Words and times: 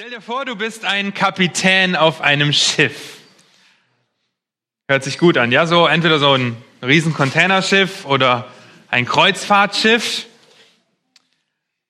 Stell 0.00 0.10
dir 0.10 0.20
vor, 0.20 0.44
du 0.44 0.54
bist 0.54 0.84
ein 0.84 1.12
Kapitän 1.12 1.96
auf 1.96 2.20
einem 2.20 2.52
Schiff. 2.52 3.16
Hört 4.86 5.02
sich 5.02 5.18
gut 5.18 5.36
an, 5.36 5.50
ja? 5.50 5.66
So 5.66 5.88
entweder 5.88 6.20
so 6.20 6.34
ein 6.34 6.56
riesen 6.82 7.14
Containerschiff 7.14 8.04
oder 8.04 8.46
ein 8.92 9.06
Kreuzfahrtschiff. 9.06 10.26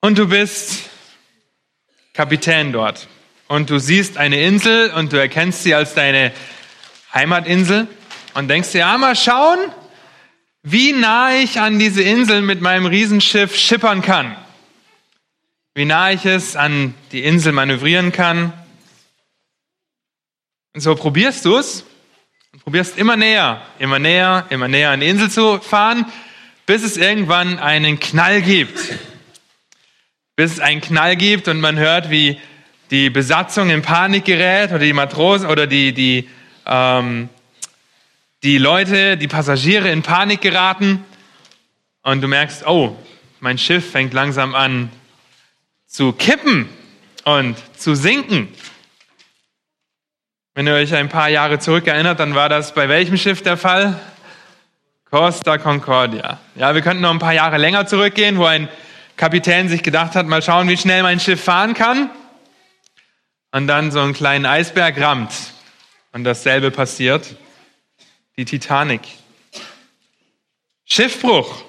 Und 0.00 0.16
du 0.16 0.26
bist 0.26 0.88
Kapitän 2.14 2.72
dort. 2.72 3.08
Und 3.46 3.68
du 3.68 3.78
siehst 3.78 4.16
eine 4.16 4.40
Insel 4.40 4.90
und 4.92 5.12
du 5.12 5.20
erkennst 5.20 5.62
sie 5.62 5.74
als 5.74 5.92
deine 5.92 6.32
Heimatinsel 7.12 7.88
und 8.32 8.48
denkst 8.48 8.72
dir, 8.72 8.78
ja, 8.78 8.96
mal 8.96 9.16
schauen, 9.16 9.58
wie 10.62 10.94
nah 10.94 11.34
ich 11.34 11.60
an 11.60 11.78
diese 11.78 12.00
Insel 12.00 12.40
mit 12.40 12.62
meinem 12.62 12.86
Riesenschiff 12.86 13.54
schippern 13.54 14.00
kann 14.00 14.34
wie 15.78 15.84
nah 15.84 16.10
ich 16.10 16.24
es 16.24 16.56
an 16.56 16.92
die 17.12 17.22
Insel 17.22 17.52
manövrieren 17.52 18.10
kann. 18.10 18.52
Und 20.74 20.80
so 20.80 20.96
probierst 20.96 21.44
du 21.44 21.56
es 21.56 21.84
und 22.52 22.64
probierst 22.64 22.98
immer 22.98 23.16
näher, 23.16 23.62
immer 23.78 24.00
näher, 24.00 24.46
immer 24.50 24.66
näher 24.66 24.90
an 24.90 24.98
die 24.98 25.06
Insel 25.06 25.30
zu 25.30 25.60
fahren, 25.60 26.04
bis 26.66 26.82
es 26.82 26.96
irgendwann 26.96 27.60
einen 27.60 28.00
Knall 28.00 28.42
gibt. 28.42 28.76
Bis 30.34 30.54
es 30.54 30.58
einen 30.58 30.80
Knall 30.80 31.14
gibt 31.14 31.46
und 31.46 31.60
man 31.60 31.78
hört, 31.78 32.10
wie 32.10 32.40
die 32.90 33.08
Besatzung 33.08 33.70
in 33.70 33.82
Panik 33.82 34.24
gerät 34.24 34.70
oder 34.70 34.80
die 34.80 34.92
Matrosen 34.92 35.48
oder 35.48 35.68
die, 35.68 35.92
die, 35.92 36.28
ähm, 36.66 37.28
die 38.42 38.58
Leute, 38.58 39.16
die 39.16 39.28
Passagiere 39.28 39.92
in 39.92 40.02
Panik 40.02 40.40
geraten 40.40 41.04
und 42.02 42.20
du 42.20 42.26
merkst, 42.26 42.66
oh, 42.66 42.96
mein 43.38 43.58
Schiff 43.58 43.92
fängt 43.92 44.12
langsam 44.12 44.56
an 44.56 44.90
zu 45.88 46.12
kippen 46.12 46.68
und 47.24 47.56
zu 47.76 47.94
sinken. 47.94 48.48
Wenn 50.54 50.66
ihr 50.66 50.74
euch 50.74 50.94
ein 50.94 51.08
paar 51.08 51.30
Jahre 51.30 51.58
zurück 51.58 51.86
erinnert, 51.86 52.20
dann 52.20 52.34
war 52.34 52.48
das 52.48 52.74
bei 52.74 52.88
welchem 52.88 53.16
Schiff 53.16 53.42
der 53.42 53.56
Fall? 53.56 53.98
Costa 55.10 55.56
Concordia. 55.56 56.38
Ja, 56.54 56.74
wir 56.74 56.82
könnten 56.82 57.02
noch 57.02 57.10
ein 57.10 57.18
paar 57.18 57.32
Jahre 57.32 57.56
länger 57.56 57.86
zurückgehen, 57.86 58.36
wo 58.36 58.44
ein 58.44 58.68
Kapitän 59.16 59.68
sich 59.68 59.82
gedacht 59.82 60.14
hat, 60.14 60.26
mal 60.26 60.42
schauen, 60.42 60.68
wie 60.68 60.76
schnell 60.76 61.02
mein 61.02 61.20
Schiff 61.20 61.42
fahren 61.42 61.72
kann. 61.74 62.10
Und 63.50 63.66
dann 63.66 63.90
so 63.90 64.00
einen 64.00 64.12
kleinen 64.12 64.44
Eisberg 64.44 65.00
rammt. 65.00 65.32
Und 66.12 66.24
dasselbe 66.24 66.70
passiert. 66.70 67.36
Die 68.36 68.44
Titanic. 68.44 69.00
Schiffbruch. 70.84 71.64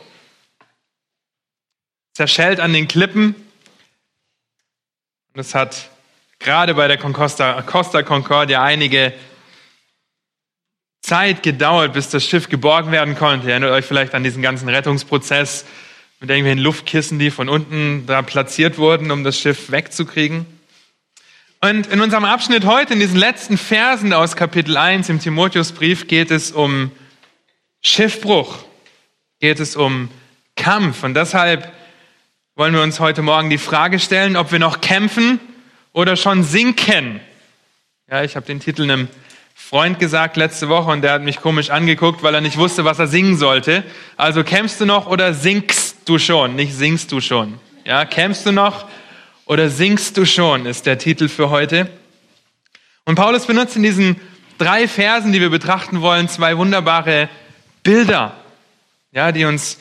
Zerschellt 2.14 2.60
an 2.60 2.74
den 2.74 2.90
Klippen 2.90 3.36
es 5.40 5.56
hat 5.56 5.90
gerade 6.38 6.74
bei 6.74 6.88
der 6.88 6.98
Costa, 6.98 7.62
Costa 7.62 8.04
Concordia 8.04 8.62
einige 8.62 9.14
Zeit 11.02 11.44
gedauert, 11.44 11.94
bis 11.94 12.10
das 12.10 12.26
Schiff 12.26 12.50
geborgen 12.50 12.92
werden 12.92 13.16
konnte. 13.16 13.48
Ihr 13.48 13.52
erinnert 13.52 13.72
euch 13.72 13.86
vielleicht 13.86 14.14
an 14.14 14.24
diesen 14.24 14.42
ganzen 14.42 14.70
Rettungsprozess 14.70 15.66
mit 16.20 16.30
irgendwelchen 16.30 16.62
Luftkissen, 16.62 17.20
die 17.20 17.32
von 17.32 17.48
unten 17.48 18.06
da 18.06 18.22
platziert 18.22 18.78
wurden, 18.78 19.10
um 19.12 19.24
das 19.24 19.40
Schiff 19.40 19.72
wegzukriegen. 19.72 20.46
Und 21.62 21.88
in 21.88 22.02
unserem 22.02 22.26
Abschnitt 22.26 22.66
heute, 22.66 22.94
in 22.94 23.00
diesen 23.00 23.18
letzten 23.18 23.58
Versen 23.58 24.14
aus 24.14 24.36
Kapitel 24.36 24.78
1 24.78 25.10
im 25.10 25.20
Timotheusbrief, 25.20 26.08
geht 26.08 26.32
es 26.32 26.52
um 26.52 26.92
Schiffbruch, 27.82 28.60
geht 29.40 29.60
es 29.60 29.76
um 29.76 30.10
Kampf. 30.56 31.04
Und 31.04 31.16
deshalb 31.16 31.72
wollen 32.60 32.74
wir 32.74 32.82
uns 32.82 33.00
heute 33.00 33.22
Morgen 33.22 33.50
die 33.50 33.58
Frage 33.58 34.00
stellen, 34.00 34.36
ob 34.36 34.52
wir 34.52 34.60
noch 34.60 34.82
kämpfen 34.82 35.40
oder 35.94 36.18
schon 36.18 36.44
sinken. 36.44 37.22
Ja, 38.12 38.22
ich 38.26 38.36
habe 38.36 38.46
den 38.48 38.60
Titel 38.60 38.84
einem 38.84 39.08
Freund 39.56 39.98
gesagt 39.98 40.36
letzte 40.36 40.68
Woche 40.68 40.92
und 40.92 41.02
der 41.02 41.14
hat 41.14 41.22
mich 41.22 41.40
komisch 41.40 41.70
angeguckt, 41.70 42.22
weil 42.22 42.36
er 42.36 42.42
nicht 42.42 42.58
wusste, 42.58 42.84
was 42.84 43.00
er 43.00 43.08
singen 43.08 43.38
sollte. 43.38 43.86
Also 44.18 44.44
kämpfst 44.44 44.82
du 44.82 44.86
noch 44.86 45.08
oder 45.08 45.34
sinkst 45.34 46.00
du 46.04 46.20
schon? 46.20 46.58
Nicht 46.58 46.74
singst 46.74 47.14
du 47.14 47.22
schon. 47.22 47.58
Ja, 47.86 48.04
kämpfst 48.04 48.46
du 48.46 48.52
noch 48.52 48.90
oder 49.46 49.70
singst 49.70 50.18
du 50.18 50.26
schon, 50.26 50.66
ist 50.66 50.86
der 50.86 50.98
Titel 50.98 51.30
für 51.30 51.50
heute. 51.50 51.90
Und 53.06 53.16
Paulus 53.16 53.46
benutzt 53.46 53.78
in 53.78 53.84
diesen 53.84 54.20
drei 54.58 54.90
Versen, 54.90 55.32
die 55.32 55.40
wir 55.40 55.50
betrachten 55.50 56.02
wollen, 56.02 56.28
zwei 56.28 56.58
wunderbare 56.58 57.30
Bilder, 57.84 58.36
ja, 59.14 59.32
die 59.32 59.46
uns 59.46 59.78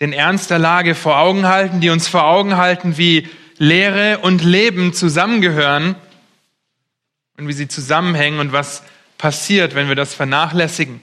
den 0.00 0.12
Ernst 0.12 0.50
der 0.50 0.58
Lage 0.58 0.94
vor 0.94 1.18
Augen 1.18 1.46
halten, 1.46 1.80
die 1.80 1.90
uns 1.90 2.08
vor 2.08 2.24
Augen 2.24 2.56
halten, 2.56 2.98
wie 2.98 3.28
Lehre 3.58 4.18
und 4.18 4.44
Leben 4.44 4.92
zusammengehören 4.92 5.96
und 7.38 7.48
wie 7.48 7.52
sie 7.52 7.68
zusammenhängen 7.68 8.38
und 8.40 8.52
was 8.52 8.82
passiert, 9.18 9.74
wenn 9.74 9.88
wir 9.88 9.94
das 9.94 10.14
vernachlässigen. 10.14 11.02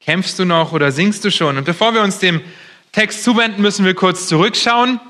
Kämpfst 0.00 0.38
du 0.38 0.44
noch 0.44 0.72
oder 0.72 0.92
singst 0.92 1.24
du 1.24 1.30
schon? 1.30 1.56
Und 1.58 1.64
bevor 1.64 1.94
wir 1.94 2.02
uns 2.02 2.18
dem 2.18 2.40
Text 2.92 3.22
zuwenden, 3.24 3.62
müssen 3.62 3.84
wir 3.84 3.94
kurz 3.94 4.26
zurückschauen, 4.26 5.00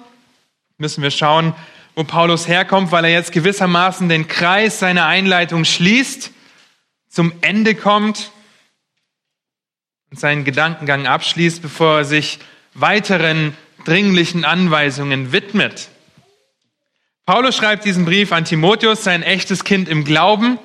müssen 0.78 1.03
wir 1.03 1.10
schauen, 1.10 1.55
wo 1.94 2.05
Paulus 2.05 2.47
herkommt, 2.47 2.93
weil 2.93 3.06
er 3.06 3.12
jetzt 3.12 3.32
gewissermaßen 3.32 4.09
den 4.09 4.28
Kreis 4.28 4.78
seiner 4.78 5.06
Einleitung 5.06 5.65
schließt, 5.65 6.31
zum 7.09 7.32
Ende 7.41 7.75
kommt 7.75 8.31
und 10.10 10.21
seinen 10.21 10.44
Gedankengang 10.44 11.06
abschließt, 11.06 11.62
bevor 11.62 11.99
er 11.99 12.05
sich 12.05 12.38
weiteren 12.81 13.56
dringlichen 13.84 14.44
Anweisungen 14.44 15.32
widmet. 15.32 15.88
Paulus 17.25 17.56
schreibt 17.56 17.84
diesen 17.84 18.04
Brief 18.04 18.32
an 18.32 18.44
Timotheus, 18.44 19.03
sein 19.03 19.22
echtes 19.22 19.64
Kind 19.64 19.88
im 19.88 20.04
Glauben, 20.04 20.59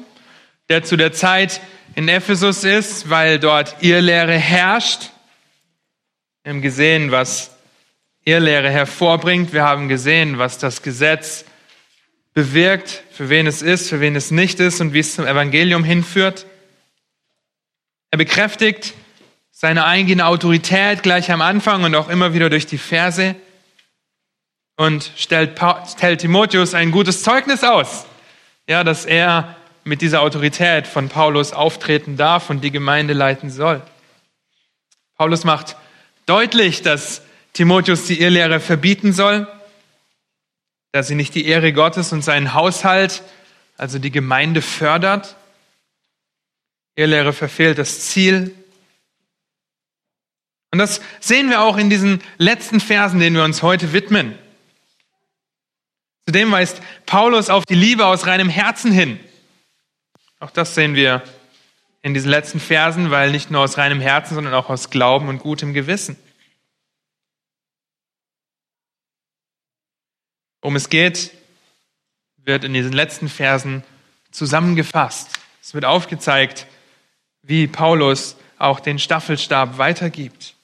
der 0.69 0.83
zu 0.83 0.95
der 0.95 1.13
Zeit 1.13 1.61
in 1.95 2.07
Ephesus 2.07 2.63
ist, 2.63 3.09
weil 3.09 3.39
dort 3.39 3.81
Irrlehre 3.81 4.38
herrscht. 4.38 5.09
Wir 6.44 6.53
haben 6.53 6.61
gesehen, 6.61 7.11
was 7.11 7.55
Irrlehre 8.23 8.69
hervorbringt. 8.69 9.53
Wir 9.53 9.63
haben 9.63 9.88
gesehen, 9.88 10.38
was 10.38 10.57
das 10.57 10.81
Gesetz 10.81 11.45
bewirkt, 12.33 13.03
für 13.11 13.29
wen 13.29 13.47
es 13.47 13.61
ist, 13.61 13.89
für 13.89 13.99
wen 13.99 14.16
es 14.16 14.31
nicht 14.31 14.59
ist 14.59 14.81
und 14.81 14.93
wie 14.93 14.99
es 14.99 15.16
zum 15.16 15.25
Evangelium 15.25 15.83
hinführt. 15.83 16.45
Er 18.11 18.17
bekräftigt 18.17 18.93
seine 19.61 19.85
eigene 19.85 20.25
Autorität 20.25 21.03
gleich 21.03 21.31
am 21.31 21.39
Anfang 21.39 21.83
und 21.83 21.94
auch 21.94 22.09
immer 22.09 22.33
wieder 22.33 22.49
durch 22.49 22.66
die 22.66 22.79
Verse 22.79 23.35
und 24.75 25.11
stellt, 25.16 25.59
stellt 25.88 26.22
Timotheus 26.22 26.73
ein 26.73 26.89
gutes 26.89 27.22
Zeugnis 27.22 27.63
aus, 27.63 28.07
ja, 28.67 28.83
dass 28.83 29.05
er 29.05 29.55
mit 29.83 30.01
dieser 30.01 30.23
Autorität 30.23 30.88
von 30.88 31.09
Paulus 31.09 31.53
auftreten 31.53 32.17
darf 32.17 32.49
und 32.49 32.63
die 32.63 32.72
Gemeinde 32.72 33.13
leiten 33.13 33.51
soll. 33.51 33.83
Paulus 35.16 35.44
macht 35.44 35.75
deutlich, 36.25 36.81
dass 36.81 37.22
Timotheus 37.53 38.05
die 38.05 38.19
Irrlehre 38.19 38.61
verbieten 38.61 39.13
soll, 39.13 39.47
dass 40.91 41.07
sie 41.07 41.16
nicht 41.16 41.35
die 41.35 41.45
Ehre 41.45 41.72
Gottes 41.72 42.11
und 42.13 42.23
seinen 42.23 42.55
Haushalt, 42.55 43.22
also 43.78 43.99
die 43.99 44.11
Gemeinde 44.11 44.63
fördert. 44.63 45.35
Irrlehre 46.95 47.31
verfehlt 47.31 47.78
das 47.78 47.99
Ziel 47.99 48.55
und 50.72 50.80
das 50.80 51.02
sehen 51.20 51.50
wir 51.50 51.62
auch 51.62 51.78
in 51.78 51.90
diesen 51.90 52.22
letzten 52.38 52.80
Versen, 52.80 53.20
denen 53.20 53.36
wir 53.36 53.44
uns 53.44 53.62
heute 53.62 53.92
widmen. 53.94 54.38
Zudem 56.26 56.52
weist 56.52 56.82
Paulus 57.06 57.50
auf 57.50 57.66
die 57.66 57.76
Liebe 57.76 58.06
aus 58.06 58.26
reinem 58.26 58.48
Herzen 58.48 58.92
hin. 58.92 59.20
Auch 60.40 60.52
das 60.52 60.76
sehen 60.76 60.96
wir 60.96 61.24
in 62.02 62.14
diesen 62.14 62.30
letzten 62.30 62.59
Versen, 62.59 63.12
weil 63.12 63.32
nicht 63.32 63.52
nur 63.52 63.62
aus 63.62 63.78
reinem 63.78 64.00
Herzen, 64.00 64.36
sondern 64.36 64.54
auch 64.54 64.70
aus 64.70 64.90
Glauben 64.90 65.28
und 65.28 65.40
gutem 65.40 65.74
Gewissen. 65.74 66.18
Um 70.62 70.76
es 70.76 70.90
geht, 70.90 71.32
wird 72.38 72.64
in 72.64 72.74
diesen 72.74 72.94
letzten 72.94 73.30
Versen 73.30 73.84
zusammengefasst. 74.32 75.40
Es 75.62 75.74
wird 75.74 75.85
aufgezeigt, 75.85 76.66
wie 77.41 77.67
Paulus 77.67 78.38
auch 78.58 78.79
den 78.79 79.00
Staffelstab 79.00 79.78
weitergibt. 79.78 80.56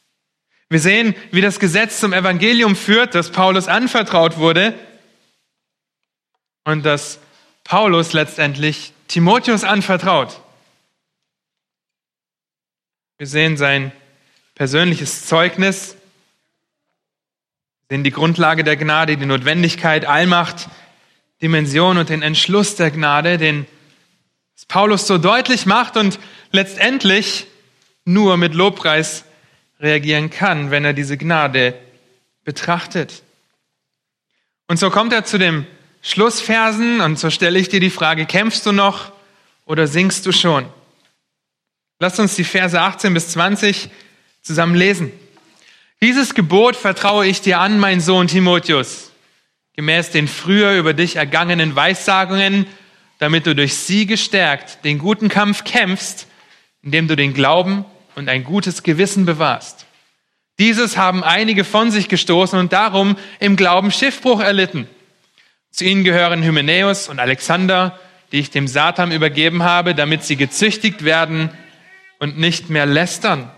Wir 0.69 0.79
sehen, 0.79 1.15
wie 1.31 1.41
das 1.41 1.59
Gesetz 1.59 1.99
zum 1.99 2.11
Evangelium 2.11 2.75
führt, 2.75 3.15
das 3.15 3.31
Paulus 3.31 3.67
anvertraut 3.67 4.37
wurde 4.37 4.77
und 6.65 6.85
das 6.85 7.19
Paulus 7.63 8.11
letztendlich 8.11 8.91
Timotheus 9.07 9.63
anvertraut. 9.63 10.41
Wir 13.17 13.27
sehen 13.27 13.55
sein 13.55 13.93
persönliches 14.55 15.25
Zeugnis, 15.25 15.95
sehen 17.89 18.03
die 18.03 18.11
Grundlage 18.11 18.65
der 18.65 18.75
Gnade, 18.75 19.15
die 19.15 19.25
Notwendigkeit, 19.25 20.05
Allmacht, 20.05 20.67
Dimension 21.41 21.97
und 21.97 22.09
den 22.09 22.21
Entschluss 22.21 22.75
der 22.75 22.91
Gnade, 22.91 23.37
den 23.37 23.65
Paulus 24.67 25.07
so 25.07 25.17
deutlich 25.17 25.65
macht 25.65 25.95
und 25.95 26.19
letztendlich 26.51 27.47
nur 28.03 28.35
mit 28.35 28.53
Lobpreis 28.53 29.23
reagieren 29.79 30.29
kann, 30.29 30.71
wenn 30.71 30.85
er 30.85 30.93
diese 30.93 31.17
Gnade 31.17 31.75
betrachtet. 32.43 33.23
Und 34.67 34.77
so 34.77 34.89
kommt 34.89 35.13
er 35.13 35.25
zu 35.25 35.37
dem 35.37 35.65
Schlussversen 36.01 37.01
und 37.01 37.19
so 37.19 37.29
stelle 37.29 37.59
ich 37.59 37.69
dir 37.69 37.79
die 37.79 37.89
Frage, 37.89 38.25
kämpfst 38.25 38.65
du 38.65 38.71
noch 38.71 39.11
oder 39.65 39.87
singst 39.87 40.25
du 40.25 40.31
schon? 40.31 40.65
Lasst 41.99 42.19
uns 42.19 42.35
die 42.35 42.43
Verse 42.43 42.79
18 42.79 43.13
bis 43.13 43.29
20 43.29 43.89
zusammen 44.41 44.75
lesen. 44.75 45.11
Dieses 46.01 46.35
Gebot 46.35 46.75
vertraue 46.75 47.25
ich 47.25 47.41
dir 47.41 47.59
an, 47.59 47.79
mein 47.79 47.99
Sohn 47.99 48.27
Timotheus, 48.27 49.11
gemäß 49.75 50.11
den 50.11 50.27
früher 50.27 50.77
über 50.77 50.93
dich 50.93 51.15
ergangenen 51.15 51.75
Weissagungen, 51.75 52.67
damit 53.17 53.47
du 53.47 53.55
durch 53.55 53.73
sie 53.73 54.05
gestärkt 54.05 54.85
den 54.85 54.99
guten 54.99 55.27
Kampf 55.27 55.63
kämpfst, 55.63 56.27
indem 56.83 57.07
du 57.07 57.15
den 57.15 57.33
Glauben 57.33 57.83
und 58.17 58.29
ein 58.29 58.43
gutes 58.43 58.81
Gewissen 58.81 59.25
bewahrst. 59.27 59.85
Dieses 60.57 60.97
haben 60.97 61.23
einige 61.23 61.63
von 61.63 61.91
sich 61.91 62.09
gestoßen 62.09 62.57
und 62.57 62.73
darum 62.73 63.15
im 63.39 63.55
Glauben 63.55 63.91
Schiffbruch 63.91 64.39
erlitten. 64.39 64.87
Zu 65.69 65.85
ihnen 65.85 66.03
gehören 66.03 66.41
Hymenäus 66.41 67.09
und 67.09 67.19
Alexander, 67.19 67.99
die 68.31 68.39
ich 68.39 68.49
dem 68.49 68.67
Satan 68.67 69.11
übergeben 69.11 69.61
habe, 69.61 69.93
damit 69.93 70.23
sie 70.23 70.35
gezüchtigt 70.35 71.05
werden 71.05 71.51
und 72.17 72.39
nicht 72.39 72.71
mehr 72.71 72.87
lästern. 72.87 73.51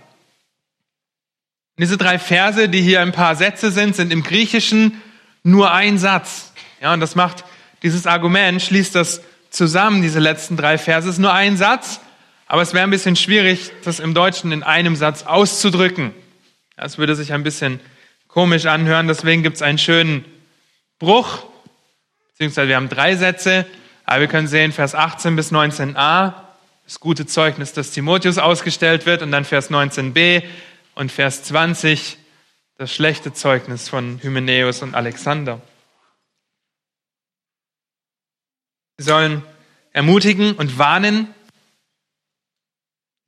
Diese 1.78 1.96
drei 1.96 2.20
Verse, 2.20 2.68
die 2.68 2.82
hier 2.82 3.00
ein 3.00 3.14
paar 3.14 3.38
Sätze 3.38 3.72
sind, 3.72 3.96
sind 3.96 4.12
im 4.12 4.24
Griechischen 4.24 5.02
nur 5.42 5.72
ein 5.72 5.98
Satz. 5.98 6.52
Ja, 6.82 6.92
und 6.92 7.00
das 7.00 7.16
macht 7.16 7.46
dieses 7.82 8.06
Argument, 8.06 8.62
schließt 8.62 8.94
das 8.94 9.22
zusammen, 9.52 10.02
diese 10.02 10.20
letzten 10.20 10.58
drei 10.58 10.78
Verse. 10.78 11.08
Ist 11.08 11.18
nur 11.18 11.32
ein 11.32 11.56
Satz, 11.56 12.02
aber 12.50 12.64
es 12.64 12.74
wäre 12.74 12.84
ein 12.84 12.90
bisschen 12.90 13.16
schwierig, 13.16 13.72
das 13.84 14.00
im 14.00 14.16
Deutschen 14.16 14.52
in 14.52 14.64
einem 14.64 14.96
Satz 14.96 15.24
auszudrücken. 15.24 16.14
Das 16.76 16.98
würde 16.98 17.16
sich 17.16 17.32
ein 17.32 17.44
bisschen 17.44 17.80
komisch 18.28 18.66
anhören. 18.66 19.08
Deswegen 19.08 19.44
gibt 19.44 19.58
es 19.58 19.62
einen 19.62 19.78
schönen 19.78 20.26
Bruch, 20.98 21.46
beziehungsweise 22.32 22.68
wir 22.68 22.76
haben 22.76 22.90
drei 22.90 23.16
Sätze, 23.16 23.68
aber 24.04 24.22
wir 24.22 24.28
können 24.28 24.48
sehen, 24.48 24.72
Vers 24.72 24.96
18 24.96 25.36
bis 25.36 25.52
19a, 25.52 26.34
das 26.86 27.00
gute 27.00 27.28
Zeugnis, 27.28 27.74
dass 27.74 27.92
Timotheus 27.92 28.40
ausgestellt 28.40 29.06
wird, 29.06 29.22
und 29.22 29.32
dann 29.32 29.46
Vers 29.46 29.70
19b, 29.70 30.42
und 30.96 31.12
Vers 31.12 31.44
20 31.44 32.18
das 32.78 32.92
schlechte 32.92 33.32
Zeugnis 33.32 33.90
von 33.90 34.20
Hymenäus 34.24 34.82
und 34.82 34.96
Alexander. 34.96 35.62
Sie 38.98 39.04
sollen 39.04 39.44
ermutigen 39.94 40.54
und 40.54 40.80
warnen. 40.80 41.28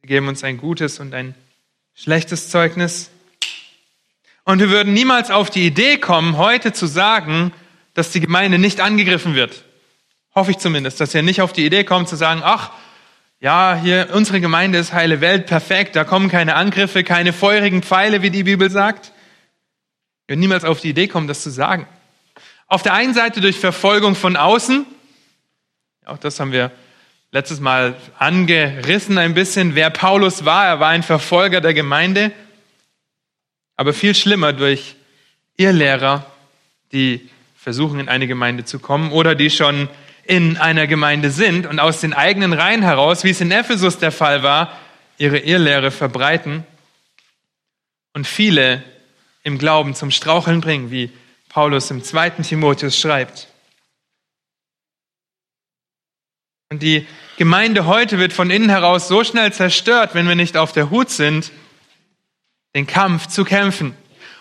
Sie 0.01 0.07
geben 0.07 0.27
uns 0.27 0.44
ein 0.44 0.57
gutes 0.57 1.00
und 1.00 1.13
ein 1.13 1.36
schlechtes 1.94 2.50
Zeugnis. 2.50 3.12
Und 4.45 4.59
wir 4.59 4.71
würden 4.71 4.94
niemals 4.94 5.30
auf 5.30 5.51
die 5.51 5.68
Idee 5.68 5.98
kommen, 5.98 6.38
heute 6.38 6.74
zu 6.74 6.88
sagen, 6.88 7.53
dass 7.94 8.09
die 8.09 8.19
Gemeinde 8.19 8.57
nicht 8.57 8.80
angegriffen 8.80 9.36
wird. 9.36 9.63
Hoffe 10.33 10.51
ich 10.51 10.57
zumindest, 10.57 11.00
dass 11.00 11.13
ihr 11.13 11.21
nicht 11.21 11.42
auf 11.42 11.53
die 11.53 11.65
Idee 11.68 11.83
kommt 11.83 12.09
zu 12.09 12.15
sagen, 12.15 12.42
ach, 12.44 12.71
ja, 13.39 13.80
hier, 13.80 14.09
unsere 14.13 14.42
Gemeinde 14.42 14.80
ist 14.80 14.92
heile 14.92 15.21
Welt, 15.21 15.45
perfekt, 15.45 15.95
da 15.95 16.03
kommen 16.03 16.30
keine 16.30 16.56
Angriffe, 16.56 17.03
keine 17.03 17.31
feurigen 17.31 17.83
Pfeile, 17.83 18.24
wie 18.24 18.31
die 18.31 18.44
Bibel 18.44 18.71
sagt. 18.71 19.12
Wir 20.25 20.33
würden 20.33 20.39
niemals 20.39 20.63
auf 20.63 20.80
die 20.80 20.89
Idee 20.89 21.09
kommen, 21.09 21.27
das 21.27 21.44
zu 21.44 21.51
sagen. 21.51 21.88
Auf 22.65 22.81
der 22.81 22.94
einen 22.94 23.13
Seite 23.13 23.39
durch 23.39 23.59
Verfolgung 23.59 24.15
von 24.15 24.36
außen, 24.36 24.86
auch 26.06 26.18
das 26.18 26.39
haben 26.39 26.51
wir 26.51 26.71
letztes 27.31 27.61
Mal 27.61 27.95
angerissen 28.19 29.17
ein 29.17 29.33
bisschen, 29.33 29.73
wer 29.73 29.89
Paulus 29.89 30.43
war, 30.43 30.65
er 30.65 30.79
war 30.81 30.89
ein 30.89 31.03
Verfolger 31.03 31.61
der 31.61 31.73
Gemeinde, 31.73 32.31
aber 33.77 33.93
viel 33.93 34.13
schlimmer 34.13 34.51
durch 34.51 34.95
Irrlehrer, 35.55 36.25
die 36.91 37.29
versuchen, 37.55 38.01
in 38.01 38.09
eine 38.09 38.27
Gemeinde 38.27 38.65
zu 38.65 38.79
kommen 38.79 39.11
oder 39.11 39.33
die 39.33 39.49
schon 39.49 39.87
in 40.25 40.57
einer 40.57 40.87
Gemeinde 40.87 41.31
sind 41.31 41.65
und 41.65 41.79
aus 41.79 42.01
den 42.01 42.13
eigenen 42.13 42.51
Reihen 42.51 42.81
heraus, 42.81 43.23
wie 43.23 43.29
es 43.29 43.39
in 43.39 43.51
Ephesus 43.51 43.97
der 43.97 44.11
Fall 44.11 44.43
war, 44.43 44.77
ihre 45.17 45.39
Irrlehre 45.39 45.91
verbreiten 45.91 46.65
und 48.13 48.27
viele 48.27 48.83
im 49.43 49.57
Glauben 49.57 49.95
zum 49.95 50.11
Straucheln 50.11 50.59
bringen, 50.59 50.91
wie 50.91 51.11
Paulus 51.47 51.91
im 51.91 52.03
zweiten 52.03 52.43
Timotheus 52.43 52.99
schreibt. 52.99 53.47
Und 56.71 56.81
die 56.81 57.06
Gemeinde 57.38 57.85
heute 57.85 58.18
wird 58.18 58.31
von 58.31 58.50
innen 58.50 58.69
heraus 58.69 59.09
so 59.09 59.25
schnell 59.25 59.51
zerstört, 59.51 60.15
wenn 60.15 60.25
wir 60.25 60.35
nicht 60.35 60.56
auf 60.56 60.71
der 60.71 60.89
Hut 60.89 61.09
sind, 61.09 61.51
den 62.73 62.88
Kampf 62.88 63.27
zu 63.27 63.44
kämpfen. 63.44 63.94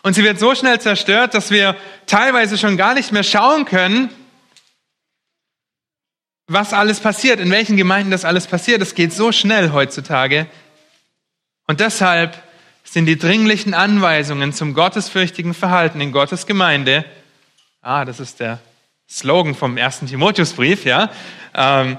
Und 0.05 0.15
sie 0.15 0.23
wird 0.23 0.39
so 0.39 0.55
schnell 0.55 0.81
zerstört, 0.81 1.35
dass 1.35 1.51
wir 1.51 1.77
teilweise 2.07 2.57
schon 2.57 2.77
gar 2.77 2.95
nicht 2.95 3.11
mehr 3.11 3.25
schauen 3.25 3.65
können, 3.65 4.11
was 6.47 6.73
alles 6.73 7.01
passiert, 7.01 7.41
in 7.41 7.51
welchen 7.51 7.77
Gemeinden 7.77 8.13
das 8.13 8.25
alles 8.25 8.47
passiert. 8.47 8.81
Es 8.81 8.95
geht 8.95 9.13
so 9.13 9.33
schnell 9.33 9.73
heutzutage. 9.73 10.47
Und 11.67 11.81
deshalb 11.81 12.41
sind 12.85 13.07
die 13.07 13.19
dringlichen 13.19 13.75
Anweisungen 13.75 14.53
zum 14.53 14.75
gottesfürchtigen 14.75 15.53
Verhalten 15.53 16.01
in 16.01 16.13
Gottes 16.13 16.47
Gemeinde, 16.47 17.05
ah, 17.83 18.05
das 18.05 18.21
ist 18.21 18.39
der 18.39 18.61
Slogan 19.09 19.57
vom 19.57 19.77
ersten 19.77 20.07
Timotheusbrief, 20.07 20.85
ja, 20.85 21.11
ähm, 21.55 21.99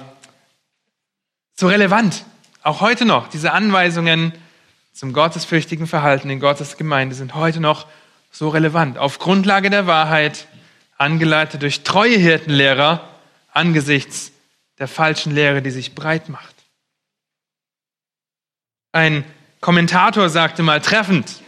so 1.55 1.67
relevant. 1.67 2.25
Auch 2.63 2.81
heute 2.81 3.05
noch. 3.05 3.27
Diese 3.27 3.53
Anweisungen 3.53 4.33
zum 4.93 5.13
gottesfürchtigen 5.13 5.87
Verhalten 5.87 6.29
in 6.29 6.39
Gottes 6.39 6.77
Gemeinde 6.77 7.15
sind 7.15 7.35
heute 7.35 7.59
noch 7.59 7.87
so 8.31 8.49
relevant. 8.49 8.97
Auf 8.97 9.19
Grundlage 9.19 9.69
der 9.69 9.87
Wahrheit, 9.87 10.47
angeleitet 10.97 11.63
durch 11.63 11.81
treue 11.81 12.17
Hirtenlehrer 12.17 13.09
angesichts 13.51 14.31
der 14.77 14.87
falschen 14.87 15.33
Lehre, 15.33 15.61
die 15.61 15.71
sich 15.71 15.95
breit 15.95 16.29
macht. 16.29 16.55
Ein 18.91 19.25
Kommentator 19.61 20.29
sagte 20.29 20.63
mal 20.63 20.81
treffend, 20.81 21.41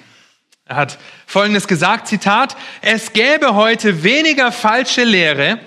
er 0.65 0.77
hat 0.77 0.97
Folgendes 1.27 1.67
gesagt, 1.67 2.07
Zitat, 2.07 2.55
es 2.81 3.13
gäbe 3.13 3.53
heute 3.53 4.03
weniger 4.03 4.51
falsche 4.51 5.03
Lehre, 5.03 5.59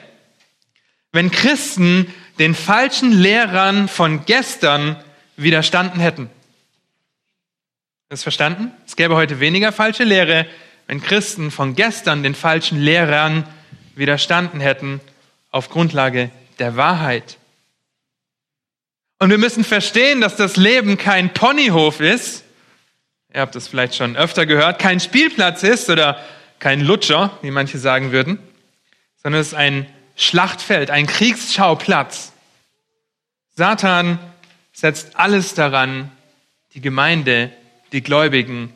wenn 1.13 1.31
Christen 1.31 2.13
den 2.39 2.55
falschen 2.55 3.13
Lehrern 3.13 3.89
von 3.89 4.25
gestern 4.27 4.97
widerstanden 5.37 6.01
hätten. 6.01 6.31
Das 8.09 8.23
verstanden? 8.23 8.71
Es 8.87 8.97
gäbe 8.97 9.17
heute 9.17 9.41
weniger 9.41 9.73
falsche 9.73 10.05
Lehre, 10.05 10.47
wenn 10.87 11.03
Christen 11.03 11.51
von 11.51 11.75
gestern 11.75 12.23
den 12.23 12.35
falschen 12.35 12.81
Lehrern 12.81 13.45
widerstanden 13.97 14.61
hätten 14.61 15.01
auf 15.51 15.71
Grundlage 15.71 16.31
der 16.59 16.77
Wahrheit. 16.77 17.39
Und 19.19 19.31
wir 19.31 19.39
müssen 19.39 19.65
verstehen, 19.65 20.21
dass 20.21 20.37
das 20.37 20.57
Leben 20.57 20.99
kein 20.99 21.33
Ponyhof 21.33 22.01
ist. 22.01 22.45
Ihr 23.33 23.41
habt 23.41 23.55
das 23.55 23.67
vielleicht 23.67 23.95
schon 23.95 24.17
öfter 24.17 24.47
gehört. 24.47 24.79
Kein 24.79 25.01
Spielplatz 25.01 25.63
ist 25.63 25.89
oder 25.89 26.23
kein 26.59 26.81
Lutscher, 26.81 27.39
wie 27.43 27.51
manche 27.51 27.79
sagen 27.79 28.13
würden, 28.13 28.39
sondern 29.23 29.41
es 29.41 29.49
ist 29.49 29.55
ein 29.55 29.87
Schlachtfeld, 30.17 30.91
ein 30.91 31.07
Kriegsschauplatz. 31.07 32.33
Satan 33.55 34.19
setzt 34.73 35.17
alles 35.17 35.55
daran, 35.55 36.11
die 36.75 36.81
Gemeinde, 36.81 37.53
die 37.93 38.03
Gläubigen 38.03 38.73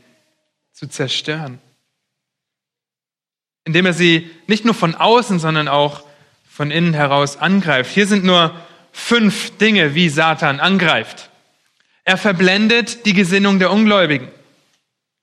zu 0.73 0.87
zerstören. 0.87 1.59
Indem 3.65 3.87
er 3.87 3.93
sie 3.93 4.31
nicht 4.47 4.65
nur 4.65 4.75
von 4.75 4.95
außen, 4.95 5.39
sondern 5.39 5.69
auch 5.69 6.05
von 6.49 6.71
innen 6.71 6.95
heraus 6.95 7.37
angreift. 7.37 7.93
Hier 7.93 8.07
sind 8.07 8.25
nur 8.25 8.55
fünf 8.93 9.57
Dinge, 9.59 9.95
wie 9.95 10.09
Satan 10.09 10.61
angreift. 10.61 11.31
Er 12.05 12.17
verblendet 12.17 13.07
die 13.07 13.13
Gesinnung 13.13 13.59
der 13.59 13.71
Ungläubigen. 13.71 14.29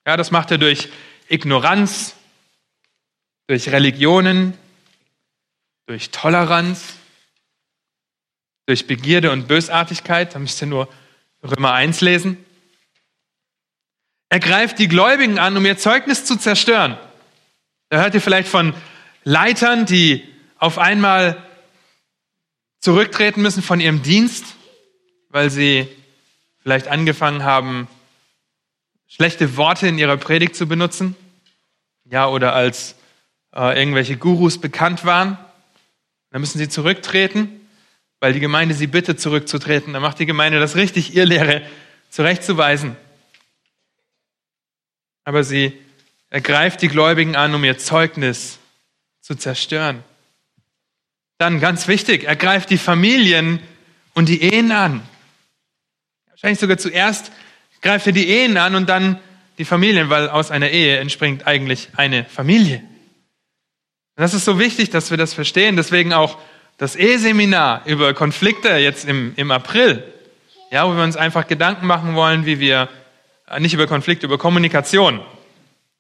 Ja, 0.05 0.17
das 0.17 0.31
macht 0.31 0.51
er 0.51 0.57
durch 0.57 0.89
Ignoranz, 1.27 2.15
durch 3.47 3.69
Religionen, 3.69 4.53
durch 5.87 6.11
Toleranz, 6.11 6.95
durch 8.65 8.85
Begierde 8.85 9.31
und 9.31 9.47
Bösartigkeit. 9.47 10.35
Da 10.35 10.39
müsst 10.39 10.61
ihr 10.61 10.67
nur 10.67 10.89
Römer 11.41 11.73
1 11.73 12.01
lesen. 12.01 12.37
Er 14.29 14.39
greift 14.39 14.77
die 14.79 14.89
Gläubigen 14.89 15.39
an, 15.39 15.55
um 15.55 15.65
ihr 15.65 15.77
Zeugnis 15.77 16.25
zu 16.25 16.35
zerstören. 16.35 16.97
Da 17.89 18.01
hört 18.01 18.13
ihr 18.13 18.21
vielleicht 18.21 18.49
von 18.49 18.73
Leitern, 19.23 19.85
die 19.85 20.27
auf 20.57 20.77
einmal 20.77 21.41
zurücktreten 22.81 23.41
müssen 23.41 23.63
von 23.63 23.79
ihrem 23.79 24.03
Dienst, 24.03 24.45
weil 25.29 25.49
sie 25.49 25.87
vielleicht 26.61 26.89
angefangen 26.89 27.45
haben, 27.45 27.87
schlechte 29.07 29.55
Worte 29.55 29.87
in 29.87 29.97
ihrer 29.97 30.17
Predigt 30.17 30.57
zu 30.57 30.67
benutzen, 30.67 31.15
ja, 32.03 32.27
oder 32.27 32.53
als 32.53 32.95
äh, 33.55 33.79
irgendwelche 33.79 34.17
Gurus 34.17 34.59
bekannt 34.59 35.05
waren. 35.05 35.37
Dann 36.31 36.41
müssen 36.41 36.57
sie 36.57 36.69
zurücktreten, 36.69 37.67
weil 38.19 38.33
die 38.33 38.39
Gemeinde 38.39 38.75
sie 38.75 38.87
bittet, 38.87 39.19
zurückzutreten. 39.19 39.93
Dann 39.93 40.01
macht 40.01 40.19
die 40.19 40.25
Gemeinde 40.25 40.59
das 40.59 40.75
richtig, 40.75 41.15
ihr 41.15 41.25
Lehre 41.25 41.61
zurechtzuweisen. 42.09 42.95
Aber 45.23 45.43
sie 45.43 45.73
ergreift 46.29 46.81
die 46.81 46.87
Gläubigen 46.87 47.35
an, 47.35 47.53
um 47.53 47.63
ihr 47.63 47.77
Zeugnis 47.77 48.59
zu 49.21 49.35
zerstören. 49.35 50.03
Dann 51.37 51.59
ganz 51.59 51.87
wichtig, 51.87 52.23
er 52.23 52.35
greift 52.35 52.69
die 52.69 52.77
Familien 52.77 53.59
und 54.13 54.29
die 54.29 54.41
Ehen 54.41 54.71
an. 54.71 55.01
Wahrscheinlich 56.29 56.59
sogar 56.59 56.77
zuerst 56.77 57.31
greift 57.81 58.07
er 58.07 58.13
die 58.13 58.27
Ehen 58.27 58.57
an 58.57 58.75
und 58.75 58.89
dann 58.89 59.19
die 59.57 59.65
Familien, 59.65 60.09
weil 60.09 60.29
aus 60.29 60.51
einer 60.51 60.69
Ehe 60.69 60.97
entspringt 60.97 61.45
eigentlich 61.45 61.89
eine 61.95 62.25
Familie. 62.25 62.83
Und 64.17 64.23
das 64.23 64.33
ist 64.33 64.45
so 64.45 64.57
wichtig, 64.57 64.89
dass 64.89 65.11
wir 65.11 65.17
das 65.17 65.35
verstehen. 65.35 65.75
Deswegen 65.75 66.11
auch 66.11 66.39
das 66.77 66.95
Eheseminar 66.95 67.83
über 67.85 68.15
Konflikte 68.15 68.69
jetzt 68.69 69.05
im, 69.05 69.33
im 69.35 69.51
April, 69.51 70.03
ja, 70.71 70.89
wo 70.89 70.95
wir 70.95 71.03
uns 71.03 71.15
einfach 71.15 71.47
Gedanken 71.47 71.85
machen 71.85 72.15
wollen, 72.15 72.47
wie 72.47 72.59
wir, 72.59 72.89
äh, 73.47 73.59
nicht 73.59 73.75
über 73.75 73.85
Konflikte, 73.85 74.25
über 74.25 74.39
Kommunikation. 74.39 75.21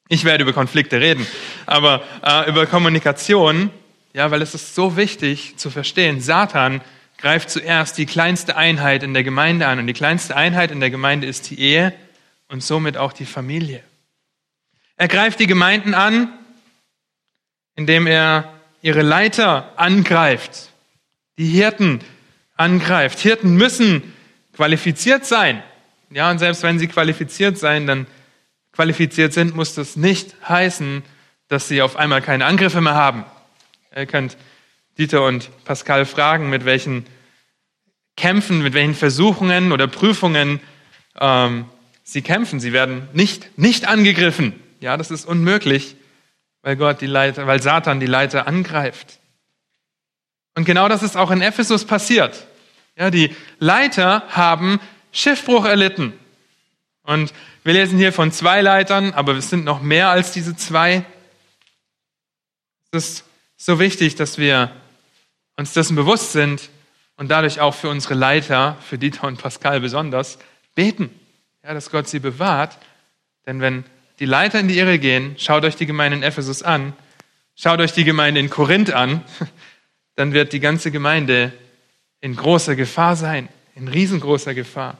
Ich 0.09 0.23
werde 0.23 0.43
über 0.43 0.53
Konflikte 0.53 0.99
reden, 0.99 1.27
aber 1.67 2.01
äh, 2.23 2.49
über 2.49 2.65
Kommunikation, 2.65 3.69
ja, 4.13 4.31
weil 4.31 4.41
es 4.41 4.55
ist 4.55 4.73
so 4.73 4.97
wichtig 4.97 5.57
zu 5.57 5.69
verstehen. 5.69 6.19
Satan 6.19 6.81
greift 7.19 7.51
zuerst 7.51 7.99
die 7.99 8.07
kleinste 8.07 8.57
Einheit 8.57 9.03
in 9.03 9.13
der 9.13 9.23
Gemeinde 9.23 9.67
an 9.67 9.77
und 9.77 9.85
die 9.85 9.93
kleinste 9.93 10.35
Einheit 10.35 10.71
in 10.71 10.79
der 10.79 10.89
Gemeinde 10.89 11.27
ist 11.27 11.51
die 11.51 11.59
Ehe 11.59 11.93
und 12.47 12.63
somit 12.63 12.97
auch 12.97 13.13
die 13.13 13.25
Familie. 13.25 13.83
Er 14.95 15.07
greift 15.07 15.39
die 15.39 15.45
Gemeinden 15.45 15.93
an, 15.93 16.33
indem 17.77 18.07
er 18.07 18.53
ihre 18.81 19.03
Leiter 19.03 19.71
angreift, 19.77 20.71
die 21.37 21.47
Hirten 21.47 22.01
angreift. 22.57 23.19
Hirten 23.19 23.55
müssen 23.55 24.13
qualifiziert 24.53 25.25
sein. 25.25 25.63
Ja, 26.09 26.29
und 26.31 26.39
selbst 26.39 26.63
wenn 26.63 26.79
sie 26.79 26.87
qualifiziert 26.87 27.57
sein, 27.57 27.87
dann 27.87 28.07
qualifiziert 28.73 29.33
sind, 29.33 29.55
muss 29.55 29.75
das 29.75 29.95
nicht 29.95 30.35
heißen, 30.47 31.03
dass 31.47 31.67
sie 31.67 31.81
auf 31.81 31.95
einmal 31.95 32.21
keine 32.21 32.45
Angriffe 32.45 32.81
mehr 32.81 32.95
haben. 32.95 33.23
Ihr 33.95 34.05
könnt 34.05 34.37
Dieter 34.97 35.23
und 35.23 35.49
Pascal 35.63 36.05
fragen, 36.05 36.49
mit 36.49 36.65
welchen 36.65 37.05
Kämpfen, 38.15 38.63
mit 38.63 38.73
welchen 38.73 38.95
Versuchungen 38.95 39.71
oder 39.71 39.87
Prüfungen 39.87 40.59
ähm, 41.19 41.65
sie 42.03 42.23
kämpfen. 42.23 42.59
Sie 42.59 42.73
werden 42.73 43.07
nicht, 43.13 43.57
nicht 43.59 43.87
angegriffen. 43.87 44.53
Ja, 44.79 44.97
das 44.97 45.11
ist 45.11 45.25
unmöglich, 45.25 45.96
weil 46.61 46.75
Gott 46.75 47.01
die 47.01 47.07
Leiter, 47.07 47.47
weil 47.47 47.61
Satan 47.61 47.99
die 47.99 48.07
Leiter 48.07 48.47
angreift. 48.47 49.19
Und 50.55 50.65
genau 50.65 50.87
das 50.87 51.03
ist 51.03 51.15
auch 51.15 51.31
in 51.31 51.41
Ephesus 51.41 51.85
passiert. 51.85 52.47
Ja, 52.95 53.11
die 53.11 53.35
Leiter 53.59 54.23
haben 54.29 54.79
Schiffbruch 55.11 55.65
erlitten. 55.65 56.13
Und 57.03 57.33
wir 57.63 57.73
lesen 57.73 57.97
hier 57.97 58.11
von 58.11 58.31
zwei 58.31 58.61
Leitern, 58.61 59.13
aber 59.13 59.35
es 59.35 59.49
sind 59.49 59.65
noch 59.65 59.81
mehr 59.81 60.09
als 60.09 60.31
diese 60.31 60.55
zwei. 60.55 61.05
Es 62.91 63.03
ist 63.03 63.23
so 63.55 63.79
wichtig, 63.79 64.15
dass 64.15 64.37
wir 64.37 64.71
uns 65.57 65.73
dessen 65.73 65.95
bewusst 65.95 66.31
sind 66.31 66.69
und 67.15 67.29
dadurch 67.29 67.59
auch 67.59 67.75
für 67.75 67.89
unsere 67.89 68.13
Leiter, 68.15 68.77
für 68.81 68.97
Dieter 68.97 69.27
und 69.27 69.41
Pascal 69.41 69.79
besonders, 69.79 70.39
beten 70.75 71.11
ja, 71.67 71.73
dass 71.73 71.91
Gott 71.91 72.07
sie 72.07 72.19
bewahrt. 72.19 72.77
Denn 73.45 73.59
wenn 73.61 73.83
die 74.19 74.25
Leiter 74.25 74.59
in 74.59 74.67
die 74.67 74.77
Irre 74.77 74.99
gehen, 74.99 75.35
schaut 75.37 75.63
euch 75.63 75.75
die 75.75 75.85
Gemeinde 75.85 76.17
in 76.17 76.23
Ephesus 76.23 76.63
an, 76.63 76.93
schaut 77.55 77.79
euch 77.79 77.93
die 77.93 78.03
Gemeinde 78.03 78.39
in 78.39 78.49
Korinth 78.49 78.91
an, 78.91 79.23
dann 80.15 80.33
wird 80.33 80.53
die 80.53 80.59
ganze 80.59 80.91
Gemeinde 80.91 81.53
in 82.21 82.35
großer 82.35 82.75
Gefahr 82.75 83.15
sein, 83.15 83.49
in 83.75 83.87
riesengroßer 83.87 84.53
Gefahr. 84.53 84.97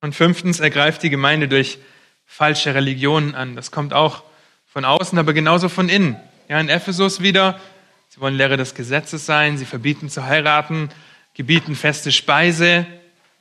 Und 0.00 0.14
fünftens 0.14 0.58
ergreift 0.58 1.02
die 1.02 1.10
Gemeinde 1.10 1.48
durch 1.48 1.78
falsche 2.24 2.74
Religionen 2.74 3.34
an. 3.34 3.54
Das 3.54 3.70
kommt 3.70 3.92
auch 3.92 4.24
von 4.66 4.84
außen, 4.84 5.18
aber 5.18 5.32
genauso 5.32 5.68
von 5.68 5.88
innen. 5.88 6.16
Ja, 6.48 6.58
in 6.58 6.68
Ephesus 6.68 7.20
wieder, 7.20 7.60
sie 8.08 8.20
wollen 8.20 8.34
Lehre 8.34 8.56
des 8.56 8.74
Gesetzes 8.74 9.26
sein, 9.26 9.58
sie 9.58 9.66
verbieten 9.66 10.08
zu 10.08 10.24
heiraten, 10.24 10.88
gebieten 11.34 11.76
feste 11.76 12.10
Speise, 12.10 12.86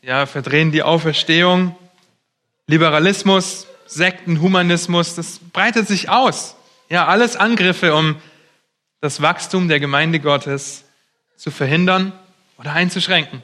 ja, 0.02 0.26
verdrehen 0.26 0.72
die 0.72 0.84
Auferstehung, 0.84 1.76
Liberalismus, 2.72 3.68
Sekten, 3.86 4.40
Humanismus, 4.40 5.16
das 5.16 5.40
breitet 5.52 5.90
sich 5.90 6.08
aus. 6.08 6.56
Ja, 6.88 7.06
alles 7.06 7.36
Angriffe, 7.36 7.94
um 7.94 8.16
das 9.02 9.22
Wachstum 9.22 9.68
der 9.68 9.82
Gemeinde 9.82 10.22
Gottes 10.22 10.86
zu 11.36 11.52
verhindern 11.52 12.14
oder 12.58 12.72
einzuschränken. 12.72 13.42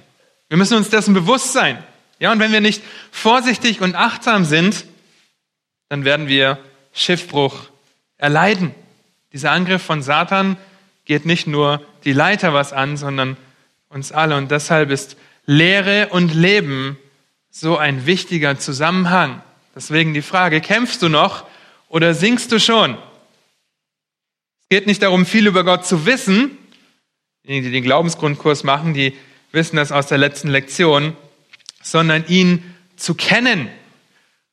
Wir 0.47 0.57
müssen 0.57 0.77
uns 0.77 0.89
dessen 0.89 1.13
bewusst 1.13 1.51
sein. 1.51 1.83
Ja, 2.19 2.31
und 2.31 2.39
wenn 2.39 2.53
wir 2.53 2.61
nicht 2.61 2.81
vorsichtig 3.11 3.81
und 3.81 3.95
achtsam 3.95 4.45
sind, 4.45 4.85
dann 5.89 6.05
werden 6.05 6.29
wir 6.29 6.57
Schiffbruch 6.93 7.65
erleiden. 8.17 8.73
Dieser 9.33 9.51
Angriff 9.51 9.83
von 9.83 10.01
Satan 10.01 10.55
geht 11.03 11.25
nicht 11.25 11.47
nur 11.47 11.85
die 12.05 12.13
Leiter 12.13 12.53
was 12.53 12.71
an, 12.71 12.95
sondern 12.95 13.35
uns 13.89 14.13
alle. 14.13 14.37
Und 14.37 14.51
deshalb 14.51 14.89
ist 14.89 15.17
Lehre 15.45 16.07
und 16.11 16.33
Leben 16.33 16.97
so 17.59 17.77
ein 17.77 18.05
wichtiger 18.05 18.59
Zusammenhang. 18.59 19.41
Deswegen 19.75 20.13
die 20.13 20.21
Frage, 20.21 20.61
kämpfst 20.61 21.01
du 21.01 21.09
noch 21.09 21.45
oder 21.89 22.13
singst 22.13 22.51
du 22.51 22.59
schon? 22.59 22.95
Es 24.61 24.69
geht 24.69 24.85
nicht 24.85 25.01
darum, 25.01 25.25
viel 25.25 25.47
über 25.47 25.63
Gott 25.63 25.85
zu 25.85 26.05
wissen. 26.05 26.57
Diejenigen, 27.43 27.65
die 27.65 27.71
den 27.71 27.83
Glaubensgrundkurs 27.83 28.63
machen, 28.63 28.93
die 28.93 29.17
wissen 29.51 29.75
das 29.75 29.91
aus 29.91 30.07
der 30.07 30.19
letzten 30.19 30.49
Lektion, 30.49 31.15
sondern 31.81 32.27
ihn 32.27 32.75
zu 32.95 33.15
kennen 33.15 33.69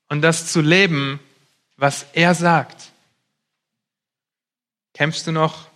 und 0.08 0.23
das 0.23 0.50
zu 0.50 0.62
leben, 0.62 1.20
was 1.76 2.06
er 2.14 2.34
sagt. 2.34 2.92
Kämpfst 4.94 5.26
du 5.26 5.32
noch 5.32 5.66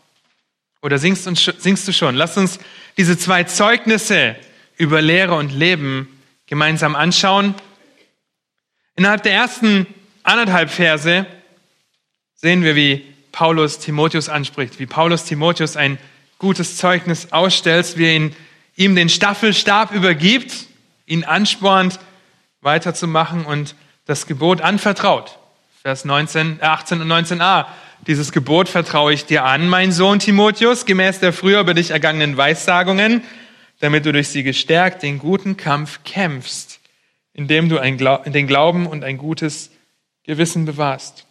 oder 0.81 0.99
singst, 0.99 1.25
singst 1.61 1.89
du 1.89 1.93
schon? 1.93 2.15
Lass 2.15 2.39
uns 2.39 2.59
diese 2.97 3.19
zwei 3.19 3.45
Zeugnisse 3.45 4.37
über 4.77 5.03
Lehre 5.03 5.35
und 5.35 5.53
Leben 5.53 6.18
gemeinsam 6.49 6.97
anschauen. 6.97 7.55
Innerhalb 8.97 9.23
der 9.23 9.33
ersten 9.33 9.87
anderthalb 10.25 10.71
Verse 10.71 11.27
sehen 12.35 12.63
wir, 12.63 12.75
wie 12.75 13.05
Paulus 13.33 13.79
Timotheus 13.79 14.29
anspricht, 14.29 14.81
wie 14.81 14.87
Paulus 14.87 15.25
Timotheus 15.25 15.77
ein 15.77 15.99
gutes 16.39 16.77
Zeugnis 16.77 17.33
ausstellt, 17.33 17.97
wie 17.97 18.07
er 18.07 18.31
ihm 18.77 18.97
den 18.97 19.09
Staffelstab 19.09 19.93
übergibt, 19.93 20.67
ihn 21.07 21.25
anspornt, 21.25 22.01
weiterzumachen 22.61 23.45
und 23.45 23.75
das 24.07 24.27
Gebot 24.27 24.61
anvertraut. 24.61 25.39
Vers 25.83 26.05
19, 26.05 26.59
18 26.61 27.01
und 27.01 27.13
19a. 27.13 27.67
Dieses 28.07 28.33
Gebot 28.33 28.69
vertraue 28.69 29.13
ich 29.13 29.27
dir 29.27 29.45
an, 29.45 29.69
mein 29.69 29.93
Sohn 29.93 30.19
Timotheus, 30.19 30.87
gemäß 30.87 31.21
der 31.21 31.33
früher 31.33 31.61
über 31.61 31.75
dich 31.75 31.91
ergangenen 31.91 32.37
Weisságungen, 32.37 33.23
damit 33.81 34.07
du 34.07 34.13
durch 34.13 34.29
sie 34.29 34.43
gestärkt 34.43 35.03
den 35.03 35.19
guten 35.19 35.57
Kampf 35.57 36.01
kämpfst, 36.05 36.81
indem 37.33 37.69
du 37.69 37.79
ein 37.79 37.97
den 37.97 38.47
Glauben 38.47 38.87
und 38.87 39.05
ein 39.05 39.19
gutes 39.19 39.71
Gewissen 40.25 40.65
bewahrst. 40.65 41.27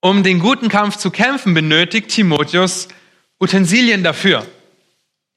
Um 0.00 0.22
den 0.22 0.40
guten 0.40 0.68
Kampf 0.68 0.96
zu 0.96 1.10
kämpfen, 1.10 1.54
benötigt 1.54 2.08
Timotheus 2.08 2.88
Utensilien 3.38 4.02
dafür. 4.02 4.46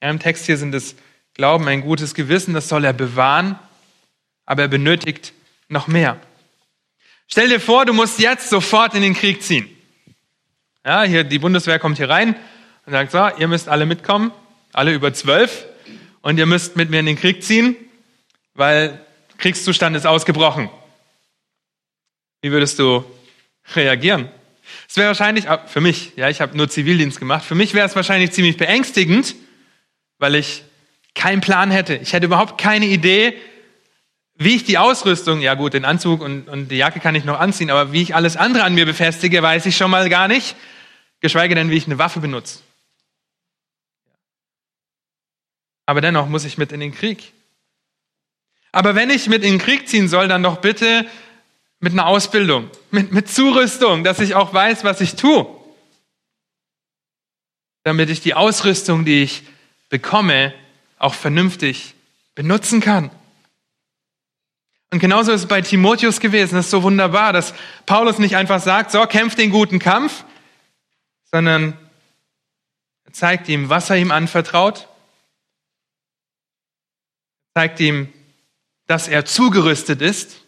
Ja, 0.02 0.10
Im 0.10 0.18
Text 0.18 0.46
hier 0.46 0.56
sind 0.56 0.74
es 0.74 0.96
Glauben, 1.34 1.68
ein 1.68 1.82
gutes 1.82 2.14
Gewissen, 2.14 2.54
das 2.54 2.68
soll 2.68 2.84
er 2.84 2.94
bewahren, 2.94 3.58
aber 4.46 4.62
er 4.62 4.68
benötigt 4.68 5.34
noch 5.68 5.86
mehr. 5.86 6.18
Stell 7.28 7.48
dir 7.48 7.60
vor, 7.60 7.84
du 7.84 7.92
musst 7.92 8.18
jetzt 8.18 8.48
sofort 8.48 8.94
in 8.94 9.02
den 9.02 9.14
Krieg 9.14 9.42
ziehen. 9.42 9.68
Ja, 10.84 11.02
hier, 11.02 11.24
die 11.24 11.38
Bundeswehr 11.38 11.78
kommt 11.78 11.98
hier 11.98 12.08
rein 12.08 12.36
und 12.86 12.92
sagt 12.92 13.12
so, 13.12 13.28
ihr 13.38 13.48
müsst 13.48 13.68
alle 13.68 13.84
mitkommen 13.84 14.32
alle 14.76 14.92
über 14.92 15.12
zwölf, 15.12 15.66
und 16.26 16.38
ihr 16.38 16.46
müsst 16.46 16.74
mit 16.74 16.90
mir 16.90 16.98
in 16.98 17.06
den 17.06 17.16
Krieg 17.16 17.44
ziehen, 17.44 17.76
weil 18.54 19.00
Kriegszustand 19.38 19.96
ist 19.96 20.06
ausgebrochen. 20.06 20.68
Wie 22.42 22.50
würdest 22.50 22.80
du 22.80 23.04
reagieren? 23.76 24.28
Es 24.88 24.96
wäre 24.96 25.06
wahrscheinlich, 25.06 25.48
ah, 25.48 25.64
für 25.68 25.80
mich, 25.80 26.14
ja, 26.16 26.28
ich 26.28 26.40
habe 26.40 26.56
nur 26.56 26.68
Zivildienst 26.68 27.20
gemacht, 27.20 27.44
für 27.44 27.54
mich 27.54 27.74
wäre 27.74 27.86
es 27.86 27.94
wahrscheinlich 27.94 28.32
ziemlich 28.32 28.56
beängstigend, 28.56 29.36
weil 30.18 30.34
ich 30.34 30.64
keinen 31.14 31.40
Plan 31.40 31.70
hätte. 31.70 31.94
Ich 31.94 32.12
hätte 32.12 32.26
überhaupt 32.26 32.60
keine 32.60 32.86
Idee, 32.86 33.34
wie 34.34 34.56
ich 34.56 34.64
die 34.64 34.78
Ausrüstung, 34.78 35.40
ja 35.40 35.54
gut, 35.54 35.74
den 35.74 35.84
Anzug 35.84 36.22
und, 36.22 36.48
und 36.48 36.72
die 36.72 36.76
Jacke 36.76 36.98
kann 36.98 37.14
ich 37.14 37.24
noch 37.24 37.38
anziehen, 37.38 37.70
aber 37.70 37.92
wie 37.92 38.02
ich 38.02 38.16
alles 38.16 38.36
andere 38.36 38.64
an 38.64 38.74
mir 38.74 38.84
befestige, 38.84 39.44
weiß 39.44 39.64
ich 39.66 39.76
schon 39.76 39.92
mal 39.92 40.08
gar 40.08 40.26
nicht, 40.26 40.56
geschweige 41.20 41.54
denn, 41.54 41.70
wie 41.70 41.76
ich 41.76 41.86
eine 41.86 41.98
Waffe 41.98 42.18
benutze. 42.18 42.65
Aber 45.86 46.00
dennoch 46.00 46.28
muss 46.28 46.44
ich 46.44 46.58
mit 46.58 46.72
in 46.72 46.80
den 46.80 46.92
Krieg. 46.92 47.32
Aber 48.72 48.94
wenn 48.94 49.08
ich 49.08 49.28
mit 49.28 49.42
in 49.42 49.52
den 49.52 49.60
Krieg 49.60 49.88
ziehen 49.88 50.08
soll, 50.08 50.28
dann 50.28 50.42
doch 50.42 50.58
bitte 50.58 51.06
mit 51.80 51.92
einer 51.92 52.06
Ausbildung, 52.06 52.70
mit, 52.90 53.12
mit 53.12 53.28
Zurüstung, 53.30 54.04
dass 54.04 54.18
ich 54.18 54.34
auch 54.34 54.52
weiß, 54.52 54.84
was 54.84 55.00
ich 55.00 55.14
tue. 55.14 55.46
Damit 57.84 58.10
ich 58.10 58.20
die 58.20 58.34
Ausrüstung, 58.34 59.04
die 59.04 59.22
ich 59.22 59.44
bekomme, 59.88 60.52
auch 60.98 61.14
vernünftig 61.14 61.94
benutzen 62.34 62.80
kann. 62.80 63.10
Und 64.90 65.00
genauso 65.00 65.32
ist 65.32 65.42
es 65.42 65.48
bei 65.48 65.60
Timotheus 65.60 66.20
gewesen. 66.20 66.56
Das 66.56 66.66
ist 66.66 66.70
so 66.70 66.82
wunderbar, 66.82 67.32
dass 67.32 67.54
Paulus 67.86 68.18
nicht 68.18 68.36
einfach 68.36 68.60
sagt, 68.60 68.90
so, 68.90 69.04
kämpf 69.06 69.34
den 69.34 69.50
guten 69.50 69.78
Kampf, 69.78 70.24
sondern 71.30 71.76
zeigt 73.12 73.48
ihm, 73.48 73.68
was 73.68 73.90
er 73.90 73.96
ihm 73.96 74.10
anvertraut. 74.10 74.88
Zeigt 77.56 77.80
ihm, 77.80 78.12
dass 78.86 79.08
er 79.08 79.24
zugerüstet 79.24 80.02
ist. 80.02 80.42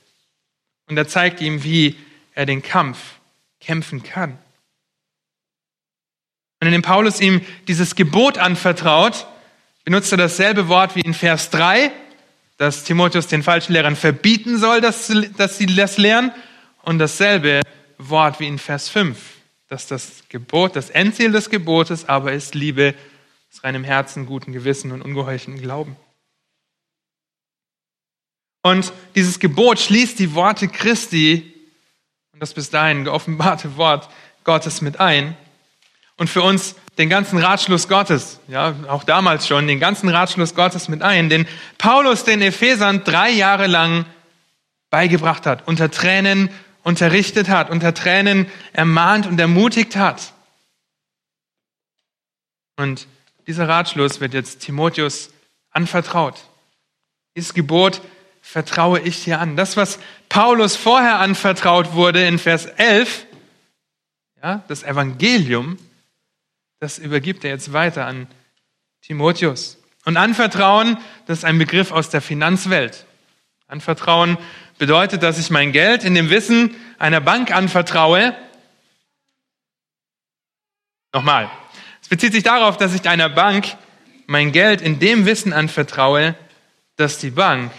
Und 0.90 0.98
er 0.98 1.08
zeigt 1.08 1.40
ihm, 1.40 1.64
wie 1.64 1.96
er 2.34 2.44
den 2.44 2.60
Kampf 2.60 2.98
kämpfen 3.62 4.02
kann. 4.02 4.32
Und 6.60 6.66
indem 6.66 6.82
Paulus 6.82 7.22
ihm 7.22 7.40
dieses 7.66 7.94
Gebot 7.94 8.36
anvertraut, 8.36 9.26
benutzt 9.84 10.12
er 10.12 10.18
dasselbe 10.18 10.68
Wort 10.68 10.96
wie 10.96 11.00
in 11.00 11.14
Vers 11.14 11.48
3, 11.48 11.90
dass 12.58 12.84
Timotheus 12.84 13.26
den 13.26 13.42
falschen 13.42 13.72
Lehrern 13.72 13.96
verbieten 13.96 14.58
soll, 14.58 14.82
dass, 14.82 15.10
dass 15.38 15.56
sie 15.56 15.64
das 15.64 15.96
lehren. 15.96 16.30
Und 16.82 16.98
dasselbe 16.98 17.62
Wort 17.96 18.38
wie 18.38 18.48
in 18.48 18.58
Vers 18.58 18.90
5, 18.90 19.18
dass 19.70 19.86
das 19.86 20.24
Gebot, 20.28 20.76
das 20.76 20.90
Endziel 20.90 21.32
des 21.32 21.48
Gebotes 21.48 22.06
aber 22.06 22.34
ist 22.34 22.54
Liebe 22.54 22.94
aus 23.50 23.64
reinem 23.64 23.84
Herzen, 23.84 24.26
guten 24.26 24.52
Gewissen 24.52 24.92
und 24.92 25.00
ungeheuchelten 25.00 25.62
Glauben. 25.62 25.96
Und 28.62 28.92
dieses 29.14 29.38
Gebot 29.38 29.78
schließt 29.78 30.18
die 30.18 30.34
Worte 30.34 30.68
Christi 30.68 31.54
und 32.32 32.40
das 32.40 32.54
bis 32.54 32.70
dahin 32.70 33.04
geoffenbarte 33.04 33.76
Wort 33.76 34.08
Gottes 34.44 34.80
mit 34.80 35.00
ein. 35.00 35.36
Und 36.16 36.28
für 36.28 36.42
uns 36.42 36.74
den 36.98 37.08
ganzen 37.08 37.38
Ratschluss 37.38 37.86
Gottes, 37.86 38.40
ja, 38.48 38.74
auch 38.88 39.04
damals 39.04 39.46
schon, 39.46 39.68
den 39.68 39.78
ganzen 39.78 40.08
Ratschluss 40.08 40.54
Gottes 40.54 40.88
mit 40.88 41.02
ein, 41.02 41.28
den 41.28 41.46
Paulus 41.78 42.24
den 42.24 42.42
Ephesern 42.42 43.04
drei 43.04 43.30
Jahre 43.30 43.68
lang 43.68 44.04
beigebracht 44.90 45.46
hat, 45.46 45.68
unter 45.68 45.90
Tränen 45.90 46.50
unterrichtet 46.82 47.48
hat, 47.48 47.70
unter 47.70 47.94
Tränen 47.94 48.46
ermahnt 48.72 49.26
und 49.26 49.38
ermutigt 49.38 49.94
hat. 49.96 50.32
Und 52.76 53.06
dieser 53.46 53.68
Ratschluss 53.68 54.20
wird 54.20 54.34
jetzt 54.34 54.60
Timotheus 54.60 55.30
anvertraut. 55.70 56.34
Dieses 57.36 57.54
Gebot 57.54 58.00
vertraue 58.50 59.00
ich 59.00 59.24
dir 59.24 59.40
an. 59.40 59.56
Das, 59.56 59.76
was 59.76 59.98
Paulus 60.30 60.74
vorher 60.74 61.18
anvertraut 61.18 61.92
wurde 61.92 62.26
in 62.26 62.38
Vers 62.38 62.64
11, 62.64 63.26
ja, 64.42 64.64
das 64.68 64.84
Evangelium, 64.84 65.76
das 66.80 66.98
übergibt 66.98 67.44
er 67.44 67.50
jetzt 67.50 67.74
weiter 67.74 68.06
an 68.06 68.26
Timotheus. 69.02 69.76
Und 70.06 70.16
Anvertrauen, 70.16 70.96
das 71.26 71.38
ist 71.38 71.44
ein 71.44 71.58
Begriff 71.58 71.92
aus 71.92 72.08
der 72.08 72.22
Finanzwelt. 72.22 73.04
Anvertrauen 73.66 74.38
bedeutet, 74.78 75.22
dass 75.22 75.38
ich 75.38 75.50
mein 75.50 75.72
Geld 75.72 76.02
in 76.02 76.14
dem 76.14 76.30
Wissen 76.30 76.74
einer 76.98 77.20
Bank 77.20 77.54
anvertraue. 77.54 78.34
Nochmal. 81.12 81.50
Es 82.00 82.08
bezieht 82.08 82.32
sich 82.32 82.44
darauf, 82.44 82.78
dass 82.78 82.94
ich 82.94 83.06
einer 83.06 83.28
Bank 83.28 83.76
mein 84.26 84.52
Geld 84.52 84.80
in 84.80 84.98
dem 85.00 85.26
Wissen 85.26 85.52
anvertraue, 85.52 86.34
dass 86.96 87.18
die 87.18 87.30
Bank 87.30 87.70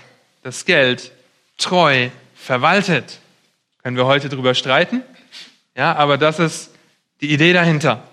das 0.50 0.66
Geld 0.66 1.12
treu 1.58 2.10
verwaltet. 2.36 3.20
Können 3.84 3.98
wir 3.98 4.06
heute 4.06 4.30
darüber 4.30 4.54
streiten? 4.56 5.04
Ja, 5.76 5.96
aber 5.96 6.18
das 6.18 6.40
ist 6.40 6.72
die 7.22 7.32
Idee 7.32 7.54
dahinter 7.54 8.04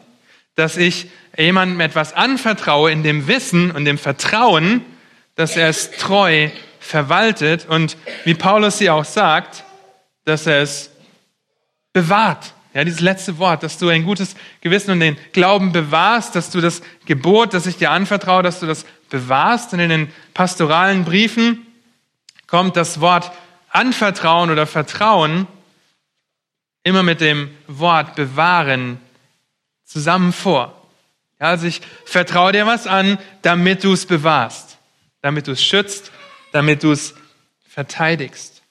dass 0.57 0.77
ich 0.77 1.09
jemandem 1.37 1.81
etwas 1.81 2.15
anvertraue 2.15 2.91
in 2.91 3.03
dem 3.03 3.29
Wissen 3.29 3.71
und 3.71 3.85
dem 3.85 3.99
Vertrauen, 3.99 4.85
dass 5.37 5.57
er 5.57 5.69
es 5.69 5.93
treu 5.93 6.49
verwaltet 6.81 7.67
und 7.69 7.97
wie 8.25 8.35
Paulus 8.35 8.79
sie 8.79 8.91
auch 8.91 9.05
sagt, 9.05 9.65
dass 10.25 10.47
er 10.47 10.63
es 10.63 10.91
bewahrt. 11.93 12.55
Ja, 12.73 12.85
dieses 12.85 13.01
letzte 13.01 13.39
Wort, 13.39 13.63
dass 13.63 13.79
du 13.79 13.89
ein 13.89 14.05
gutes 14.05 14.35
Gewissen 14.61 14.91
und 14.91 15.01
den 15.01 15.17
Glauben 15.33 15.73
bewahrst, 15.73 16.35
dass 16.35 16.51
du 16.51 16.61
das 16.61 16.83
Gebot, 17.07 17.55
das 17.55 17.67
ich 17.67 17.77
dir 17.77 17.91
anvertraue, 17.91 18.43
dass 18.43 18.61
du 18.61 18.67
das 18.67 18.85
bewahrst. 19.09 19.73
Und 19.73 19.81
in 19.81 19.89
den 19.89 20.13
pastoralen 20.35 21.05
Briefen 21.05 21.66
kommt 22.47 22.77
das 22.77 23.01
Wort 23.01 23.33
anvertrauen 23.71 24.51
oder 24.51 24.67
vertrauen 24.67 25.47
immer 26.83 27.03
mit 27.03 27.21
dem 27.21 27.51
Wort 27.67 28.15
bewahren 28.15 29.01
zusammen 29.85 30.33
vor. 30.33 30.89
Ja, 31.41 31.49
also 31.49 31.67
ich 31.67 31.81
vertraue 32.05 32.53
dir 32.53 32.67
was 32.67 32.87
an, 32.87 33.19
damit 33.43 33.85
du 33.85 33.93
es 33.93 34.07
bewahrst, 34.07 34.79
damit 35.21 35.49
du 35.49 35.53
es 35.53 35.63
schützt, 35.63 36.13
damit 36.53 36.83
du 36.83 36.93
es 36.93 37.15
verteidigst. 37.69 38.63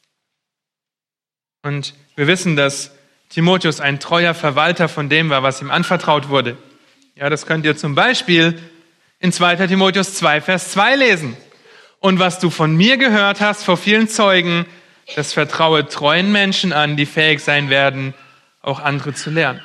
Und 1.62 1.94
wir 2.16 2.28
wissen, 2.28 2.56
dass 2.56 2.92
Timotheus 3.30 3.82
ein 3.82 4.00
treuer 4.00 4.34
Verwalter 4.34 4.88
von 4.88 5.10
dem 5.10 5.30
war, 5.30 5.44
was 5.44 5.62
ihm 5.62 5.70
anvertraut 5.70 6.30
wurde. 6.30 6.58
Ja, 7.16 7.30
das 7.30 7.46
könnt 7.46 7.66
ihr 7.66 7.76
zum 7.76 7.96
Beispiel 7.96 8.62
in 9.20 9.32
2. 9.32 9.68
Timotheus 9.68 10.16
2, 10.16 10.42
Vers 10.42 10.72
2 10.72 10.96
lesen. 10.96 11.38
Und 12.06 12.20
was 12.20 12.38
du 12.38 12.52
von 12.52 12.76
mir 12.76 12.98
gehört 12.98 13.42
hast 13.42 13.64
vor 13.64 13.78
vielen 13.78 14.08
Zeugen, 14.08 14.68
das 15.16 15.34
vertraue 15.34 15.88
treuen 15.88 16.32
Menschen 16.32 16.72
an, 16.72 16.98
die 16.98 17.08
fähig 17.08 17.40
sein 17.40 17.72
werden, 17.72 18.14
auch 18.62 18.80
andere 18.80 19.16
zu 19.16 19.32
lernen. 19.32 19.60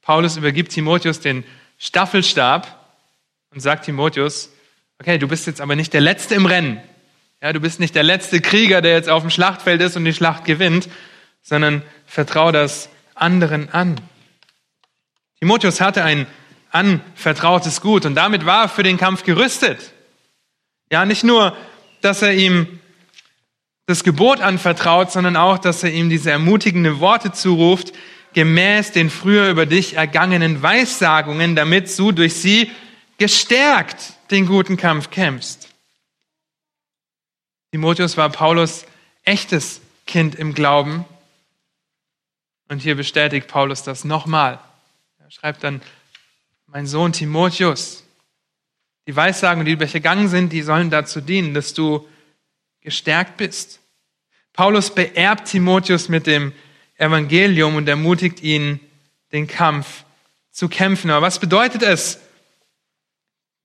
Paulus 0.00 0.38
übergibt 0.38 0.72
Timotheus 0.72 1.20
den 1.20 1.44
Staffelstab 1.76 2.88
und 3.52 3.60
sagt 3.60 3.84
Timotheus, 3.84 4.50
okay, 4.98 5.18
du 5.18 5.28
bist 5.28 5.46
jetzt 5.46 5.60
aber 5.60 5.76
nicht 5.76 5.92
der 5.92 6.00
Letzte 6.00 6.34
im 6.34 6.46
Rennen. 6.46 6.80
Ja, 7.42 7.52
du 7.52 7.60
bist 7.60 7.80
nicht 7.80 7.94
der 7.94 8.02
letzte 8.02 8.40
Krieger, 8.40 8.80
der 8.80 8.94
jetzt 8.94 9.10
auf 9.10 9.20
dem 9.20 9.28
Schlachtfeld 9.28 9.82
ist 9.82 9.94
und 9.94 10.06
die 10.06 10.14
Schlacht 10.14 10.46
gewinnt, 10.46 10.88
sondern 11.42 11.82
vertrau 12.06 12.50
das 12.50 12.88
anderen 13.14 13.68
an. 13.68 14.00
Timotheus 15.38 15.82
hatte 15.82 16.02
ein 16.02 16.26
anvertrautes 16.70 17.82
Gut 17.82 18.06
und 18.06 18.14
damit 18.14 18.46
war 18.46 18.62
er 18.62 18.68
für 18.70 18.84
den 18.84 18.96
Kampf 18.96 19.22
gerüstet. 19.22 19.92
Ja, 20.90 21.04
nicht 21.04 21.24
nur, 21.24 21.54
dass 22.04 22.22
er 22.22 22.34
ihm 22.34 22.80
das 23.86 24.04
Gebot 24.04 24.40
anvertraut, 24.40 25.10
sondern 25.10 25.36
auch, 25.36 25.58
dass 25.58 25.82
er 25.82 25.90
ihm 25.92 26.10
diese 26.10 26.30
ermutigende 26.30 27.00
Worte 27.00 27.32
zuruft, 27.32 27.92
gemäß 28.34 28.92
den 28.92 29.10
früher 29.10 29.48
über 29.48 29.64
dich 29.66 29.94
ergangenen 29.94 30.62
Weissagungen, 30.62 31.56
damit 31.56 31.98
du 31.98 32.12
durch 32.12 32.34
sie 32.34 32.70
gestärkt 33.18 34.14
den 34.30 34.46
guten 34.46 34.76
Kampf 34.76 35.10
kämpfst. 35.10 35.68
Timotheus 37.70 38.16
war 38.16 38.28
Paulus 38.28 38.84
echtes 39.24 39.80
Kind 40.06 40.34
im 40.34 40.54
Glauben. 40.54 41.04
Und 42.68 42.80
hier 42.80 42.96
bestätigt 42.96 43.48
Paulus 43.48 43.82
das 43.82 44.04
nochmal. 44.04 44.58
Er 45.18 45.30
schreibt 45.30 45.64
dann, 45.64 45.80
mein 46.66 46.86
Sohn 46.86 47.12
Timotheus, 47.12 48.03
die 49.06 49.16
Weissagungen, 49.16 49.66
die 49.66 49.72
über 49.72 49.84
dich 49.84 49.94
ergangen 49.94 50.28
sind, 50.28 50.52
die 50.52 50.62
sollen 50.62 50.90
dazu 50.90 51.20
dienen, 51.20 51.54
dass 51.54 51.74
du 51.74 52.08
gestärkt 52.80 53.36
bist. 53.36 53.80
Paulus 54.52 54.94
beerbt 54.94 55.48
Timotheus 55.48 56.08
mit 56.08 56.26
dem 56.26 56.52
Evangelium 56.96 57.76
und 57.76 57.88
ermutigt 57.88 58.40
ihn, 58.42 58.80
den 59.32 59.46
Kampf 59.46 60.04
zu 60.50 60.68
kämpfen. 60.68 61.10
Aber 61.10 61.26
was 61.26 61.40
bedeutet 61.40 61.82
es 61.82 62.20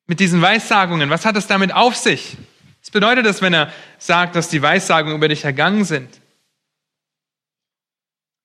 mit 0.07 0.19
diesen 0.19 0.41
Weissagungen? 0.41 1.09
Was 1.09 1.25
hat 1.25 1.37
es 1.37 1.47
damit 1.47 1.73
auf 1.73 1.95
sich? 1.95 2.37
Was 2.81 2.89
bedeutet 2.89 3.25
es, 3.27 3.41
wenn 3.41 3.53
er 3.53 3.71
sagt, 3.99 4.35
dass 4.35 4.49
die 4.49 4.61
Weissagungen 4.61 5.15
über 5.15 5.27
dich 5.27 5.45
ergangen 5.45 5.85
sind? 5.85 6.19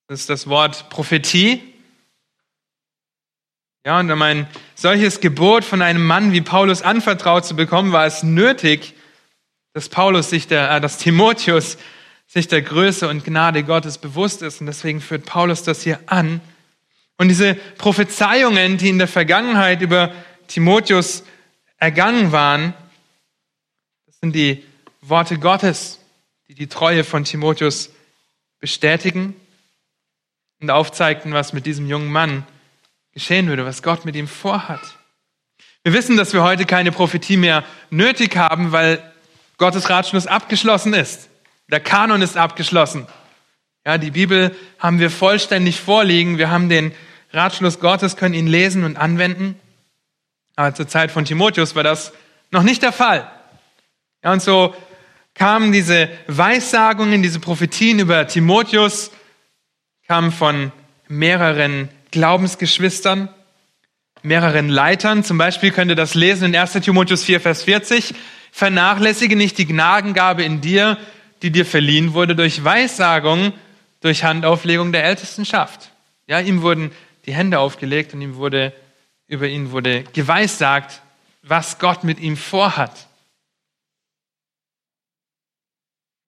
Das 0.07 0.21
ist 0.21 0.29
das 0.29 0.47
Wort 0.49 0.91
Prophetie. 0.91 1.74
Ja, 3.87 4.01
und 4.01 4.11
um 4.11 4.23
ein 4.23 4.47
solches 4.75 5.21
Gebot 5.21 5.63
von 5.63 5.83
einem 5.83 6.07
Mann 6.07 6.33
wie 6.33 6.41
Paulus 6.41 6.81
anvertraut 6.81 7.45
zu 7.45 7.55
bekommen, 7.55 7.93
war 7.93 8.07
es 8.07 8.23
nötig, 8.23 8.95
dass 9.75 9.91
Paulus 9.91 10.31
sich 10.31 10.47
der, 10.47 10.71
äh, 10.71 10.81
dass 10.81 10.97
Timotheus 10.97 11.77
sich 12.27 12.49
der 12.49 12.63
Größe 12.63 13.07
und 13.07 13.25
Gnade 13.25 13.63
Gottes 13.63 13.99
bewusst 13.99 14.41
ist. 14.41 14.63
Und 14.63 14.69
deswegen 14.69 15.03
führt 15.03 15.27
Paulus 15.27 15.65
das 15.65 15.83
hier 15.83 16.01
an. 16.07 16.41
Und 17.19 17.29
diese 17.29 17.57
Prophezeiungen, 17.77 18.79
die 18.79 18.89
in 18.89 18.97
der 18.97 19.07
Vergangenheit 19.07 19.83
über 19.83 20.15
Timotheus 20.49 21.23
ergangen 21.77 22.33
waren, 22.33 22.73
das 24.07 24.19
sind 24.19 24.35
die 24.35 24.65
Worte 25.03 25.39
Gottes, 25.39 26.01
die 26.49 26.55
die 26.55 26.69
Treue 26.69 27.05
von 27.05 27.25
Timotheus 27.25 27.91
bestätigen 28.61 29.37
und 30.63 30.71
aufzeigten, 30.71 31.35
was 31.35 31.53
mit 31.53 31.67
diesem 31.67 31.87
jungen 31.87 32.11
Mann 32.11 32.47
geschehen 33.15 33.47
würde, 33.49 33.65
was 33.65 33.83
Gott 33.83 34.05
mit 34.05 34.17
ihm 34.17 34.29
vorhat. 34.29 34.81
Wir 35.83 35.93
wissen, 35.93 36.17
dass 36.17 36.33
wir 36.33 36.43
heute 36.43 36.67
keine 36.67 36.93
Prophetie 36.93 37.37
mehr 37.37 37.65
nötig 37.91 38.37
haben, 38.37 38.73
weil 38.73 39.01
Gottes 39.57 39.89
Ratschluss 39.89 40.27
abgeschlossen 40.27 40.95
ist. 40.95 41.29
Der 41.71 41.81
Kanon 41.81 42.23
ist 42.23 42.37
abgeschlossen. 42.37 43.07
Ja, 43.87 43.99
die 43.99 44.11
Bibel 44.11 44.55
haben 44.79 44.99
wir 44.99 45.11
vollständig 45.11 45.81
vorliegen. 45.81 46.39
Wir 46.39 46.51
haben 46.51 46.69
den 46.69 46.93
Ratschluss 47.33 47.81
Gottes, 47.81 48.17
können 48.17 48.35
ihn 48.35 48.47
lesen 48.47 48.85
und 48.85 48.97
anwenden. 48.97 49.59
Aber 50.57 50.75
zur 50.75 50.89
Zeit 50.89 51.11
von 51.11 51.25
Timotheus 51.25 51.75
war 51.75 51.83
das 51.83 52.13
noch 52.51 52.63
nicht 52.63 52.83
der 52.83 52.93
Fall. 52.93 53.31
Ja, 54.23 54.33
und 54.33 54.43
so 54.43 54.75
kamen 55.35 55.73
diese 55.73 56.09
Weissagungen, 56.27 57.23
diese 57.23 57.41
Prophetien 57.41 57.99
über 57.99 58.27
Timotheus, 58.27 59.11
kamen 60.07 60.33
von 60.33 60.73
mehreren 61.09 61.89
Glaubensgeschwistern. 62.15 63.29
mehreren 64.23 64.69
Leitern. 64.69 65.25
Zum 65.25 65.37
Beispiel 65.37 65.73
könnt 65.73 65.91
ihr 65.91 65.97
das 65.97 66.15
lesen 66.15 66.45
in 66.45 66.57
1 66.57 66.73
Timotheus 66.75 67.25
4, 67.25 67.41
Vers 67.41 67.65
40. 67.65 68.15
Vernachlässige 68.53 69.35
nicht 69.35 69.59
die 69.59 69.67
Gnadengabe 69.67 70.45
in 70.45 70.61
dir, 70.61 70.97
die 71.43 71.51
dir 71.51 71.67
verliehen 71.67 72.15
wurde 72.15 72.37
durch 72.37 72.63
Weissagung, 72.63 73.53
durch 74.01 74.23
Handauflegung 74.23 74.93
der 74.93 75.05
Ältestenschaft. 75.05 75.91
Ja, 76.29 76.39
ihm 76.39 76.63
wurden 76.63 76.93
die 77.27 77.35
Hände 77.35 77.59
aufgelegt 77.59 78.15
und 78.15 78.23
ihm 78.23 78.37
wurde, 78.37 78.73
über 79.27 79.49
ihn 79.49 79.73
wurde 79.73 80.05
geweissagt, 80.13 81.03
was 81.43 81.81
Gott 81.81 82.05
mit 82.05 82.21
ihm 82.21 82.37
vorhat. 82.37 83.09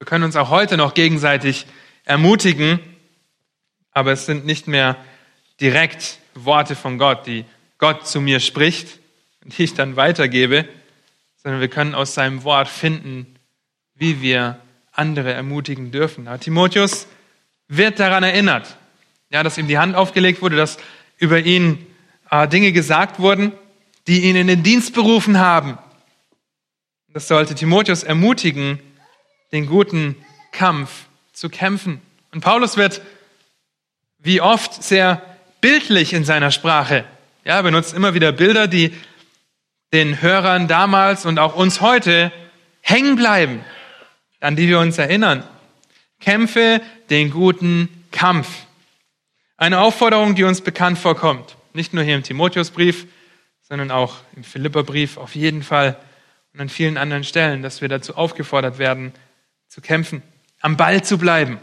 Wir 0.00 0.06
können 0.06 0.24
uns 0.24 0.34
auch 0.34 0.50
heute 0.50 0.76
noch 0.76 0.94
gegenseitig 0.94 1.64
ermutigen, 2.04 2.80
aber 3.92 4.10
es 4.10 4.26
sind 4.26 4.44
nicht 4.44 4.66
mehr 4.66 4.96
direkt 5.60 6.18
Worte 6.34 6.76
von 6.76 6.98
Gott, 6.98 7.26
die 7.26 7.44
Gott 7.78 8.06
zu 8.06 8.20
mir 8.20 8.40
spricht 8.40 8.98
und 9.42 9.56
die 9.56 9.64
ich 9.64 9.74
dann 9.74 9.96
weitergebe, 9.96 10.68
sondern 11.42 11.60
wir 11.60 11.68
können 11.68 11.94
aus 11.94 12.14
seinem 12.14 12.44
Wort 12.44 12.68
finden, 12.68 13.36
wie 13.94 14.20
wir 14.20 14.60
andere 14.92 15.32
ermutigen 15.32 15.90
dürfen. 15.90 16.28
Aber 16.28 16.40
Timotheus 16.40 17.06
wird 17.68 17.98
daran 17.98 18.22
erinnert, 18.22 18.76
ja, 19.30 19.42
dass 19.42 19.58
ihm 19.58 19.68
die 19.68 19.78
Hand 19.78 19.94
aufgelegt 19.94 20.42
wurde, 20.42 20.56
dass 20.56 20.78
über 21.18 21.40
ihn 21.40 21.86
äh, 22.30 22.48
Dinge 22.48 22.72
gesagt 22.72 23.18
wurden, 23.18 23.52
die 24.06 24.24
ihn 24.24 24.36
in 24.36 24.46
den 24.46 24.62
Dienst 24.62 24.94
berufen 24.94 25.38
haben. 25.38 25.78
Das 27.12 27.28
sollte 27.28 27.54
Timotheus 27.54 28.02
ermutigen, 28.02 28.78
den 29.52 29.66
guten 29.66 30.16
Kampf 30.52 31.06
zu 31.32 31.48
kämpfen. 31.48 32.00
Und 32.32 32.40
Paulus 32.40 32.76
wird 32.76 33.00
wie 34.18 34.40
oft 34.40 34.82
sehr 34.82 35.35
bildlich 35.66 36.12
in 36.12 36.22
seiner 36.22 36.52
Sprache. 36.52 37.04
Ja, 37.44 37.56
er 37.56 37.62
benutzt 37.64 37.92
immer 37.92 38.14
wieder 38.14 38.30
Bilder, 38.30 38.68
die 38.68 38.94
den 39.92 40.22
Hörern 40.22 40.68
damals 40.68 41.26
und 41.26 41.40
auch 41.40 41.56
uns 41.56 41.80
heute 41.80 42.30
hängen 42.82 43.16
bleiben, 43.16 43.64
an 44.38 44.54
die 44.54 44.68
wir 44.68 44.78
uns 44.78 44.96
erinnern. 44.96 45.42
Kämpfe 46.20 46.80
den 47.10 47.32
guten 47.32 47.88
Kampf. 48.12 48.46
Eine 49.56 49.80
Aufforderung, 49.80 50.36
die 50.36 50.44
uns 50.44 50.60
bekannt 50.60 50.98
vorkommt. 50.98 51.56
Nicht 51.72 51.92
nur 51.92 52.04
hier 52.04 52.14
im 52.14 52.22
Timotheusbrief, 52.22 53.08
sondern 53.68 53.90
auch 53.90 54.18
im 54.36 54.44
Philipperbrief 54.44 55.16
auf 55.16 55.34
jeden 55.34 55.64
Fall 55.64 55.98
und 56.54 56.60
an 56.60 56.68
vielen 56.68 56.96
anderen 56.96 57.24
Stellen, 57.24 57.62
dass 57.62 57.80
wir 57.80 57.88
dazu 57.88 58.14
aufgefordert 58.14 58.78
werden, 58.78 59.12
zu 59.66 59.80
kämpfen, 59.80 60.22
am 60.60 60.76
Ball 60.76 61.02
zu 61.02 61.18
bleiben. 61.18 61.58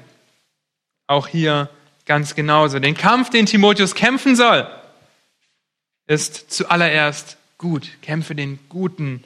Auch 1.08 1.30
hier 1.30 1.70
ganz 2.06 2.36
genauso. 2.36 2.80
Den 2.80 2.96
Kampf, 2.96 3.30
den 3.30 3.46
Timotheus 3.46 3.96
kämpfen 3.96 4.36
soll, 4.36 4.68
ist 6.08 6.52
zuallererst 6.52 7.38
gut. 7.58 7.89
Kämpfe 8.02 8.36
den 8.36 8.60
guten 8.70 9.24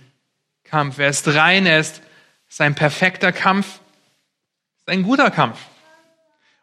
Kampf. 0.63 0.99
Er 0.99 1.09
ist 1.09 1.27
rein, 1.27 1.65
er 1.65 1.79
ist 1.79 2.01
sein 2.49 2.75
perfekter 2.75 3.31
Kampf, 3.31 3.79
ist 4.77 4.89
ein 4.89 5.03
guter 5.03 5.31
Kampf. 5.31 5.57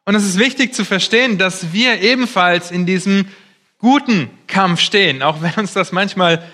Und 0.05 0.14
es 0.14 0.24
ist 0.24 0.38
wichtig 0.38 0.74
zu 0.74 0.85
verstehen, 0.85 1.38
dass 1.38 1.72
wir 1.72 2.00
ebenfalls 2.00 2.70
in 2.70 2.87
diesem 2.87 3.29
guten 3.79 4.31
Kampf 4.46 4.81
stehen, 4.81 5.22
auch 5.22 5.42
wenn 5.42 5.55
uns 5.55 5.72
das 5.72 5.92
manchmal 5.92 6.44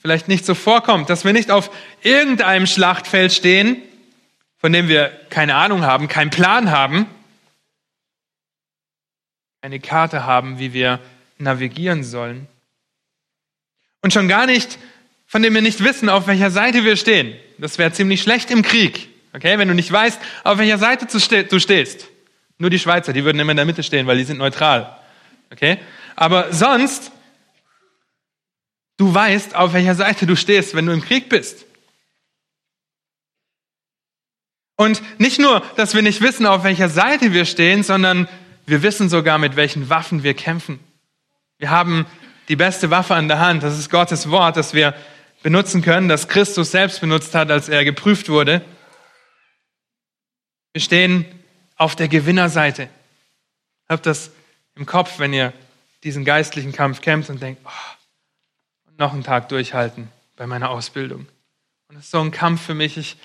vielleicht 0.00 0.28
nicht 0.28 0.46
so 0.46 0.54
vorkommt, 0.54 1.10
dass 1.10 1.24
wir 1.24 1.32
nicht 1.32 1.50
auf 1.50 1.70
irgendeinem 2.02 2.66
Schlachtfeld 2.66 3.32
stehen, 3.32 3.76
von 4.58 4.72
dem 4.72 4.88
wir 4.88 5.08
keine 5.30 5.54
Ahnung 5.56 5.82
haben, 5.82 6.08
keinen 6.08 6.30
Plan 6.30 6.70
haben, 6.70 7.06
eine 9.62 9.80
Karte 9.80 10.24
haben, 10.24 10.58
wie 10.58 10.72
wir 10.72 11.00
navigieren 11.38 12.04
sollen. 12.04 12.46
Und 14.02 14.12
schon 14.12 14.28
gar 14.28 14.46
nicht, 14.46 14.78
von 15.26 15.42
dem 15.42 15.54
wir 15.54 15.62
nicht 15.62 15.84
wissen, 15.84 16.08
auf 16.08 16.26
welcher 16.26 16.50
Seite 16.50 16.84
wir 16.84 16.96
stehen. 16.96 17.36
Das 17.58 17.78
wäre 17.78 17.92
ziemlich 17.92 18.22
schlecht 18.22 18.50
im 18.50 18.62
Krieg, 18.62 19.08
okay, 19.34 19.58
wenn 19.58 19.68
du 19.68 19.74
nicht 19.74 19.92
weißt, 19.92 20.18
auf 20.44 20.58
welcher 20.58 20.78
Seite 20.78 21.06
du 21.06 21.58
stehst. 21.60 22.08
Nur 22.58 22.70
die 22.70 22.78
Schweizer, 22.78 23.12
die 23.12 23.24
würden 23.24 23.38
immer 23.38 23.52
in 23.52 23.56
der 23.56 23.66
Mitte 23.66 23.82
stehen, 23.82 24.06
weil 24.06 24.18
die 24.18 24.24
sind 24.24 24.38
neutral, 24.38 24.98
okay. 25.52 25.78
Aber 26.16 26.52
sonst, 26.52 27.12
du 28.96 29.12
weißt, 29.12 29.54
auf 29.54 29.72
welcher 29.72 29.94
Seite 29.94 30.26
du 30.26 30.36
stehst, 30.36 30.74
wenn 30.74 30.86
du 30.86 30.92
im 30.92 31.02
Krieg 31.02 31.28
bist. 31.28 31.64
Und 34.76 35.02
nicht 35.18 35.38
nur, 35.38 35.60
dass 35.76 35.94
wir 35.94 36.00
nicht 36.00 36.22
wissen, 36.22 36.46
auf 36.46 36.64
welcher 36.64 36.88
Seite 36.88 37.34
wir 37.34 37.44
stehen, 37.44 37.82
sondern 37.82 38.28
wir 38.66 38.82
wissen 38.82 39.08
sogar, 39.08 39.38
mit 39.38 39.56
welchen 39.56 39.88
Waffen 39.88 40.22
wir 40.22 40.34
kämpfen. 40.34 40.80
Wir 41.58 41.70
haben 41.70 42.06
die 42.48 42.56
beste 42.56 42.90
Waffe 42.90 43.14
an 43.14 43.28
der 43.28 43.38
Hand. 43.38 43.62
Das 43.62 43.78
ist 43.78 43.90
Gottes 43.90 44.30
Wort, 44.30 44.56
das 44.56 44.74
wir 44.74 44.94
benutzen 45.42 45.82
können, 45.82 46.08
das 46.08 46.28
Christus 46.28 46.70
selbst 46.70 47.00
benutzt 47.00 47.34
hat, 47.34 47.50
als 47.50 47.68
er 47.68 47.84
geprüft 47.84 48.28
wurde. 48.28 48.62
Wir 50.72 50.80
stehen 50.80 51.24
auf 51.76 51.96
der 51.96 52.08
Gewinnerseite. 52.08 52.88
Habt 53.88 54.06
das 54.06 54.30
im 54.74 54.86
Kopf, 54.86 55.18
wenn 55.18 55.32
ihr 55.32 55.52
diesen 56.04 56.24
geistlichen 56.24 56.72
Kampf 56.72 57.00
kämpft 57.00 57.30
und 57.30 57.42
denkt, 57.42 57.62
oh, 57.64 58.90
noch 58.98 59.12
einen 59.12 59.24
Tag 59.24 59.48
durchhalten 59.48 60.08
bei 60.36 60.46
meiner 60.46 60.70
Ausbildung. 60.70 61.26
Und 61.88 61.96
das 61.96 62.04
ist 62.04 62.10
so 62.10 62.20
ein 62.20 62.30
Kampf 62.30 62.62
für 62.62 62.74
mich. 62.74 62.96
Ich 62.96 63.16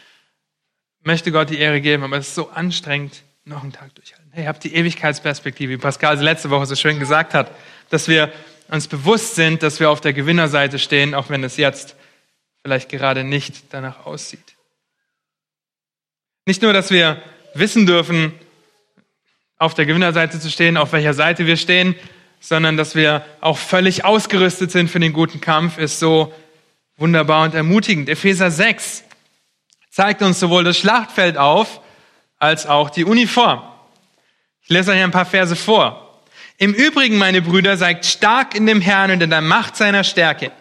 möchte 1.04 1.32
Gott 1.32 1.50
die 1.50 1.60
Ehre 1.60 1.82
geben, 1.82 2.04
aber 2.04 2.17
es 2.17 2.30
ist 2.30 2.36
so 2.36 2.50
anstrengend, 2.50 3.24
noch 3.43 3.62
einen 3.62 3.74
Tag 3.74 3.93
durchhalten 3.95 4.24
hey, 4.36 4.45
habt 4.45 4.65
die 4.65 4.76
Ewigkeitsperspektive, 4.76 5.71
wie 5.71 5.78
Pascal 5.78 6.19
letzte 6.21 6.50
Woche 6.50 6.65
so 6.65 6.76
schön 6.76 7.00
gesagt 7.00 7.34
hat, 7.34 7.52
dass 7.89 8.10
wir 8.10 8.34
uns 8.67 8.88
bewusst 8.89 9.36
sind, 9.36 9.63
dass 9.63 9.80
wir 9.80 9.89
auf 9.89 10.02
der 10.02 10.12
Gewinnerseite 10.12 10.78
stehen, 10.78 11.13
auch 11.13 11.30
wenn 11.30 11.41
es 11.45 11.56
jetzt 11.56 11.95
vielleicht 12.62 12.89
gerade 12.89 13.24
nicht 13.24 13.74
danach 13.74 14.06
aussieht. 14.06 14.56
Nicht 16.45 16.62
nur, 16.62 16.74
dass 16.74 16.91
wir 16.91 17.21
wissen 17.54 17.86
dürfen, 17.86 18.34
auf 19.58 19.74
der 19.74 19.86
Gewinnerseite 19.86 20.38
zu 20.38 20.50
stehen, 20.50 20.76
auf 20.76 20.91
welcher 20.91 21.13
Seite 21.13 21.45
wir 21.45 21.56
stehen, 21.56 21.95
sondern 22.41 22.76
dass 22.76 22.93
wir 22.93 23.26
auch 23.39 23.58
völlig 23.58 24.04
ausgerüstet 24.04 24.69
sind 24.69 24.91
für 24.91 25.00
den 25.00 25.13
guten 25.13 25.39
Kampf, 25.39 25.78
ist 25.78 26.00
so 26.00 26.34
wunderbar 26.98 27.45
und 27.45 27.56
ermutigend. 27.56 28.10
Epheser 28.10 28.52
6 28.52 29.06
zeigt 29.91 30.21
uns 30.21 30.41
sowohl 30.41 30.65
das 30.65 30.78
Schlachtfeld 30.78 31.38
auf, 31.38 31.80
als 32.38 32.65
auch 32.65 32.89
die 32.89 33.06
Uniform. 33.06 33.62
Ich 34.65 34.71
lese 34.71 34.93
euch 34.93 35.04
ein 35.04 35.12
paar 35.12 35.28
Verse 35.28 35.56
vor. 35.56 36.23
Im 36.58 36.73
Übrigen, 36.73 37.19
meine 37.19 37.43
Brüder, 37.43 37.78
seid 37.78 38.04
stark 38.04 38.56
in 38.56 38.65
dem 38.65 38.82
Herrn 38.82 39.12
und 39.12 39.21
in 39.21 39.30
der 39.30 39.41
Macht 39.41 39.75
seiner 39.75 40.04
Stärke. 40.04 40.51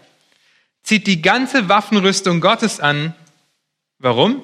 Zieht 0.83 1.07
die 1.07 1.23
ganze 1.23 1.71
Waffenrüstung 1.71 2.43
Gottes 2.43 2.81
an. 2.81 3.15
Warum? 3.99 4.43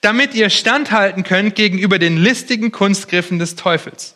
Damit 0.00 0.34
ihr 0.34 0.48
standhalten 0.48 1.24
könnt 1.24 1.56
gegenüber 1.56 1.98
den 1.98 2.18
listigen 2.18 2.70
Kunstgriffen 2.70 3.40
des 3.40 3.56
Teufels. 3.56 4.14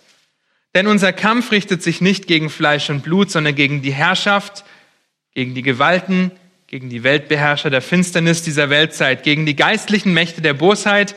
Denn 0.76 0.86
unser 0.86 1.12
Kampf 1.12 1.50
richtet 1.50 1.82
sich 1.82 2.00
nicht 2.00 2.28
gegen 2.28 2.48
Fleisch 2.48 2.88
und 2.88 3.02
Blut, 3.02 3.32
sondern 3.32 3.56
gegen 3.56 3.82
die 3.82 3.92
Herrschaft, 3.92 4.64
gegen 5.34 5.56
die 5.56 5.62
Gewalten, 5.62 6.30
gegen 6.68 6.88
die 6.88 7.02
Weltbeherrscher 7.02 7.70
der 7.70 7.82
Finsternis 7.82 8.42
dieser 8.42 8.70
Weltzeit, 8.70 9.24
gegen 9.24 9.44
die 9.44 9.56
geistlichen 9.56 10.14
Mächte 10.14 10.40
der 10.40 10.54
Bosheit 10.54 11.16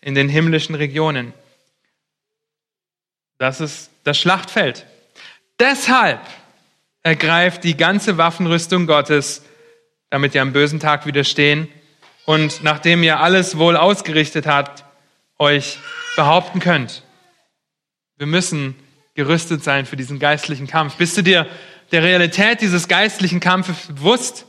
in 0.00 0.16
den 0.16 0.28
himmlischen 0.28 0.74
Regionen. 0.74 1.32
Das 3.42 3.60
ist 3.60 3.90
das 4.04 4.20
Schlachtfeld. 4.20 4.86
Deshalb 5.58 6.20
ergreift 7.02 7.64
die 7.64 7.76
ganze 7.76 8.16
Waffenrüstung 8.16 8.86
Gottes, 8.86 9.42
damit 10.10 10.36
ihr 10.36 10.42
am 10.42 10.52
bösen 10.52 10.78
Tag 10.78 11.06
widerstehen 11.06 11.66
und 12.24 12.62
nachdem 12.62 13.02
ihr 13.02 13.18
alles 13.18 13.58
wohl 13.58 13.76
ausgerichtet 13.76 14.46
habt, 14.46 14.84
euch 15.40 15.80
behaupten 16.14 16.60
könnt. 16.60 17.02
Wir 18.16 18.28
müssen 18.28 18.76
gerüstet 19.14 19.64
sein 19.64 19.86
für 19.86 19.96
diesen 19.96 20.20
geistlichen 20.20 20.68
Kampf. 20.68 20.94
Bist 20.94 21.16
du 21.16 21.22
dir 21.22 21.48
der 21.90 22.04
Realität 22.04 22.60
dieses 22.60 22.86
geistlichen 22.86 23.40
Kampfes 23.40 23.88
bewusst? 23.88 24.46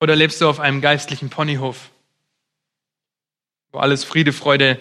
Oder 0.00 0.16
lebst 0.16 0.40
du 0.40 0.48
auf 0.48 0.58
einem 0.58 0.80
geistlichen 0.80 1.30
Ponyhof, 1.30 1.88
wo 3.70 3.78
alles 3.78 4.02
Friede, 4.02 4.32
Freude, 4.32 4.80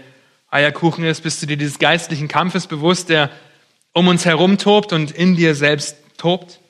Eierkuchen 0.56 1.04
ist, 1.04 1.22
bist 1.22 1.42
du 1.42 1.46
dir 1.46 1.58
dieses 1.58 1.80
geistlichen 1.80 2.30
Kampfes 2.30 2.66
bewusst, 2.66 3.10
der 3.10 3.30
um 3.92 4.08
uns 4.08 4.24
herum 4.24 4.58
tobt 4.58 4.94
und 4.94 5.12
in 5.12 5.36
dir 5.36 5.54
selbst 5.54 5.98
tobt? 6.18 6.62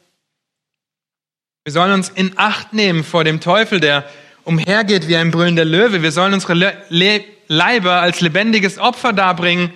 Wir 1.64 1.72
sollen 1.72 1.94
uns 1.94 2.10
in 2.10 2.38
Acht 2.38 2.74
nehmen 2.74 3.04
vor 3.04 3.24
dem 3.24 3.42
Teufel, 3.42 3.80
der 3.80 4.10
umhergeht 4.44 5.08
wie 5.08 5.16
ein 5.16 5.30
brüllender 5.30 5.66
Löwe. 5.66 6.02
Wir 6.02 6.12
sollen 6.12 6.34
unsere 6.34 6.54
Le 6.90 7.24
Leiber 7.48 8.02
als 8.02 8.22
lebendiges 8.22 8.80
Opfer 8.80 9.14
darbringen, 9.14 9.72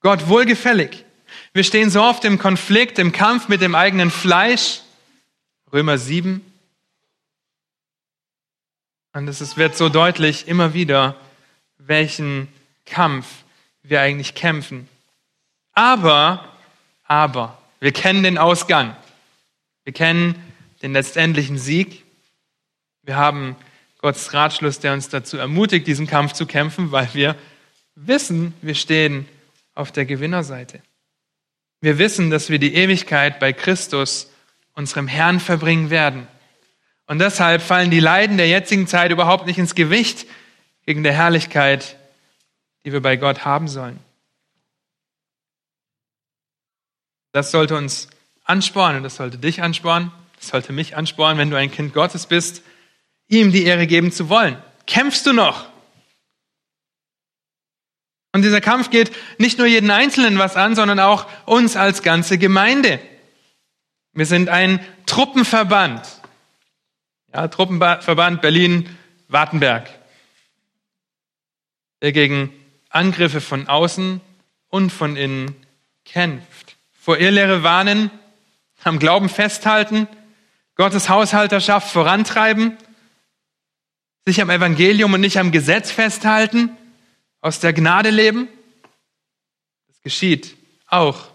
Gott 0.00 0.28
wohlgefällig. 0.28 1.04
Wir 1.52 1.62
stehen 1.62 1.90
so 1.90 2.02
oft 2.02 2.24
im 2.24 2.38
Konflikt, 2.38 2.98
im 2.98 3.12
Kampf 3.12 3.48
mit 3.48 3.60
dem 3.60 3.74
eigenen 3.74 4.10
Fleisch. 4.10 4.80
Römer 5.70 5.98
7. 5.98 6.40
Und 9.12 9.28
es 9.28 9.58
wird 9.58 9.76
so 9.76 9.90
deutlich 9.90 10.48
immer 10.48 10.72
wieder, 10.72 11.16
welchen 11.76 12.48
Kampf 12.90 13.26
wir 13.82 14.00
eigentlich 14.00 14.34
kämpfen. 14.34 14.88
Aber, 15.72 16.44
aber, 17.04 17.58
wir 17.80 17.92
kennen 17.92 18.22
den 18.22 18.36
Ausgang. 18.36 18.94
Wir 19.84 19.92
kennen 19.92 20.34
den 20.82 20.92
letztendlichen 20.92 21.58
Sieg. 21.58 22.04
Wir 23.02 23.16
haben 23.16 23.56
Gottes 23.98 24.32
Ratschluss, 24.34 24.78
der 24.80 24.92
uns 24.92 25.08
dazu 25.08 25.38
ermutigt, 25.38 25.86
diesen 25.86 26.06
Kampf 26.06 26.32
zu 26.32 26.46
kämpfen, 26.46 26.92
weil 26.92 27.08
wir 27.14 27.36
wissen, 27.94 28.54
wir 28.62 28.74
stehen 28.74 29.26
auf 29.74 29.92
der 29.92 30.04
Gewinnerseite. 30.04 30.80
Wir 31.80 31.98
wissen, 31.98 32.30
dass 32.30 32.50
wir 32.50 32.58
die 32.58 32.74
Ewigkeit 32.74 33.40
bei 33.40 33.52
Christus, 33.52 34.30
unserem 34.74 35.08
Herrn, 35.08 35.40
verbringen 35.40 35.90
werden. 35.90 36.26
Und 37.06 37.18
deshalb 37.18 37.62
fallen 37.62 37.90
die 37.90 38.00
Leiden 38.00 38.36
der 38.36 38.48
jetzigen 38.48 38.86
Zeit 38.86 39.10
überhaupt 39.10 39.46
nicht 39.46 39.58
ins 39.58 39.74
Gewicht 39.74 40.26
gegen 40.86 41.02
der 41.02 41.14
Herrlichkeit, 41.14 41.96
die 42.84 42.92
wir 42.92 43.02
bei 43.02 43.16
Gott 43.16 43.44
haben 43.44 43.68
sollen. 43.68 43.98
Das 47.32 47.50
sollte 47.50 47.76
uns 47.76 48.08
anspornen, 48.44 49.02
das 49.02 49.16
sollte 49.16 49.38
dich 49.38 49.62
anspornen, 49.62 50.10
das 50.36 50.48
sollte 50.48 50.72
mich 50.72 50.96
anspornen, 50.96 51.38
wenn 51.38 51.50
du 51.50 51.56
ein 51.56 51.70
Kind 51.70 51.94
Gottes 51.94 52.26
bist, 52.26 52.62
ihm 53.28 53.52
die 53.52 53.64
Ehre 53.64 53.86
geben 53.86 54.10
zu 54.10 54.28
wollen. 54.28 54.56
Kämpfst 54.86 55.26
du 55.26 55.32
noch? 55.32 55.68
Und 58.32 58.42
dieser 58.42 58.60
Kampf 58.60 58.90
geht 58.90 59.12
nicht 59.38 59.58
nur 59.58 59.66
jeden 59.66 59.90
Einzelnen 59.90 60.38
was 60.38 60.56
an, 60.56 60.74
sondern 60.74 61.00
auch 61.00 61.26
uns 61.46 61.76
als 61.76 62.02
ganze 62.02 62.38
Gemeinde. 62.38 63.00
Wir 64.12 64.26
sind 64.26 64.48
ein 64.48 64.84
Truppenverband. 65.06 66.06
Ja, 67.32 67.48
Truppenverband 67.48 68.40
Berlin-Wartenberg, 68.40 69.88
der 72.02 72.12
gegen 72.12 72.52
Angriffe 72.90 73.40
von 73.40 73.68
außen 73.68 74.20
und 74.68 74.90
von 74.90 75.16
innen 75.16 75.54
kämpft. 76.04 76.76
Vor 76.92 77.18
Irrlehre 77.18 77.62
warnen, 77.62 78.10
am 78.82 78.98
Glauben 78.98 79.28
festhalten, 79.28 80.06
Gottes 80.74 81.08
Haushalterschaft 81.08 81.90
vorantreiben, 81.90 82.76
sich 84.24 84.40
am 84.40 84.50
Evangelium 84.50 85.14
und 85.14 85.20
nicht 85.20 85.38
am 85.38 85.52
Gesetz 85.52 85.90
festhalten, 85.90 86.76
aus 87.40 87.60
der 87.60 87.72
Gnade 87.72 88.10
leben. 88.10 88.48
Das 89.88 90.00
geschieht 90.02 90.56
auch 90.86 91.30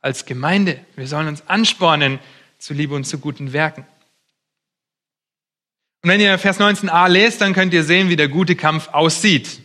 als 0.00 0.26
Gemeinde. 0.26 0.84
Wir 0.96 1.06
sollen 1.06 1.28
uns 1.28 1.48
anspornen 1.48 2.18
zu 2.58 2.74
Liebe 2.74 2.94
und 2.94 3.04
zu 3.04 3.18
guten 3.18 3.52
Werken. 3.52 3.86
Und 6.02 6.10
wenn 6.10 6.20
ihr 6.20 6.36
Vers 6.38 6.58
19a 6.58 7.08
lest, 7.08 7.40
dann 7.40 7.54
könnt 7.54 7.72
ihr 7.72 7.84
sehen, 7.84 8.08
wie 8.08 8.16
der 8.16 8.28
gute 8.28 8.56
Kampf 8.56 8.88
aussieht. 8.88 9.61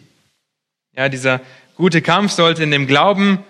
Ja, 0.97 1.09
dieser 1.09 1.41
gute 1.75 2.01
Kampf 2.01 2.31
sollte 2.31 2.63
in 2.63 2.71
dem 2.71 2.87
Glauben 2.87 3.43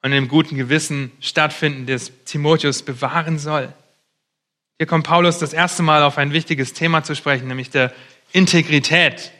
und 0.00 0.12
im 0.12 0.28
guten 0.28 0.56
Gewissen 0.56 1.12
stattfinden, 1.20 1.84
das 1.86 2.10
Timotheus 2.24 2.82
bewahren 2.82 3.38
soll. 3.38 3.70
Hier 4.78 4.86
kommt 4.86 5.06
Paulus 5.06 5.38
das 5.38 5.52
erste 5.52 5.82
Mal 5.82 6.02
auf 6.02 6.16
ein 6.16 6.32
wichtiges 6.32 6.72
Thema 6.72 7.04
zu 7.04 7.14
sprechen, 7.14 7.48
nämlich 7.48 7.68
der 7.68 7.92
Integrität. 8.32 9.30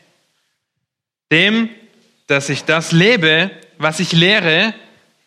Dem, 1.31 1.69
dass 2.27 2.49
ich 2.49 2.65
das 2.65 2.91
lebe, 2.91 3.49
was 3.79 3.99
ich 3.99 4.11
lehre, 4.11 4.75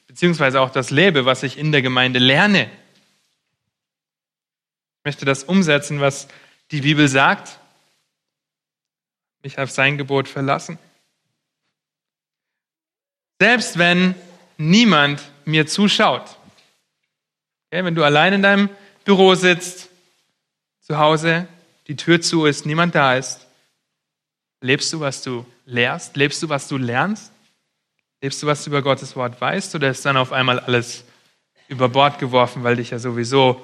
beziehungsweise 0.07 0.61
auch 0.61 0.71
das 0.71 0.91
lebe, 0.91 1.25
was 1.25 1.43
ich 1.43 1.59
in 1.59 1.73
der 1.73 1.83
Gemeinde 1.83 2.21
lerne. 2.21 2.71
Ich 4.99 5.05
möchte 5.05 5.25
das 5.25 5.43
umsetzen, 5.43 6.01
was 6.01 6.29
die 6.71 6.83
Bibel 6.83 7.09
sagt, 7.09 7.59
mich 9.43 9.59
auf 9.59 9.73
sein 9.73 9.99
Gebot 9.99 10.29
verlassen. 10.29 10.79
Selbst 13.43 13.77
wenn 13.77 14.15
niemand 14.57 15.21
mir 15.47 15.67
zuschaut. 15.67 16.37
Okay, 17.67 17.85
wenn 17.85 17.97
du 17.97 18.05
allein 18.05 18.35
in 18.35 18.41
deinem 18.41 18.71
Büro 19.05 19.35
sitzt, 19.35 19.89
zu 20.81 20.97
Hause, 20.97 21.49
die 21.89 21.97
Tür 21.97 22.21
zu 22.21 22.47
ist, 22.47 22.67
niemand 22.67 22.95
da 22.95 23.17
ist, 23.17 23.49
lebst 24.61 24.93
du, 24.93 25.01
was 25.01 25.23
du 25.23 25.45
lehrst? 25.67 26.17
Lebst 26.17 26.41
du, 26.45 26.51
was 26.51 26.69
du 26.69 26.77
lernst? 26.77 27.33
Lebst 28.21 28.41
du, 28.45 28.47
was 28.47 28.63
du 28.63 28.71
über 28.71 28.81
Gottes 28.81 29.17
Wort 29.17 29.41
weißt? 29.41 29.75
Oder 29.75 29.91
ist 29.91 30.07
dann 30.07 30.17
auf 30.17 30.31
einmal 30.31 30.61
alles 30.61 31.03
über 31.67 31.89
Bord 31.89 32.21
geworfen, 32.21 32.63
weil 32.63 32.77
dich 32.77 32.91
ja 32.91 33.01
sowieso 33.01 33.61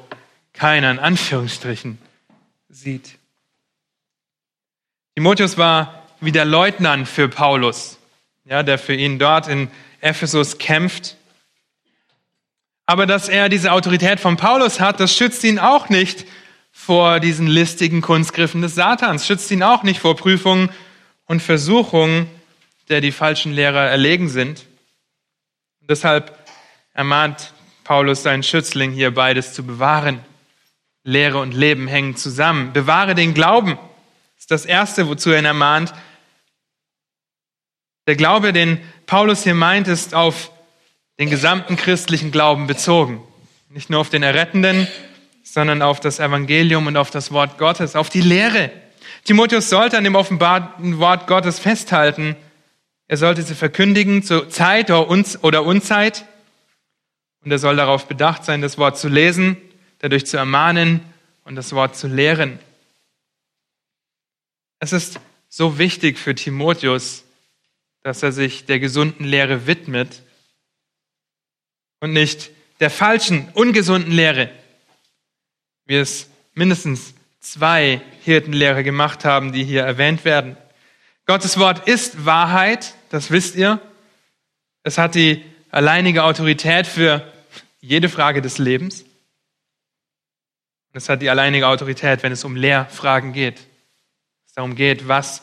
keiner 0.55 0.91
in 0.91 0.99
Anführungsstrichen 0.99 1.99
sieht. 2.69 3.17
Timotheus 5.14 5.57
war 5.57 6.03
wie 6.19 6.33
der 6.33 6.47
Leutnant 6.47 7.07
für 7.07 7.29
Paulus, 7.29 7.98
ja, 8.49 8.63
der 8.63 8.79
für 8.79 8.95
ihn 8.95 9.19
dort 9.19 9.47
in 9.47 9.69
Ephesus 10.01 10.59
kämpft. 10.59 11.17
Aber 12.87 13.07
dass 13.07 13.29
er 13.29 13.49
diese 13.49 13.73
Autorität 13.73 14.21
von 14.21 14.37
Paulus 14.37 14.81
hat, 14.81 15.01
das 15.01 15.15
schützt 15.15 15.45
ihn 15.45 15.59
auch 15.59 15.91
nicht 15.91 16.25
vor 16.73 17.21
diesen 17.21 17.47
listigen 17.47 18.01
Kunstgriffen 18.01 18.63
des 18.63 18.75
Satans, 18.75 19.27
schützt 19.27 19.51
ihn 19.51 19.63
auch 19.63 19.83
nicht 19.83 20.01
vor 20.01 20.17
Prüfungen 20.17 20.71
und 21.27 21.43
Versuchungen, 21.43 22.31
der 22.89 23.03
die 23.03 23.13
falschen 23.13 23.53
Lehrer 23.53 23.87
erlegen 23.87 24.31
sind. 24.31 24.65
Und 25.81 25.91
deshalb 25.91 26.39
ermahnt 26.95 27.53
Paulus 27.85 28.23
seinen 28.23 28.43
Schützling 28.43 28.93
hier 28.93 29.13
beides 29.13 29.53
zu 29.53 29.63
bewahren. 29.65 30.21
Lehre 31.05 31.39
und 31.41 31.53
Leben 31.53 31.87
hängen 31.87 32.17
zusammen. 32.17 32.73
Bewahre 32.73 33.15
den 33.15 33.35
Glauben. 33.35 33.73
Das 34.37 34.41
ist 34.41 34.51
das 34.51 34.65
Erste, 34.65 35.09
wozu 35.09 35.31
er 35.31 35.41
ihn 35.41 35.45
ermahnt. 35.45 35.93
Der 38.09 38.16
Glaube, 38.16 38.53
den 38.53 38.81
Paulus 39.07 39.44
hier 39.44 39.55
meint, 39.55 39.87
ist 39.87 40.14
auf 40.14 40.51
den 41.21 41.31
gesamten 41.31 41.77
christlichen 41.77 42.33
Glauben 42.33 42.66
bezogen. 42.66 43.23
Nicht 43.68 43.90
nur 43.90 44.01
auf 44.01 44.11
den 44.11 44.25
Errettenden, 44.25 44.88
sondern 45.44 45.83
auf 45.83 46.01
das 46.01 46.18
Evangelium 46.18 46.88
und 46.88 46.97
auf 46.97 47.11
das 47.11 47.31
Wort 47.31 47.59
Gottes, 47.59 47.94
auf 47.94 48.11
die 48.11 48.23
Lehre. 48.23 48.73
Timotheus 49.25 49.68
sollte 49.68 49.97
an 49.97 50.05
dem 50.05 50.16
offenbarten 50.16 50.99
Wort 50.99 51.29
Gottes 51.29 51.61
festhalten. 51.61 52.35
Er 53.07 53.18
sollte 53.18 53.42
sie 53.42 53.55
verkündigen 53.55 54.25
zur 54.25 54.49
Zeit 54.49 54.90
oder 54.90 55.64
Unzeit. 55.64 56.25
Und 57.44 57.53
er 57.53 57.59
soll 57.59 57.77
darauf 57.77 58.07
bedacht 58.07 58.44
sein, 58.44 58.62
das 58.62 58.79
Wort 58.79 58.99
zu 58.99 59.09
lesen 59.09 59.57
dadurch 59.99 60.27
zu 60.27 60.37
ermahnen 60.37 61.01
und 61.44 61.57
das 61.57 61.73
Wort 61.73 61.97
zu 61.97 62.07
lehren. 62.07 62.59
Es 64.81 64.92
ist 64.92 65.21
so 65.49 65.79
wichtig 65.79 66.18
für 66.18 66.35
Timotheus, 66.35 67.25
dass 68.03 68.23
er 68.23 68.33
sich 68.33 68.65
der 68.65 68.81
gesunden 68.81 69.25
Lehre 69.25 69.67
widmet 69.67 70.23
und 72.01 72.13
nicht 72.13 72.51
der 72.81 72.91
falschen, 72.91 73.49
ungesunden 73.55 74.13
Lehre, 74.13 74.51
wie 75.87 75.97
es 75.97 76.29
mindestens 76.55 77.15
zwei 77.41 78.01
Hirtenlehre 78.23 78.85
gemacht 78.85 79.25
haben, 79.25 79.53
die 79.53 79.65
hier 79.65 79.83
erwähnt 79.83 80.25
werden. 80.25 80.57
Gottes 81.27 81.59
Wort 81.59 81.89
ist 81.89 82.25
Wahrheit, 82.25 82.95
das 83.11 83.31
wisst 83.31 83.57
ihr. 83.57 83.81
Es 84.83 84.99
hat 84.99 85.15
die 85.15 85.45
alleinige 85.71 86.25
Autorität 86.25 86.87
für 86.87 87.31
jede 87.81 88.09
Frage 88.09 88.43
des 88.43 88.59
Lebens. 88.59 89.05
Es 90.93 91.09
hat 91.09 91.23
die 91.23 91.31
alleinige 91.31 91.69
Autorität, 91.69 92.23
wenn 92.23 92.33
es 92.33 92.45
um 92.45 92.57
Lehrfragen 92.57 93.33
geht. 93.33 93.61
Es 94.47 94.55
darum 94.55 94.75
geht, 94.75 95.07
was 95.07 95.43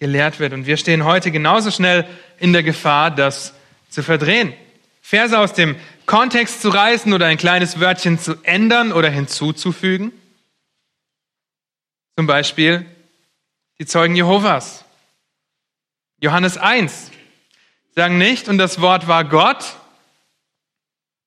gelehrt 0.00 0.40
wird. 0.40 0.52
Und 0.52 0.66
wir 0.66 0.76
stehen 0.76 1.04
heute 1.04 1.30
genauso 1.30 1.70
schnell 1.70 2.06
in 2.38 2.52
der 2.52 2.64
Gefahr, 2.64 3.10
das 3.10 3.54
zu 3.90 4.02
verdrehen. 4.02 4.52
Verse 5.02 5.38
aus 5.38 5.52
dem 5.52 5.76
Kontext 6.06 6.62
zu 6.62 6.70
reißen 6.70 7.12
oder 7.12 7.26
ein 7.26 7.36
kleines 7.36 7.78
Wörtchen 7.78 8.18
zu 8.18 8.34
ändern 8.42 8.92
oder 8.92 9.10
hinzuzufügen. 9.10 10.12
Zum 12.16 12.26
Beispiel 12.26 12.86
die 13.78 13.86
Zeugen 13.86 14.16
Jehovas. 14.16 14.84
Johannes 16.20 16.58
1 16.58 17.10
sagen 17.94 18.18
nicht, 18.18 18.48
und 18.48 18.58
das 18.58 18.80
Wort 18.80 19.08
war 19.08 19.24
Gott, 19.24 19.76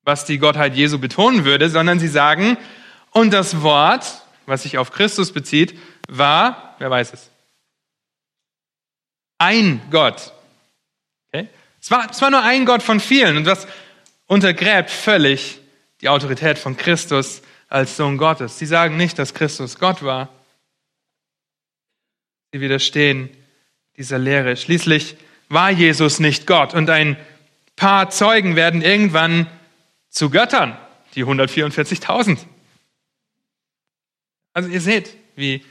was 0.03 0.25
die 0.25 0.37
Gottheit 0.37 0.75
Jesu 0.75 0.99
betonen 0.99 1.45
würde, 1.45 1.69
sondern 1.69 1.99
sie 1.99 2.07
sagen, 2.07 2.57
und 3.11 3.31
das 3.31 3.61
Wort, 3.61 4.23
was 4.45 4.63
sich 4.63 4.77
auf 4.77 4.91
Christus 4.91 5.31
bezieht, 5.31 5.79
war, 6.07 6.75
wer 6.79 6.89
weiß 6.89 7.13
es? 7.13 7.32
Ein 9.43 9.81
Gott. 9.91 10.31
Okay? 11.27 11.49
Es, 11.81 11.91
war, 11.91 12.09
es 12.09 12.21
war 12.21 12.31
nur 12.31 12.41
ein 12.43 12.65
Gott 12.65 12.81
von 12.81 13.01
vielen 13.01 13.35
und 13.35 13.43
das 13.43 13.67
untergräbt 14.25 14.89
völlig 14.89 15.59
die 15.99 16.07
Autorität 16.07 16.57
von 16.57 16.77
Christus 16.77 17.41
als 17.67 17.97
Sohn 17.97 18.17
Gottes. 18.17 18.57
Sie 18.57 18.65
sagen 18.65 18.95
nicht, 18.95 19.19
dass 19.19 19.33
Christus 19.33 19.77
Gott 19.79 20.01
war. 20.01 20.29
Sie 22.53 22.61
widerstehen 22.61 23.29
dieser 23.97 24.17
Lehre. 24.17 24.55
Schließlich 24.55 25.17
war 25.49 25.71
Jesus 25.71 26.19
nicht 26.19 26.47
Gott 26.47 26.73
und 26.73 26.89
ein 26.89 27.17
paar 27.75 28.09
Zeugen 28.11 28.55
werden 28.55 28.81
irgendwann 28.81 29.47
zu 30.09 30.29
Göttern, 30.29 30.77
die 31.15 31.25
144.000. 31.25 32.37
Also 34.53 34.69
ihr 34.69 34.79
seht, 34.79 35.17
wie 35.35 35.65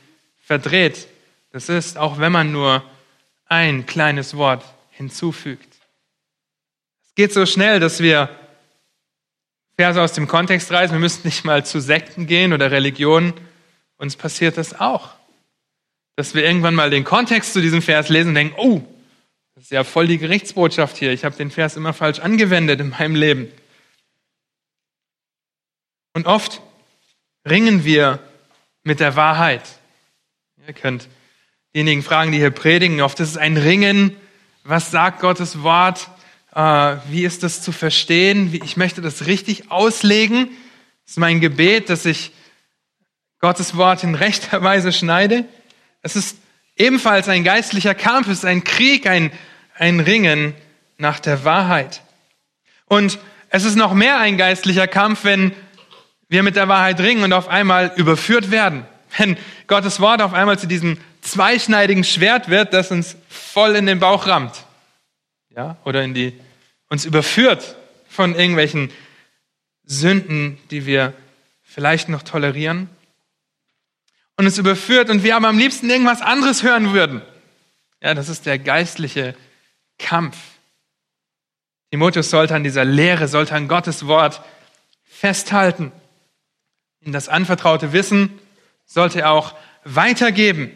verdreht 0.45 1.09
das 1.53 1.71
ist, 1.71 1.97
auch 1.97 2.19
wenn 2.19 2.33
man 2.33 2.53
nur 2.53 2.85
ein 3.53 3.85
kleines 3.85 4.35
Wort 4.39 4.65
hinzufügt. 4.93 5.69
Es 7.05 7.15
geht 7.15 7.35
so 7.35 7.45
schnell, 7.45 7.81
dass 7.81 8.01
wir 8.01 8.31
Verse 9.77 10.01
aus 10.01 10.15
dem 10.15 10.27
Kontext 10.27 10.73
reißen. 10.73 10.95
Wir 10.95 11.01
müssen 11.01 11.27
nicht 11.27 11.45
mal 11.45 11.65
zu 11.67 11.79
Sekten 11.79 12.27
gehen 12.27 12.55
oder 12.55 12.71
Religionen. 12.71 13.35
Uns 13.99 14.17
passiert 14.17 14.57
das 14.57 14.81
auch. 14.81 15.11
Dass 16.17 16.35
wir 16.35 16.45
irgendwann 16.45 16.75
mal 16.75 16.89
den 16.89 17.05
Kontext 17.05 17.53
zu 17.53 17.61
diesem 17.61 17.83
Vers 17.83 18.09
lesen 18.09 18.31
und 18.31 18.37
denken, 18.37 18.55
oh, 18.57 18.81
das 19.55 19.65
ist 19.65 19.71
ja 19.71 19.85
voll 19.85 20.07
die 20.07 20.19
Gerichtsbotschaft 20.19 20.97
hier. 20.97 21.13
Ich 21.13 21.27
habe 21.27 21.37
den 21.37 21.51
Vers 21.51 21.77
immer 21.77 21.93
falsch 21.93 22.21
angewendet 22.21 22.81
in 22.81 22.89
meinem 22.89 23.17
Leben. 23.17 23.53
Und 26.15 26.27
oft 26.27 26.63
ringen 27.47 27.85
wir 27.85 28.19
mit 28.83 28.99
der 28.99 29.15
Wahrheit. 29.15 29.79
Ihr 30.67 30.73
könnt 30.73 31.07
diejenigen 31.75 32.03
fragen, 32.03 32.33
die 32.33 32.39
hier 32.39 32.51
predigen, 32.51 33.01
oft 33.01 33.19
ist 33.21 33.31
es 33.31 33.37
ein 33.37 33.57
Ringen. 33.57 34.17
Was 34.65 34.91
sagt 34.91 35.21
Gottes 35.21 35.63
Wort? 35.63 36.09
Äh, 36.55 36.97
wie 37.09 37.25
ist 37.25 37.43
das 37.43 37.63
zu 37.63 37.73
verstehen? 37.73 38.53
Ich 38.63 38.77
möchte 38.77 39.01
das 39.01 39.27
richtig 39.27 39.71
auslegen. 39.71 40.51
Das 41.05 41.13
ist 41.13 41.19
mein 41.19 41.41
Gebet, 41.41 41.89
dass 41.89 42.05
ich 42.05 42.33
Gottes 43.41 43.77
Wort 43.77 44.05
in 44.05 44.15
rechter 44.15 44.63
Weise 44.63 44.93
schneide. 44.93 45.47
Es 46.03 46.15
ist 46.15 46.37
ebenfalls 46.77 47.29
ein 47.29 47.43
geistlicher 47.43 47.95
Kampf, 47.95 48.29
es 48.29 48.39
ist 48.39 48.45
ein 48.45 48.65
Krieg, 48.65 49.07
ein, 49.07 49.33
ein 49.77 50.01
Ringen 50.01 50.55
nach 50.99 51.21
der 51.21 51.45
Wahrheit. 51.45 52.03
Und 52.87 53.19
es 53.49 53.65
ist 53.65 53.77
noch 53.77 53.95
mehr 53.95 54.19
ein 54.19 54.37
geistlicher 54.37 54.87
Kampf, 54.87 55.25
wenn 55.25 55.53
wir 56.29 56.43
mit 56.43 56.57
der 56.57 56.69
Wahrheit 56.69 57.01
ringen 57.01 57.25
und 57.25 57.33
auf 57.33 57.49
einmal 57.49 57.93
überführt 57.97 58.51
werden. 58.51 58.87
Wenn 59.17 59.37
Gottes 59.67 60.01
Wort 60.01 60.23
auf 60.23 60.33
einmal 60.33 60.59
zu 60.59 60.67
diesem 60.67 60.99
zweischneidigen 61.23 62.05
Schwert 62.05 62.49
wird, 62.49 62.75
das 62.75 62.91
uns 62.91 63.17
voll 63.29 63.75
in 63.77 63.87
den 63.87 63.99
Bauch 63.99 64.27
rammt. 64.27 64.67
Ja, 65.57 65.77
oder 65.85 66.03
in 66.03 66.15
die, 66.15 66.39
uns 66.89 67.05
überführt 67.05 67.77
von 68.09 68.35
irgendwelchen 68.35 68.91
Sünden, 69.85 70.59
die 70.71 70.87
wir 70.87 71.15
vielleicht 71.63 72.09
noch 72.09 72.23
tolerieren. 72.23 72.91
Und 74.37 74.47
uns 74.47 74.59
überführt 74.59 75.11
und 75.11 75.23
wir 75.23 75.37
aber 75.37 75.49
am 75.49 75.59
liebsten 75.59 75.89
irgendwas 75.89 76.23
anderes 76.23 76.63
hören 76.63 76.93
würden. 76.93 77.23
Ja, 78.01 78.15
das 78.15 78.29
ist 78.29 78.47
der 78.47 78.59
geistliche 78.59 79.35
Kampf. 79.99 80.37
Timotheus 81.91 82.31
sollte 82.31 82.55
an 82.55 82.65
dieser 82.65 82.85
Lehre, 82.85 83.29
sollte 83.29 83.55
an 83.55 83.69
Gottes 83.69 84.07
Wort 84.07 84.43
festhalten. 85.05 85.93
In 87.01 87.13
das 87.13 87.29
anvertraute 87.29 87.93
Wissen 87.93 88.39
sollte 88.87 89.21
er 89.21 89.31
auch 89.31 89.55
weitergeben. 89.85 90.71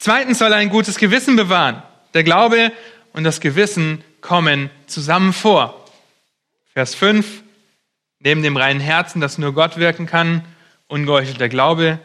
Zweitens 0.00 0.38
soll 0.38 0.50
er 0.50 0.58
ein 0.58 0.70
gutes 0.70 0.96
Gewissen 0.96 1.36
bewahren. 1.36 1.82
Der 2.14 2.24
Glaube 2.24 2.72
und 3.12 3.22
das 3.22 3.38
Gewissen 3.38 4.02
kommen 4.22 4.70
zusammen 4.86 5.34
vor. 5.34 5.86
Vers 6.72 6.94
5. 6.94 7.42
Neben 8.20 8.42
dem 8.42 8.56
reinen 8.56 8.80
Herzen, 8.80 9.20
das 9.20 9.36
nur 9.36 9.52
Gott 9.52 9.76
wirken 9.76 10.06
kann, 10.06 10.42
ungeheuchelter 10.88 11.50
Glaube, 11.50 12.00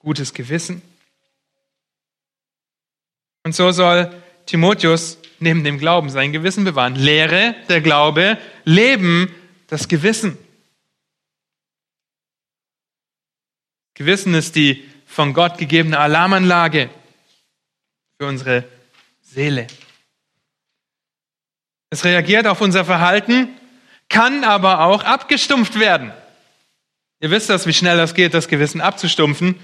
gutes 0.00 0.34
Gewissen. 0.34 0.82
Und 3.44 3.54
so 3.54 3.70
soll 3.70 4.12
Timotheus 4.46 5.16
neben 5.38 5.62
dem 5.62 5.78
Glauben 5.78 6.10
sein 6.10 6.32
Gewissen 6.32 6.64
bewahren. 6.64 6.96
Lehre, 6.96 7.54
der 7.68 7.80
Glaube, 7.80 8.38
Leben, 8.64 9.32
das 9.68 9.86
Gewissen. 9.86 10.36
Gewissen 13.94 14.34
ist 14.34 14.56
die 14.56 14.82
von 15.06 15.32
Gott 15.32 15.58
gegebene 15.58 16.00
Alarmanlage 16.00 16.90
für 18.20 18.26
unsere 18.26 18.64
Seele. 19.22 19.66
Es 21.88 22.04
reagiert 22.04 22.46
auf 22.46 22.60
unser 22.60 22.84
Verhalten, 22.84 23.48
kann 24.10 24.44
aber 24.44 24.80
auch 24.80 25.04
abgestumpft 25.04 25.80
werden. 25.80 26.12
Ihr 27.20 27.30
wisst 27.30 27.48
das, 27.48 27.66
wie 27.66 27.72
schnell 27.72 27.96
das 27.96 28.12
geht, 28.12 28.34
das 28.34 28.48
Gewissen 28.48 28.82
abzustumpfen. 28.82 29.58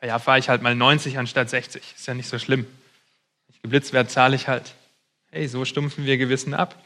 Ja, 0.00 0.18
fahre 0.18 0.38
ich 0.38 0.48
halt 0.48 0.62
mal 0.62 0.74
90 0.74 1.18
anstatt 1.18 1.50
60. 1.50 1.82
Ist 1.98 2.06
ja 2.06 2.14
nicht 2.14 2.30
so 2.30 2.38
schlimm. 2.38 2.64
Wenn 2.64 3.54
ich 3.54 3.60
geblitzt 3.60 3.92
werde, 3.92 4.08
zahle 4.08 4.36
ich 4.36 4.48
halt. 4.48 4.72
Hey, 5.30 5.46
so 5.46 5.66
stumpfen 5.66 6.06
wir 6.06 6.16
Gewissen 6.16 6.54
ab. 6.54 6.82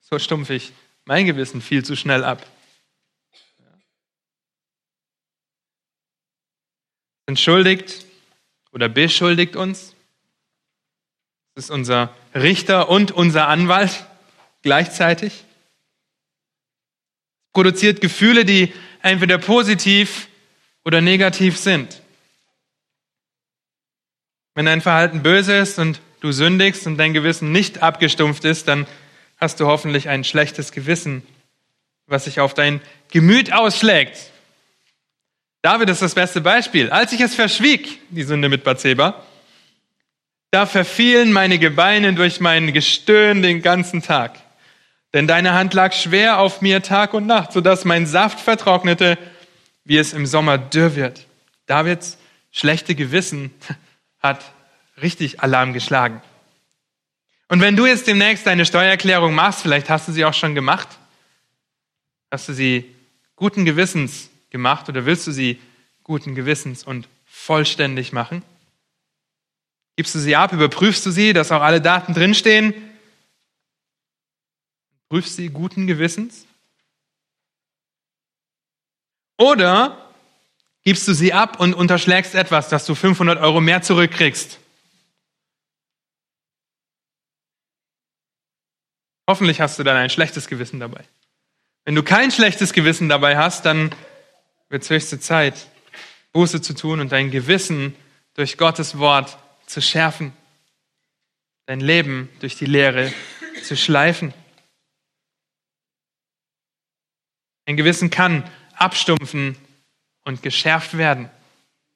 So 0.00 0.18
stumpfe 0.18 0.54
ich 0.54 0.72
mein 1.04 1.26
Gewissen 1.26 1.60
viel 1.60 1.84
zu 1.84 1.96
schnell 1.96 2.24
ab. 2.24 2.46
entschuldigt 7.26 8.04
oder 8.72 8.88
beschuldigt 8.88 9.56
uns. 9.56 9.93
Das 11.54 11.66
ist 11.66 11.70
unser 11.70 12.12
Richter 12.34 12.88
und 12.88 13.12
unser 13.12 13.48
Anwalt 13.48 14.06
gleichzeitig. 14.62 15.44
Produziert 17.52 18.00
Gefühle, 18.00 18.44
die 18.44 18.72
entweder 19.02 19.38
positiv 19.38 20.28
oder 20.84 21.00
negativ 21.00 21.56
sind. 21.56 22.00
Wenn 24.54 24.66
dein 24.66 24.80
Verhalten 24.80 25.22
böse 25.22 25.56
ist 25.56 25.78
und 25.78 26.00
du 26.20 26.32
sündigst 26.32 26.86
und 26.86 26.96
dein 26.96 27.12
Gewissen 27.12 27.52
nicht 27.52 27.82
abgestumpft 27.82 28.44
ist, 28.44 28.66
dann 28.66 28.86
hast 29.36 29.60
du 29.60 29.66
hoffentlich 29.66 30.08
ein 30.08 30.24
schlechtes 30.24 30.72
Gewissen, 30.72 31.22
was 32.06 32.24
sich 32.24 32.40
auf 32.40 32.54
dein 32.54 32.80
Gemüt 33.10 33.52
ausschlägt. 33.52 34.30
David 35.62 35.88
ist 35.88 36.02
das 36.02 36.14
beste 36.14 36.40
Beispiel. 36.40 36.90
Als 36.90 37.12
ich 37.12 37.20
es 37.20 37.34
verschwieg, 37.34 38.00
die 38.10 38.22
Sünde 38.22 38.48
mit 38.48 38.64
Bathseba, 38.64 39.24
da 40.54 40.66
verfielen 40.66 41.32
meine 41.32 41.58
Gebeine 41.58 42.14
durch 42.14 42.38
mein 42.38 42.72
Gestöhn 42.72 43.42
den 43.42 43.60
ganzen 43.60 44.02
Tag. 44.02 44.38
Denn 45.12 45.26
deine 45.26 45.52
Hand 45.52 45.74
lag 45.74 45.92
schwer 45.92 46.38
auf 46.38 46.60
mir 46.60 46.80
Tag 46.80 47.12
und 47.12 47.26
Nacht, 47.26 47.52
sodass 47.52 47.84
mein 47.84 48.06
Saft 48.06 48.38
vertrocknete, 48.38 49.18
wie 49.84 49.96
es 49.96 50.12
im 50.12 50.26
Sommer 50.26 50.56
dürr 50.56 50.94
wird. 50.94 51.26
Davids 51.66 52.18
schlechte 52.52 52.94
Gewissen 52.94 53.50
hat 54.20 54.44
richtig 55.02 55.40
Alarm 55.40 55.72
geschlagen. 55.72 56.22
Und 57.48 57.60
wenn 57.60 57.74
du 57.74 57.86
jetzt 57.86 58.06
demnächst 58.06 58.46
deine 58.46 58.64
Steuererklärung 58.64 59.34
machst, 59.34 59.62
vielleicht 59.62 59.90
hast 59.90 60.06
du 60.06 60.12
sie 60.12 60.24
auch 60.24 60.34
schon 60.34 60.54
gemacht, 60.54 60.86
hast 62.30 62.48
du 62.48 62.52
sie 62.52 62.94
guten 63.34 63.64
Gewissens 63.64 64.30
gemacht 64.50 64.88
oder 64.88 65.04
willst 65.04 65.26
du 65.26 65.32
sie 65.32 65.60
guten 66.04 66.36
Gewissens 66.36 66.84
und 66.84 67.08
vollständig 67.26 68.12
machen? 68.12 68.44
Gibst 69.96 70.14
du 70.14 70.18
sie 70.18 70.34
ab, 70.34 70.52
überprüfst 70.52 71.06
du 71.06 71.10
sie, 71.10 71.32
dass 71.32 71.52
auch 71.52 71.62
alle 71.62 71.80
Daten 71.80 72.14
drinstehen? 72.14 72.74
Prüfst 75.08 75.36
sie 75.36 75.50
guten 75.50 75.86
Gewissens? 75.86 76.46
Oder 79.38 80.12
gibst 80.82 81.06
du 81.06 81.14
sie 81.14 81.32
ab 81.32 81.60
und 81.60 81.74
unterschlägst 81.74 82.34
etwas, 82.34 82.68
dass 82.68 82.86
du 82.86 82.94
500 82.94 83.40
Euro 83.40 83.60
mehr 83.60 83.82
zurückkriegst? 83.82 84.58
Hoffentlich 89.28 89.60
hast 89.60 89.78
du 89.78 89.84
dann 89.84 89.96
ein 89.96 90.10
schlechtes 90.10 90.48
Gewissen 90.48 90.80
dabei. 90.80 91.04
Wenn 91.84 91.94
du 91.94 92.02
kein 92.02 92.30
schlechtes 92.30 92.72
Gewissen 92.72 93.08
dabei 93.08 93.36
hast, 93.36 93.64
dann 93.64 93.94
wird 94.68 94.82
es 94.82 94.90
höchste 94.90 95.20
Zeit, 95.20 95.68
Buße 96.32 96.60
zu 96.60 96.74
tun 96.74 97.00
und 97.00 97.12
dein 97.12 97.30
Gewissen 97.30 97.94
durch 98.34 98.58
Gottes 98.58 98.98
Wort 98.98 99.38
zu 99.66 99.80
schärfen, 99.80 100.32
dein 101.66 101.80
Leben 101.80 102.28
durch 102.40 102.56
die 102.56 102.66
Lehre 102.66 103.12
zu 103.62 103.76
schleifen. 103.76 104.34
Ein 107.66 107.76
Gewissen 107.76 108.10
kann 108.10 108.48
abstumpfen 108.76 109.56
und 110.24 110.42
geschärft 110.42 110.98
werden. 110.98 111.30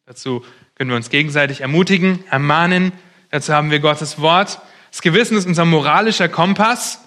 Dazu 0.06 0.44
können 0.74 0.90
wir 0.90 0.96
uns 0.96 1.10
gegenseitig 1.10 1.60
ermutigen, 1.60 2.26
ermahnen. 2.28 2.92
Dazu 3.30 3.52
haben 3.52 3.70
wir 3.70 3.80
Gottes 3.80 4.20
Wort. 4.20 4.60
Das 4.90 5.02
Gewissen 5.02 5.36
ist 5.36 5.46
unser 5.46 5.66
moralischer 5.66 6.28
Kompass, 6.28 7.00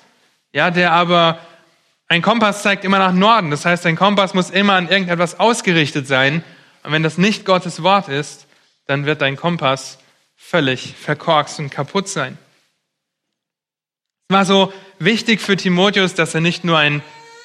ja, 0.54 0.70
der 0.70 0.92
aber 0.92 1.40
ein 2.08 2.22
Kompass 2.22 2.62
zeigt 2.62 2.84
immer 2.84 3.00
nach 3.00 3.14
Norden. 3.14 3.52
Das 3.52 3.66
heißt, 3.66 3.86
ein 3.86 3.96
Kompass 3.96 4.34
muss 4.34 4.50
immer 4.50 4.74
an 4.74 4.90
irgendetwas 4.90 5.40
ausgerichtet 5.40 6.08
sein. 6.08 6.44
Und 6.84 6.92
wenn 6.92 7.04
das 7.04 7.18
nicht 7.18 7.46
Gottes 7.46 7.84
Wort 7.84 8.10
ist, 8.10 8.48
dann 8.86 9.06
wird 9.06 9.22
dein 9.22 9.38
Kompass 9.38 9.98
völlig 10.52 10.96
verkorkst 10.98 11.60
und 11.60 11.70
kaputt 11.70 12.10
sein. 12.10 12.38
Es 14.28 14.34
war 14.34 14.46
so 14.46 14.74
wichtig 15.00 15.40
für 15.40 15.56
Timotheus, 15.56 16.14
dass 16.14 16.36
er 16.36 16.42
nicht 16.42 16.66
nur 16.66 16.78
einen 16.78 17.02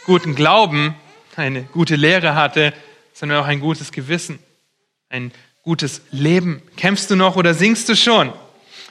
guten 0.06 0.34
Glauben, 0.34 0.96
eine 1.36 1.62
gute 1.62 1.94
Lehre 1.94 2.34
hatte, 2.34 2.72
sondern 3.14 3.38
auch 3.38 3.46
ein 3.46 3.60
gutes 3.60 3.92
Gewissen, 3.92 4.40
ein 5.08 5.30
gutes 5.62 6.02
Leben. 6.10 6.62
Kämpfst 6.76 7.08
du 7.08 7.14
noch 7.14 7.36
oder 7.36 7.54
singst 7.54 7.88
du 7.88 7.94
schon? 7.94 8.32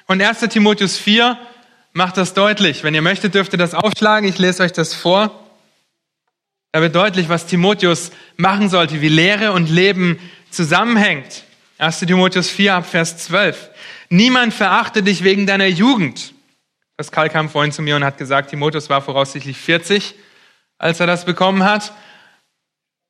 Und 0.07 0.21
1. 0.21 0.39
Timotheus 0.49 0.97
4 0.97 1.37
macht 1.91 2.15
das 2.15 2.33
deutlich. 2.33 2.85
Wenn 2.85 2.95
ihr 2.95 3.01
möchtet, 3.01 3.35
dürft 3.35 3.51
ihr 3.53 3.59
das 3.59 3.73
aufschlagen. 3.73 4.29
Ich 4.29 4.37
lese 4.37 4.63
euch 4.63 4.71
das 4.71 4.93
vor. 4.93 5.37
Da 6.71 6.79
wird 6.79 6.95
deutlich, 6.95 7.27
was 7.27 7.47
Timotheus 7.47 8.11
machen 8.37 8.69
sollte, 8.69 9.01
wie 9.01 9.09
Lehre 9.09 9.51
und 9.51 9.69
Leben 9.69 10.19
zusammenhängt. 10.51 11.43
1. 11.79 11.99
Timotheus 11.99 12.49
4 12.49 12.81
Vers 12.81 13.17
12. 13.17 13.71
Niemand 14.09 14.53
verachte 14.53 15.03
dich 15.03 15.23
wegen 15.23 15.47
deiner 15.47 15.65
Jugend. 15.65 16.33
Pascal 16.97 17.29
kam 17.29 17.49
vorhin 17.49 17.71
zu 17.71 17.81
mir 17.81 17.95
und 17.95 18.03
hat 18.03 18.17
gesagt, 18.17 18.51
Timotheus 18.51 18.89
war 18.89 19.01
voraussichtlich 19.01 19.57
40, 19.57 20.15
als 20.77 20.99
er 20.99 21.07
das 21.07 21.25
bekommen 21.25 21.63
hat. 21.63 21.93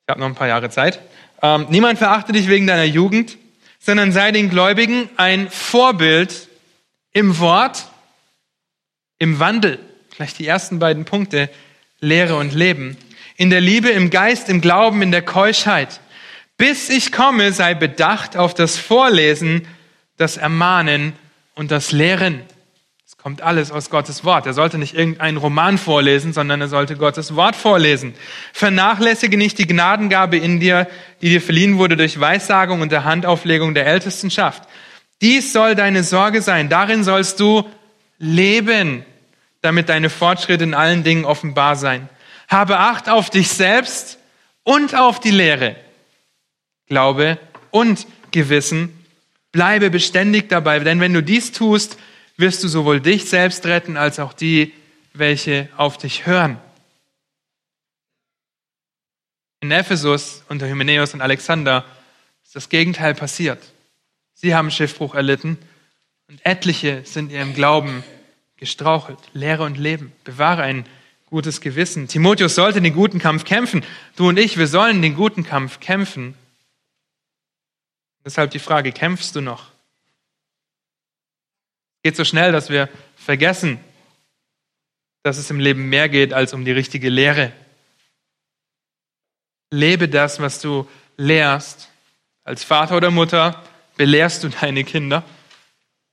Ich 0.07 0.09
habe 0.09 0.19
noch 0.19 0.27
ein 0.27 0.35
paar 0.35 0.47
Jahre 0.47 0.69
Zeit. 0.69 0.99
Ähm, 1.41 1.67
niemand 1.69 1.99
verachte 1.99 2.31
dich 2.31 2.47
wegen 2.47 2.67
deiner 2.67 2.85
Jugend, 2.85 3.37
sondern 3.79 4.11
sei 4.11 4.31
den 4.31 4.49
Gläubigen 4.49 5.09
ein 5.17 5.49
Vorbild 5.49 6.47
im 7.11 7.37
Wort, 7.39 7.87
im 9.19 9.39
Wandel. 9.39 9.79
Vielleicht 10.09 10.39
die 10.39 10.47
ersten 10.47 10.79
beiden 10.79 11.05
Punkte, 11.05 11.49
Lehre 11.99 12.37
und 12.37 12.53
Leben. 12.53 12.97
In 13.37 13.49
der 13.49 13.61
Liebe, 13.61 13.89
im 13.89 14.09
Geist, 14.09 14.49
im 14.49 14.61
Glauben, 14.61 15.01
in 15.01 15.11
der 15.11 15.21
Keuschheit. 15.21 15.99
Bis 16.57 16.89
ich 16.89 17.11
komme, 17.11 17.51
sei 17.51 17.73
bedacht 17.73 18.37
auf 18.37 18.53
das 18.53 18.77
Vorlesen, 18.77 19.67
das 20.18 20.38
Ermahnen 20.38 21.13
und 21.55 21.72
das 21.72 21.91
Lehren. 21.91 22.41
Es 23.05 23.18
kommt 23.18 23.41
alles 23.41 23.72
aus 23.72 23.89
Gottes 23.89 24.24
Wort. 24.24 24.45
Er 24.47 24.53
sollte 24.53 24.78
nicht 24.78 24.95
irgendeinen 24.95 25.38
Roman 25.38 25.78
vorlesen, 25.78 26.34
sondern 26.34 26.61
er 26.61 26.68
sollte 26.68 26.95
Gottes 26.95 27.36
Wort 27.36 27.55
vorlesen. 27.55 28.16
Vernachlässige 28.51 29.38
nicht 29.38 29.59
die 29.59 29.68
Gnadengabe 29.68 30.38
in 30.38 30.59
dir, 30.59 30.88
die 31.22 31.30
dir 31.30 31.41
verliehen 31.41 31.78
wurde 31.78 31.97
durch 31.97 32.20
Weissagung 32.20 32.82
und 32.82 32.91
der 32.91 33.03
Handauflegung 33.03 33.74
der 33.74 33.86
Ältestenschaft. 33.86 34.63
Dies 35.22 35.53
soll 35.53 35.76
deine 35.76 36.03
Sorge 36.03 36.41
sein. 36.41 36.70
Darin 36.70 37.03
sollst 37.03 37.39
du 37.39 37.70
leben, 38.18 39.05
damit 39.61 39.89
deine 39.89 40.09
Fortschritte 40.09 40.63
in 40.63 40.74
allen 40.74 41.03
Dingen 41.03 41.26
offenbar 41.26 41.76
sein. 41.76 42.09
Habe 42.47 42.80
Acht 42.80 43.09
auf 43.09 43.30
dich 43.30 43.49
selbst 43.49 44.20
und 44.63 44.95
auf 44.95 45.20
die 45.20 45.32
Lehre. 45.32 45.76
Glaube 46.88 47.38
und 47.72 48.05
Gewissen. 48.32 48.94
Bleibe 49.55 49.89
beständig 49.89 50.49
dabei, 50.49 50.79
denn 50.79 50.99
wenn 50.99 51.13
du 51.13 51.23
dies 51.23 51.53
tust, 51.53 51.97
wirst 52.35 52.61
du 52.61 52.67
sowohl 52.67 52.99
dich 52.99 53.29
selbst 53.29 53.65
retten 53.65 53.95
als 53.95 54.19
auch 54.19 54.33
die, 54.33 54.73
welche 55.13 55.69
auf 55.77 55.97
dich 55.97 56.25
hören. 56.25 56.57
In 59.61 59.71
Ephesus 59.71 60.43
unter 60.49 60.67
Hymenäus 60.67 61.13
und 61.13 61.21
Alexander 61.21 61.85
ist 62.43 62.53
das 62.53 62.67
Gegenteil 62.67 63.15
passiert. 63.15 63.63
Sie 64.33 64.53
haben 64.53 64.71
Schiffbruch 64.71 65.15
erlitten 65.15 65.57
und 66.27 66.45
etliche 66.45 67.03
sind 67.05 67.31
in 67.31 67.37
ihrem 67.37 67.53
Glauben 67.53 68.03
gestrauchelt. 68.57 69.19
Lehre 69.31 69.63
und 69.63 69.77
Leben. 69.77 70.11
Bewahre 70.25 70.63
ein 70.63 70.85
gutes 71.27 71.61
Gewissen. 71.61 72.09
Timotheus 72.09 72.55
sollte 72.55 72.81
den 72.81 72.93
guten 72.93 73.19
Kampf 73.19 73.45
kämpfen. 73.45 73.85
Du 74.17 74.27
und 74.27 74.37
ich, 74.37 74.57
wir 74.57 74.67
sollen 74.67 75.01
den 75.01 75.15
guten 75.15 75.45
Kampf 75.45 75.79
kämpfen. 75.79 76.35
Deshalb 78.26 78.49
die 78.51 78.59
Frage, 78.59 78.91
kämpfst 78.91 79.36
du 79.36 79.41
noch? 79.41 79.71
Geht 82.01 82.15
so 82.15 82.26
schnell, 82.26 82.51
dass 82.51 82.69
wir 82.69 82.89
vergessen, 83.15 83.80
dass 85.23 85.38
es 85.38 85.49
im 85.49 85.59
Leben 85.59 85.89
mehr 85.89 86.09
geht 86.09 86.34
als 86.34 86.53
um 86.53 86.65
die 86.65 86.71
richtige 86.71 87.09
Lehre. 87.09 87.51
Lebe 89.71 90.09
das, 90.09 90.39
was 90.39 90.59
du 90.59 90.88
lehrst. 91.17 91.89
Als 92.43 92.63
Vater 92.63 92.97
oder 92.97 93.11
Mutter 93.11 93.63
belehrst 93.95 94.43
du 94.43 94.49
deine 94.49 94.84
Kinder. 94.84 95.23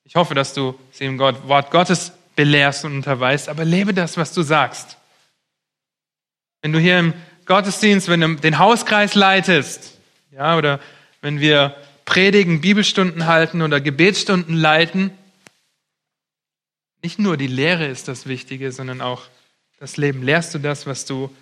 Ich 0.05 0.15
hoffe, 0.15 0.35
dass 0.35 0.55
du 0.55 0.79
sie 0.91 1.05
im 1.05 1.19
Wort 1.19 1.71
Gottes 1.71 2.13
belehrst 2.35 2.85
und 2.85 2.97
unterweist, 2.97 3.49
aber 3.49 3.65
lebe 3.65 3.93
das, 3.95 4.17
was 4.17 4.33
du 4.33 4.43
sagst. 4.43 4.97
Wenn 6.63 6.73
du 6.73 6.79
hier 6.79 6.99
im 6.99 7.15
Gottesdienst, 7.45 8.09
wenn 8.09 8.21
du 8.21 8.35
den 8.37 8.59
Hauskreis 8.59 9.15
leitest, 9.15 9.99
ja, 10.31 10.57
oder 10.57 10.81
wenn 11.21 11.41
wir 11.41 11.77
predigen, 12.05 12.61
Bibelstunden 12.61 13.27
halten 13.27 13.63
oder 13.63 13.81
Gebetsstunden 13.81 14.57
leiten, 14.57 15.11
nicht 17.03 17.19
nur 17.19 17.37
die 17.37 17.49
Lehre 17.49 17.87
ist 17.87 18.07
das 18.07 18.27
Wichtige, 18.27 18.71
sondern 18.71 19.01
auch 19.01 19.23
das 19.79 19.97
Leben. 19.97 20.23
Lehrst 20.23 20.55
du 20.55 20.61
das, 20.61 20.87
was 20.87 21.05
du 21.05 21.35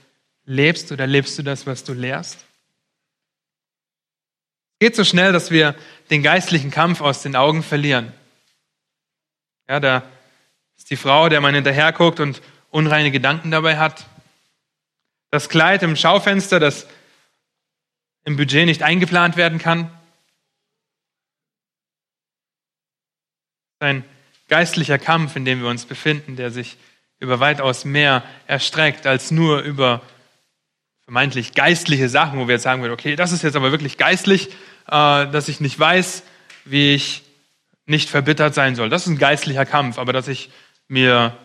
lebst 0.47 0.91
oder 0.91 1.07
lebst 1.07 1.39
du 1.39 1.43
das, 1.43 1.67
was 1.67 1.85
du 1.85 1.93
lehrst? 1.93 2.37
Es 4.73 4.87
geht 4.87 4.97
so 4.97 5.05
schnell, 5.05 5.33
dass 5.33 5.51
wir 5.51 5.75
den 6.09 6.23
geistlichen 6.23 6.71
Kampf 6.71 7.03
aus 7.03 7.21
den 7.23 7.37
Augen 7.37 7.63
verlieren. 7.63 8.13
Ja, 9.69 9.79
da 9.79 10.03
ist 10.79 10.91
die 10.91 10.97
Frau, 10.97 11.29
der 11.29 11.43
man 11.43 11.55
hinterher 11.55 11.93
guckt 11.93 12.21
und 12.21 12.41
unreine 12.71 13.11
Gedanken 13.11 13.51
dabei 13.51 13.77
hat. 13.77 14.07
Das 15.31 15.51
Kleid 15.51 15.83
im 15.83 15.95
Schaufenster, 15.95 16.59
das 16.59 16.87
im 18.25 18.37
Budget 18.37 18.65
nicht 18.65 18.83
eingeplant 18.83 19.37
werden 19.37 19.59
kann. 19.59 19.91
Ein 23.81 24.05
geistlicher 24.49 24.99
Kampf, 24.99 25.37
in 25.37 25.47
dem 25.47 25.63
wir 25.63 25.69
uns 25.69 25.87
befinden, 25.87 26.37
der 26.37 26.51
sich 26.51 26.77
über 27.19 27.41
weitaus 27.41 27.87
mehr 27.87 28.23
erstreckt 28.47 29.07
als 29.07 29.31
nur 29.31 29.61
über 29.61 30.03
vermeintlich 31.05 31.55
geistliche 31.55 32.11
Sachen, 32.11 32.39
wo 32.39 32.47
wir 32.47 32.57
jetzt 32.57 32.63
sagen 32.63 32.83
würden, 32.83 32.93
okay, 32.93 33.17
das 33.17 33.33
ist 33.33 33.43
jetzt 33.43 33.57
aber 33.57 33.73
wirklich 33.73 33.97
geistlich, 33.97 34.51
äh, 34.87 35.27
dass 35.27 35.49
ich 35.49 35.61
nicht 35.61 35.79
weiß, 35.79 36.23
wie 36.67 36.95
ich 36.95 37.23
nicht 37.87 38.11
verbittert 38.11 38.55
sein 38.55 38.77
soll. 38.77 38.91
Das 38.91 39.07
ist 39.07 39.09
ein 39.09 39.19
geistlicher 39.19 39.65
Kampf, 39.65 39.99
aber 39.99 40.13
dass 40.13 40.29
ich 40.29 40.51
mir 40.87 41.37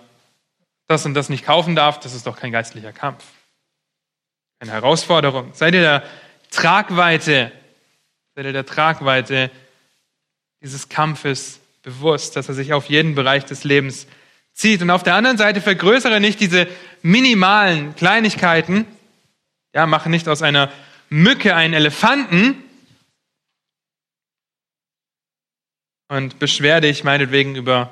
das 0.87 1.05
und 1.05 1.13
das 1.13 1.29
nicht 1.29 1.45
kaufen 1.45 1.73
darf, 1.75 2.01
das 2.01 2.13
ist 2.13 2.27
doch 2.27 2.37
kein 2.37 2.51
geistlicher 2.51 2.91
Kampf. 2.91 3.23
Eine 4.59 4.73
Herausforderung. 4.73 5.53
Seid 5.53 5.73
ihr 5.73 5.81
der 5.81 6.03
Tragweite, 6.51 7.51
seid 8.35 8.45
ihr 8.45 8.53
der 8.53 8.65
Tragweite 8.65 9.49
dieses 10.61 10.89
Kampfes 10.89 11.61
bewusst, 11.85 12.35
dass 12.35 12.49
er 12.49 12.55
sich 12.55 12.73
auf 12.73 12.87
jeden 12.87 13.13
Bereich 13.13 13.45
des 13.45 13.63
Lebens 13.63 14.07
zieht. 14.53 14.81
Und 14.81 14.89
auf 14.89 15.03
der 15.03 15.13
anderen 15.13 15.37
Seite 15.37 15.61
vergrößere 15.61 16.19
nicht 16.19 16.39
diese 16.39 16.67
minimalen 17.03 17.95
Kleinigkeiten, 17.95 18.87
ja, 19.73 19.85
mache 19.85 20.09
nicht 20.09 20.27
aus 20.27 20.41
einer 20.41 20.71
Mücke 21.09 21.55
einen 21.55 21.75
Elefanten 21.75 22.63
und 26.07 26.39
beschwer 26.39 26.81
dich 26.81 27.03
meinetwegen 27.03 27.55
über 27.55 27.91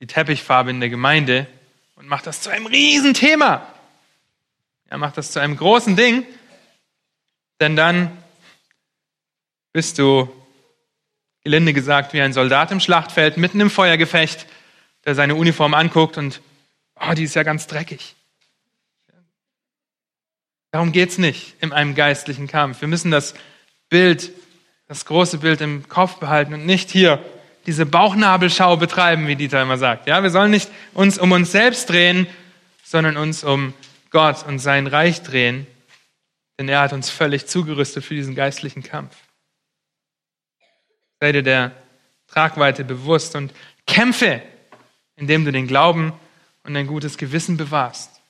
die 0.00 0.06
Teppichfarbe 0.08 0.70
in 0.70 0.80
der 0.80 0.88
Gemeinde 0.88 1.46
und 1.94 2.08
mach 2.08 2.22
das 2.22 2.40
zu 2.40 2.50
einem 2.50 2.66
Riesenthema. 2.66 3.64
Ja, 4.90 4.98
mach 4.98 5.12
das 5.12 5.30
zu 5.30 5.38
einem 5.38 5.56
großen 5.56 5.94
Ding, 5.94 6.26
denn 7.60 7.76
dann 7.76 8.10
bist 9.72 9.98
du 9.98 10.32
gelinde 11.44 11.72
gesagt, 11.72 12.12
wie 12.12 12.20
ein 12.20 12.32
Soldat 12.32 12.70
im 12.70 12.80
Schlachtfeld, 12.80 13.36
mitten 13.36 13.60
im 13.60 13.70
Feuergefecht, 13.70 14.46
der 15.04 15.14
seine 15.14 15.34
Uniform 15.34 15.74
anguckt 15.74 16.18
und, 16.18 16.40
oh, 17.00 17.14
die 17.14 17.24
ist 17.24 17.34
ja 17.34 17.42
ganz 17.42 17.66
dreckig. 17.66 18.14
Darum 20.70 20.92
geht 20.92 21.10
es 21.10 21.18
nicht 21.18 21.54
in 21.60 21.72
einem 21.72 21.94
geistlichen 21.94 22.46
Kampf. 22.46 22.80
Wir 22.82 22.88
müssen 22.88 23.10
das 23.10 23.34
Bild, 23.88 24.32
das 24.86 25.06
große 25.06 25.38
Bild 25.38 25.60
im 25.60 25.88
Kopf 25.88 26.16
behalten 26.16 26.52
und 26.52 26.66
nicht 26.66 26.90
hier 26.90 27.24
diese 27.66 27.86
Bauchnabelschau 27.86 28.76
betreiben, 28.76 29.26
wie 29.26 29.36
Dieter 29.36 29.62
immer 29.62 29.78
sagt. 29.78 30.06
Ja, 30.06 30.22
wir 30.22 30.30
sollen 30.30 30.50
nicht 30.50 30.70
uns 30.94 31.18
um 31.18 31.32
uns 31.32 31.52
selbst 31.52 31.88
drehen, 31.88 32.26
sondern 32.84 33.16
uns 33.16 33.44
um 33.44 33.74
Gott 34.10 34.46
und 34.46 34.58
sein 34.58 34.86
Reich 34.86 35.22
drehen, 35.22 35.66
denn 36.58 36.68
er 36.68 36.80
hat 36.80 36.92
uns 36.92 37.10
völlig 37.10 37.46
zugerüstet 37.46 38.04
für 38.04 38.14
diesen 38.14 38.34
geistlichen 38.34 38.82
Kampf. 38.82 39.14
Sei 41.20 41.32
dir 41.32 41.42
der 41.42 41.72
Tragweite 42.28 42.84
bewusst 42.84 43.34
und 43.34 43.52
kämpfe, 43.86 44.42
indem 45.16 45.44
du 45.44 45.52
den 45.52 45.66
Glauben 45.66 46.12
und 46.62 46.76
ein 46.76 46.86
gutes 46.86 47.18
Gewissen 47.18 47.56
bewahrst. 47.56 48.20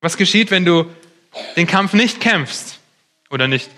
Was 0.00 0.16
geschieht, 0.16 0.50
wenn 0.50 0.64
du 0.64 0.90
den 1.56 1.66
Kampf 1.66 1.92
nicht 1.92 2.20
kämpfst 2.20 2.80
oder 3.30 3.46
nicht 3.48 3.70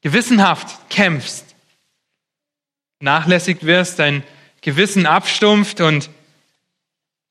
gewissenhaft 0.00 0.90
kämpfst? 0.90 1.54
Nachlässig 3.00 3.62
wirst, 3.62 3.98
dein 3.98 4.22
Gewissen 4.62 5.06
abstumpft 5.06 5.80
und 5.80 6.10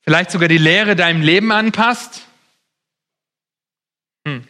vielleicht 0.02 0.32
sogar 0.32 0.48
die 0.48 0.58
Lehre 0.58 0.96
deinem 0.96 1.22
Leben 1.22 1.52
anpasst? 1.52 2.26
Hm. 4.26 4.48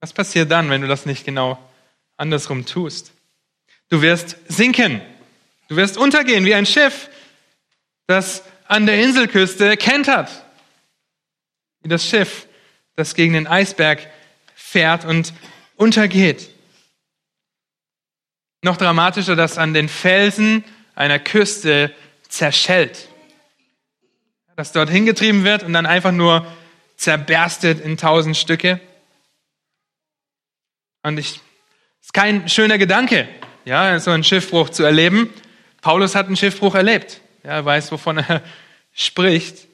Was 0.00 0.12
passiert 0.12 0.50
dann, 0.50 0.70
wenn 0.70 0.80
du 0.80 0.88
das 0.88 1.04
nicht 1.04 1.24
genau 1.24 1.58
andersrum 2.18 2.66
tust. 2.66 3.12
Du 3.88 4.02
wirst 4.02 4.36
sinken. 4.48 5.00
Du 5.68 5.76
wirst 5.76 5.96
untergehen 5.96 6.44
wie 6.44 6.54
ein 6.54 6.66
Schiff, 6.66 7.08
das 8.06 8.42
an 8.66 8.86
der 8.86 9.02
Inselküste 9.02 9.76
kentert. 9.76 10.44
Wie 11.80 11.88
das 11.88 12.04
Schiff, 12.04 12.46
das 12.96 13.14
gegen 13.14 13.32
den 13.32 13.46
Eisberg 13.46 14.06
fährt 14.54 15.04
und 15.04 15.32
untergeht. 15.76 16.50
Noch 18.62 18.76
dramatischer, 18.76 19.36
das 19.36 19.56
an 19.56 19.72
den 19.72 19.88
Felsen 19.88 20.64
einer 20.94 21.18
Küste 21.18 21.94
zerschellt. 22.28 23.08
Das 24.56 24.72
dort 24.72 24.90
hingetrieben 24.90 25.44
wird 25.44 25.62
und 25.62 25.72
dann 25.72 25.86
einfach 25.86 26.10
nur 26.12 26.44
zerberstet 26.96 27.80
in 27.80 27.96
tausend 27.96 28.36
Stücke. 28.36 28.80
Und 31.04 31.18
ich 31.18 31.40
ist 32.08 32.14
kein 32.14 32.48
schöner 32.48 32.78
Gedanke, 32.78 33.28
ja, 33.66 34.00
so 34.00 34.10
einen 34.12 34.24
Schiffbruch 34.24 34.70
zu 34.70 34.82
erleben. 34.82 35.28
Paulus 35.82 36.14
hat 36.14 36.24
einen 36.24 36.38
Schiffbruch 36.38 36.74
erlebt. 36.74 37.20
Ja, 37.44 37.50
er 37.50 37.64
weiß, 37.66 37.92
wovon 37.92 38.16
er 38.16 38.42
spricht, 38.94 39.68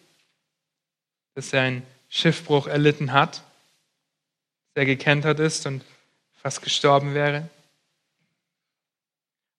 dass 1.36 1.52
er 1.52 1.62
einen 1.62 1.82
Schiffbruch 2.08 2.66
erlitten 2.66 3.12
hat. 3.12 3.42
sehr 4.74 4.84
gekentert 4.84 5.38
ist 5.38 5.64
und 5.66 5.84
fast 6.42 6.60
gestorben 6.62 7.14
wäre. 7.14 7.48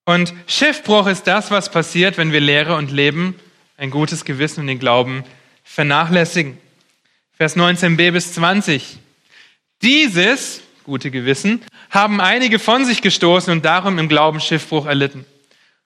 Und 0.04 0.34
Schiffbruch 0.46 1.06
ist 1.06 1.26
das, 1.26 1.50
was 1.50 1.70
passiert, 1.70 2.18
wenn 2.18 2.30
wir 2.30 2.40
Lehre 2.40 2.76
und 2.76 2.90
Leben, 2.90 3.40
ein 3.78 3.90
gutes 3.90 4.26
Gewissen 4.26 4.60
und 4.60 4.66
den 4.66 4.78
Glauben 4.78 5.24
vernachlässigen. 5.64 6.58
Vers 7.38 7.56
19b 7.56 8.10
bis 8.10 8.34
20. 8.34 8.98
Dieses 9.80 10.60
gute 10.86 11.10
Gewissen 11.10 11.62
haben 11.90 12.20
einige 12.20 12.60
von 12.60 12.84
sich 12.84 13.02
gestoßen 13.02 13.52
und 13.52 13.64
darum 13.64 13.98
im 13.98 14.08
Glauben 14.08 14.38
Schiffbruch 14.40 14.86
erlitten. 14.86 15.26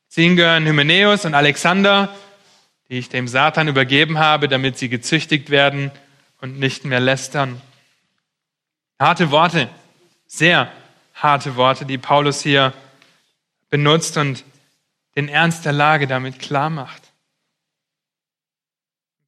Zu 0.09 0.21
ihnen 0.21 0.37
gehören 0.37 0.67
Hymenäus 0.67 1.25
und 1.25 1.35
Alexander, 1.35 2.15
die 2.91 2.99
ich 2.99 3.09
dem 3.09 3.27
Satan 3.27 3.67
übergeben 3.67 4.19
habe, 4.19 4.47
damit 4.47 4.77
sie 4.77 4.91
gezüchtigt 4.91 5.49
werden 5.49 5.91
und 6.43 6.59
nicht 6.59 6.85
mehr 6.85 7.01
lästern. 7.01 7.63
Harte 8.99 9.31
Worte, 9.31 9.71
sehr 10.27 10.71
harte 11.15 11.57
Worte, 11.57 11.87
die 11.87 11.97
Paulus 11.97 12.43
hier 12.43 12.75
benutzt 13.71 14.19
und 14.19 14.45
den 15.17 15.29
Ernst 15.29 15.65
der 15.65 15.73
Lage 15.73 16.09
damit 16.09 16.39
klar 16.39 16.69
macht. 16.69 17.03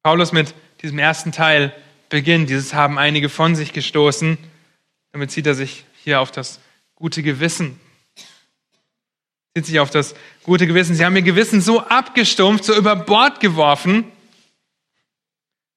Paulus 0.03 0.33
mit 0.33 0.53
diesem 0.83 0.99
ersten 0.99 1.31
Teil 1.31 1.73
beginnt. 2.09 2.49
Dieses 2.51 2.75
haben 2.75 2.99
einige 2.99 3.27
von 3.27 3.55
sich 3.55 3.73
gestoßen. 3.73 4.37
Damit 5.13 5.31
zieht 5.31 5.45
er 5.45 5.53
sich 5.53 5.85
hier 6.03 6.19
auf 6.19 6.31
das 6.31 6.59
gute 6.95 7.21
Gewissen. 7.21 7.79
Zieht 9.55 9.67
sich 9.67 9.79
auf 9.79 9.91
das 9.91 10.15
gute 10.41 10.65
Gewissen. 10.65 10.95
Sie 10.95 11.05
haben 11.05 11.15
ihr 11.15 11.21
Gewissen 11.21 11.61
so 11.61 11.81
abgestumpft, 11.81 12.65
so 12.65 12.75
über 12.75 12.95
Bord 12.95 13.39
geworfen, 13.39 14.11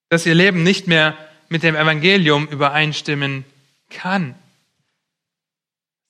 dass 0.09 0.25
ihr 0.25 0.35
Leben 0.35 0.63
nicht 0.63 0.87
mehr 0.87 1.17
mit 1.51 1.63
dem 1.63 1.77
Evangelium 1.77 2.49
übereinstimmen 2.49 3.45
kann. 3.91 4.35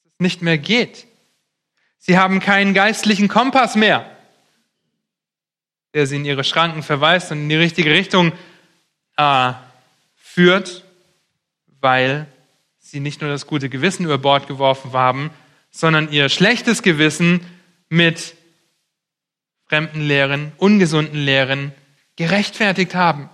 Dass 0.04 0.12
es 0.12 0.20
nicht 0.20 0.42
mehr 0.42 0.56
geht. 0.56 1.06
Sie 1.98 2.16
haben 2.16 2.38
keinen 2.38 2.74
geistlichen 2.74 3.26
Kompass 3.26 3.74
mehr, 3.74 4.08
der 5.94 6.06
sie 6.06 6.16
in 6.16 6.24
ihre 6.24 6.44
Schranken 6.44 6.84
verweist 6.84 7.32
und 7.32 7.38
in 7.38 7.48
die 7.48 7.56
richtige 7.56 7.90
Richtung 7.90 8.32
äh, 9.16 9.52
führt, 10.14 10.84
weil 11.80 12.28
sie 12.90 13.00
nicht 13.00 13.20
nur 13.20 13.30
das 13.30 13.46
gute 13.46 13.68
Gewissen 13.68 14.04
über 14.04 14.16
Bord 14.16 14.46
geworfen 14.46 14.92
haben, 14.92 15.30
sondern 15.70 16.10
ihr 16.12 16.28
schlechtes 16.28 16.82
Gewissen 16.82 17.40
mit 17.88 18.34
fremden 19.66 20.00
Lehren, 20.00 20.52
ungesunden 20.56 21.18
Lehren 21.18 21.72
gerechtfertigt 22.14 22.94
haben. 22.94 23.28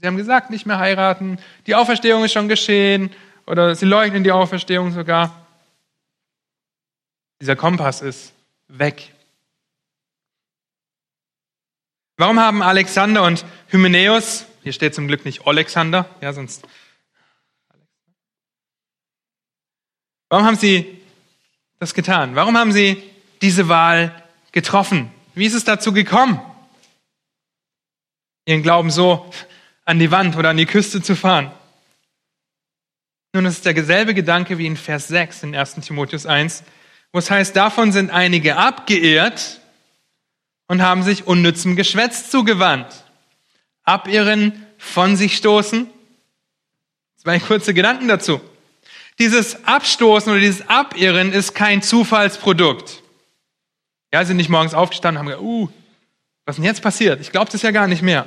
Sie 0.00 0.06
haben 0.06 0.16
gesagt, 0.16 0.50
nicht 0.50 0.66
mehr 0.66 0.78
heiraten, 0.78 1.38
die 1.66 1.74
Auferstehung 1.74 2.24
ist 2.24 2.32
schon 2.32 2.48
geschehen 2.48 3.10
oder 3.46 3.74
sie 3.74 3.84
leugnen 3.84 4.24
die 4.24 4.32
Auferstehung 4.32 4.90
sogar. 4.92 5.46
Dieser 7.40 7.56
Kompass 7.56 8.00
ist 8.00 8.32
weg. 8.68 9.12
Warum 12.16 12.40
haben 12.40 12.62
Alexander 12.62 13.22
und 13.24 13.44
Hymenäus, 13.68 14.46
hier 14.62 14.72
steht 14.72 14.94
zum 14.94 15.08
Glück 15.08 15.24
nicht 15.24 15.46
Alexander, 15.46 16.08
ja, 16.20 16.32
sonst. 16.32 16.66
Warum 20.32 20.46
haben 20.46 20.56
sie 20.56 20.98
das 21.78 21.92
getan? 21.92 22.34
Warum 22.36 22.56
haben 22.56 22.72
sie 22.72 23.02
diese 23.42 23.68
Wahl 23.68 24.24
getroffen? 24.50 25.10
Wie 25.34 25.44
ist 25.44 25.52
es 25.52 25.64
dazu 25.64 25.92
gekommen, 25.92 26.40
ihren 28.46 28.62
Glauben 28.62 28.90
so 28.90 29.30
an 29.84 29.98
die 29.98 30.10
Wand 30.10 30.34
oder 30.38 30.48
an 30.48 30.56
die 30.56 30.64
Küste 30.64 31.02
zu 31.02 31.16
fahren? 31.16 31.52
Nun, 33.34 33.44
es 33.44 33.56
ist 33.56 33.66
derselbe 33.66 34.14
Gedanke 34.14 34.56
wie 34.56 34.64
in 34.64 34.78
Vers 34.78 35.08
6 35.08 35.42
in 35.42 35.54
1 35.54 35.74
Timotheus 35.86 36.24
1 36.24 36.64
wo 37.12 37.18
es 37.18 37.30
heißt, 37.30 37.54
davon 37.54 37.92
sind 37.92 38.10
einige 38.10 38.56
abgeehrt 38.56 39.60
und 40.66 40.80
haben 40.80 41.02
sich 41.02 41.26
unnützem 41.26 41.76
Geschwätz 41.76 42.30
zugewandt. 42.30 43.04
Abirren, 43.82 44.66
von 44.78 45.18
sich 45.18 45.36
stoßen. 45.36 45.90
Zwei 47.18 47.38
kurze 47.38 47.74
Gedanken 47.74 48.08
dazu. 48.08 48.40
Dieses 49.18 49.64
Abstoßen 49.64 50.30
oder 50.30 50.40
dieses 50.40 50.68
Abirren 50.68 51.32
ist 51.32 51.54
kein 51.54 51.82
Zufallsprodukt. 51.82 53.02
Ja, 54.12 54.24
sind 54.24 54.36
nicht 54.36 54.48
morgens 54.48 54.74
aufgestanden 54.74 55.20
und 55.20 55.32
haben 55.32 55.40
gesagt, 55.40 55.44
uh, 55.44 55.68
was 56.44 56.56
denn 56.56 56.64
jetzt 56.64 56.82
passiert? 56.82 57.20
Ich 57.20 57.30
glaube 57.30 57.50
das 57.50 57.62
ja 57.62 57.70
gar 57.70 57.86
nicht 57.86 58.02
mehr. 58.02 58.26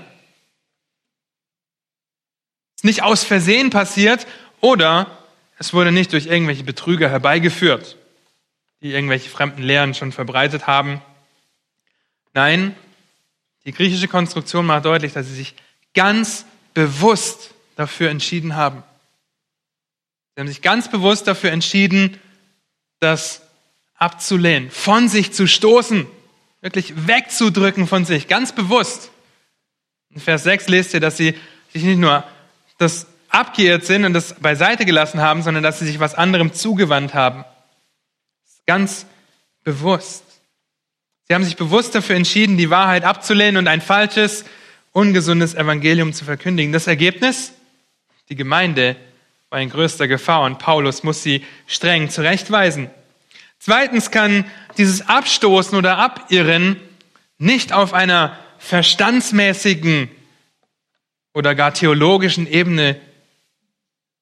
Ist 2.76 2.86
nicht 2.86 3.04
aus 3.04 3.24
Versehen 3.24 3.70
passiert 3.70 4.26
oder 4.62 5.18
es 5.58 5.74
wurde 5.74 5.92
nicht 5.92 6.14
durch 6.14 6.28
irgendwelche 6.28 6.64
Betrüger 6.64 7.10
herbeigeführt 7.10 7.98
die 8.86 8.94
irgendwelche 8.94 9.32
fremden 9.32 9.64
Lehren 9.64 9.96
schon 9.96 10.12
verbreitet 10.12 10.68
haben. 10.68 11.02
Nein, 12.34 12.76
die 13.66 13.72
griechische 13.72 14.08
Konstruktion 14.08 14.66
macht 14.66 14.86
deutlich, 14.86 15.14
dass 15.14 15.26
sie 15.26 15.34
sich 15.34 15.56
ganz 15.96 16.46
bewusst 16.76 17.56
dafür 17.78 18.12
entschieden 18.12 18.56
haben. 18.56 18.84
Sie 20.36 20.42
haben 20.42 20.48
sich 20.50 20.62
ganz 20.62 20.90
bewusst 20.90 21.28
dafür 21.28 21.52
entschieden, 21.52 22.20
das 23.00 23.42
abzulehnen, 23.96 24.70
von 24.70 25.08
sich 25.08 25.32
zu 25.32 25.48
stoßen, 25.48 26.06
wirklich 26.60 27.08
wegzudrücken 27.08 27.88
von 27.88 28.04
sich, 28.04 28.28
ganz 28.28 28.54
bewusst. 28.54 29.12
In 30.10 30.20
Vers 30.20 30.44
6 30.44 30.68
lest 30.68 30.94
ihr, 30.94 31.00
dass 31.00 31.16
sie 31.16 31.36
sich 31.72 31.84
nicht 31.84 32.00
nur 32.00 32.26
das 32.78 33.08
abgeirrt 33.30 33.86
sind 33.86 34.04
und 34.04 34.14
das 34.14 34.34
beiseite 34.34 34.84
gelassen 34.86 35.22
haben, 35.22 35.42
sondern 35.42 35.64
dass 35.64 35.80
sie 35.80 35.86
sich 35.86 36.02
was 36.02 36.16
anderem 36.16 36.54
zugewandt 36.54 37.14
haben. 37.14 37.46
Ganz 38.66 39.06
bewusst. 39.64 40.24
Sie 41.28 41.34
haben 41.34 41.46
sich 41.46 41.56
bewusst 41.56 41.96
dafür 41.96 42.18
entschieden, 42.18 42.58
die 42.58 42.70
Wahrheit 42.70 43.06
abzulehnen 43.06 43.58
und 43.58 43.68
ein 43.68 43.82
falsches, 43.82 44.44
ungesundes 44.92 45.56
Evangelium 45.56 46.12
zu 46.12 46.26
verkündigen. 46.26 46.74
Das 46.74 46.88
Ergebnis? 46.88 47.54
Die 48.28 48.36
Gemeinde 48.36 48.98
war 49.56 49.62
in 49.62 49.70
größter 49.70 50.10
Gefahr 50.10 50.42
und 50.42 50.60
Paulus 50.60 51.04
muss 51.04 51.24
sie 51.24 51.42
streng 51.66 52.10
zurechtweisen. 52.10 52.90
Zweitens 53.58 54.12
kann 54.12 54.44
dieses 54.78 55.08
Abstoßen 55.08 55.78
oder 55.78 55.98
Abirren 55.98 56.76
nicht 57.38 57.72
auf 57.72 57.94
einer 57.94 58.38
verstandsmäßigen 58.58 60.12
oder 61.34 61.56
gar 61.56 61.74
theologischen 61.74 62.48
Ebene 62.52 62.98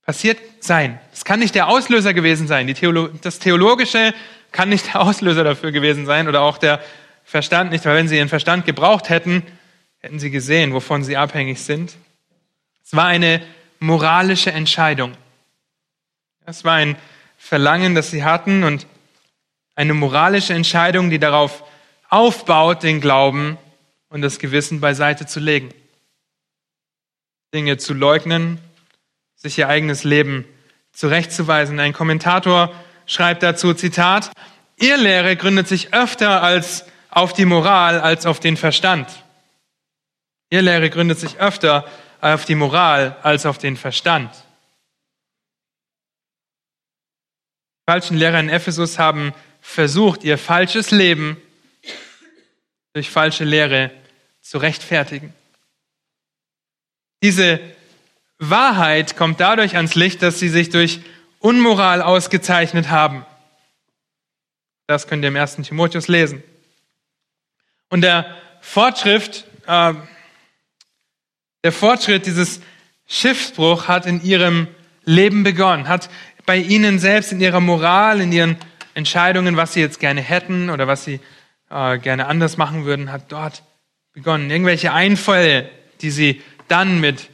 passiert 0.05 0.38
sein. 0.59 0.99
Es 1.11 1.25
kann 1.25 1.39
nicht 1.39 1.55
der 1.55 1.67
Auslöser 1.67 2.13
gewesen 2.13 2.45
sein. 2.45 2.71
Theolo 2.71 3.07
das 3.07 3.39
Theologische 3.39 4.13
kann 4.51 4.69
nicht 4.69 4.93
der 4.93 5.01
Auslöser 5.01 5.43
dafür 5.43 5.71
gewesen 5.71 6.05
sein 6.05 6.27
oder 6.27 6.41
auch 6.41 6.59
der 6.59 6.79
Verstand 7.23 7.71
nicht, 7.71 7.86
weil 7.86 7.95
wenn 7.95 8.07
sie 8.07 8.17
ihren 8.17 8.29
Verstand 8.29 8.67
gebraucht 8.67 9.09
hätten, 9.09 9.41
hätten 9.97 10.19
sie 10.19 10.29
gesehen, 10.29 10.73
wovon 10.73 11.03
sie 11.03 11.17
abhängig 11.17 11.59
sind. 11.59 11.95
Es 12.86 12.95
war 12.95 13.07
eine 13.07 13.41
moralische 13.79 14.51
Entscheidung. 14.51 15.17
Es 16.45 16.63
war 16.63 16.73
ein 16.73 16.97
Verlangen, 17.37 17.95
das 17.95 18.11
sie 18.11 18.23
hatten 18.23 18.63
und 18.63 18.87
eine 19.75 19.93
moralische 19.93 20.53
Entscheidung, 20.53 21.09
die 21.09 21.19
darauf 21.19 21.63
aufbaut, 22.09 22.83
den 22.83 23.01
Glauben 23.01 23.57
und 24.09 24.21
das 24.21 24.39
Gewissen 24.39 24.81
beiseite 24.81 25.25
zu 25.25 25.39
legen. 25.39 25.69
Dinge 27.53 27.77
zu 27.77 27.93
leugnen, 27.93 28.59
sich 29.35 29.57
ihr 29.57 29.67
eigenes 29.67 30.03
Leben 30.03 30.45
zurechtzuweisen. 30.91 31.79
Ein 31.79 31.93
Kommentator 31.93 32.73
schreibt 33.05 33.43
dazu, 33.43 33.73
Zitat, 33.73 34.31
Ihr 34.77 34.97
Lehre 34.97 35.35
gründet 35.35 35.67
sich 35.67 35.93
öfter 35.93 36.41
als 36.41 36.85
auf 37.09 37.33
die 37.33 37.45
Moral 37.45 37.99
als 37.99 38.25
auf 38.25 38.39
den 38.39 38.57
Verstand. 38.57 39.07
Ihr 40.49 40.61
Lehre 40.61 40.89
gründet 40.89 41.19
sich 41.19 41.39
öfter 41.39 41.85
auf 42.21 42.45
die 42.45 42.55
Moral 42.55 43.15
als 43.21 43.45
auf 43.45 43.57
den 43.57 43.77
Verstand. 43.77 44.31
Die 47.72 47.72
falschen 47.86 48.17
Lehrer 48.17 48.39
in 48.39 48.49
Ephesus 48.49 48.97
haben 48.97 49.34
versucht, 49.61 50.23
ihr 50.23 50.38
falsches 50.38 50.91
Leben 50.91 51.38
durch 52.93 53.09
falsche 53.09 53.43
Lehre 53.43 53.91
zu 54.41 54.57
rechtfertigen. 54.57 55.34
Diese 57.21 57.59
Wahrheit 58.38 59.15
kommt 59.15 59.39
dadurch 59.39 59.75
ans 59.75 59.95
Licht, 59.95 60.21
dass 60.21 60.39
sie 60.39 60.49
sich 60.49 60.69
durch 60.69 60.99
Unmoral 61.39 62.01
ausgezeichnet 62.01 62.89
haben. 62.89 63.25
Das 64.88 65.07
könnt 65.07 65.23
ihr 65.23 65.29
im 65.29 65.36
ersten 65.36 65.63
Timotheus 65.63 66.07
lesen. 66.07 66.43
Und 67.89 68.01
der 68.01 68.38
Fortschritt, 68.61 69.45
äh, 69.65 69.93
der 71.63 71.71
Fortschritt 71.71 72.25
dieses 72.25 72.61
Schiffsbruch 73.07 73.88
hat 73.88 74.05
in 74.05 74.23
ihrem 74.23 74.67
Leben 75.05 75.43
begonnen, 75.43 75.88
hat 75.88 76.09
bei 76.45 76.57
ihnen 76.57 76.99
selbst 76.99 77.31
in 77.31 77.39
ihrer 77.39 77.59
Moral, 77.59 78.21
in 78.21 78.31
ihren 78.31 78.57
Entscheidungen, 78.93 79.57
was 79.57 79.73
sie 79.73 79.79
jetzt 79.79 79.99
gerne 79.99 80.21
hätten 80.21 80.69
oder 80.69 80.87
was 80.87 81.03
sie 81.03 81.19
äh, 81.69 81.97
gerne 81.97 82.27
anders 82.27 82.57
machen 82.57 82.85
würden, 82.85 83.11
hat 83.11 83.31
dort 83.31 83.63
begonnen. 84.13 84.51
Irgendwelche 84.51 84.93
Einfälle, 84.93 85.69
die 86.01 86.11
sie 86.11 86.41
dann 86.67 86.99
mit 86.99 87.29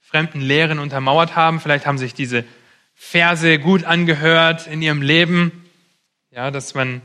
fremden 0.00 0.40
Lehren 0.40 0.78
untermauert 0.78 1.36
haben. 1.36 1.60
Vielleicht 1.60 1.86
haben 1.86 1.98
sich 1.98 2.14
diese 2.14 2.44
Verse 2.94 3.58
gut 3.58 3.84
angehört 3.84 4.66
in 4.66 4.80
ihrem 4.80 5.02
Leben. 5.02 5.66
Ja, 6.30 6.50
dass 6.50 6.74
man 6.74 7.02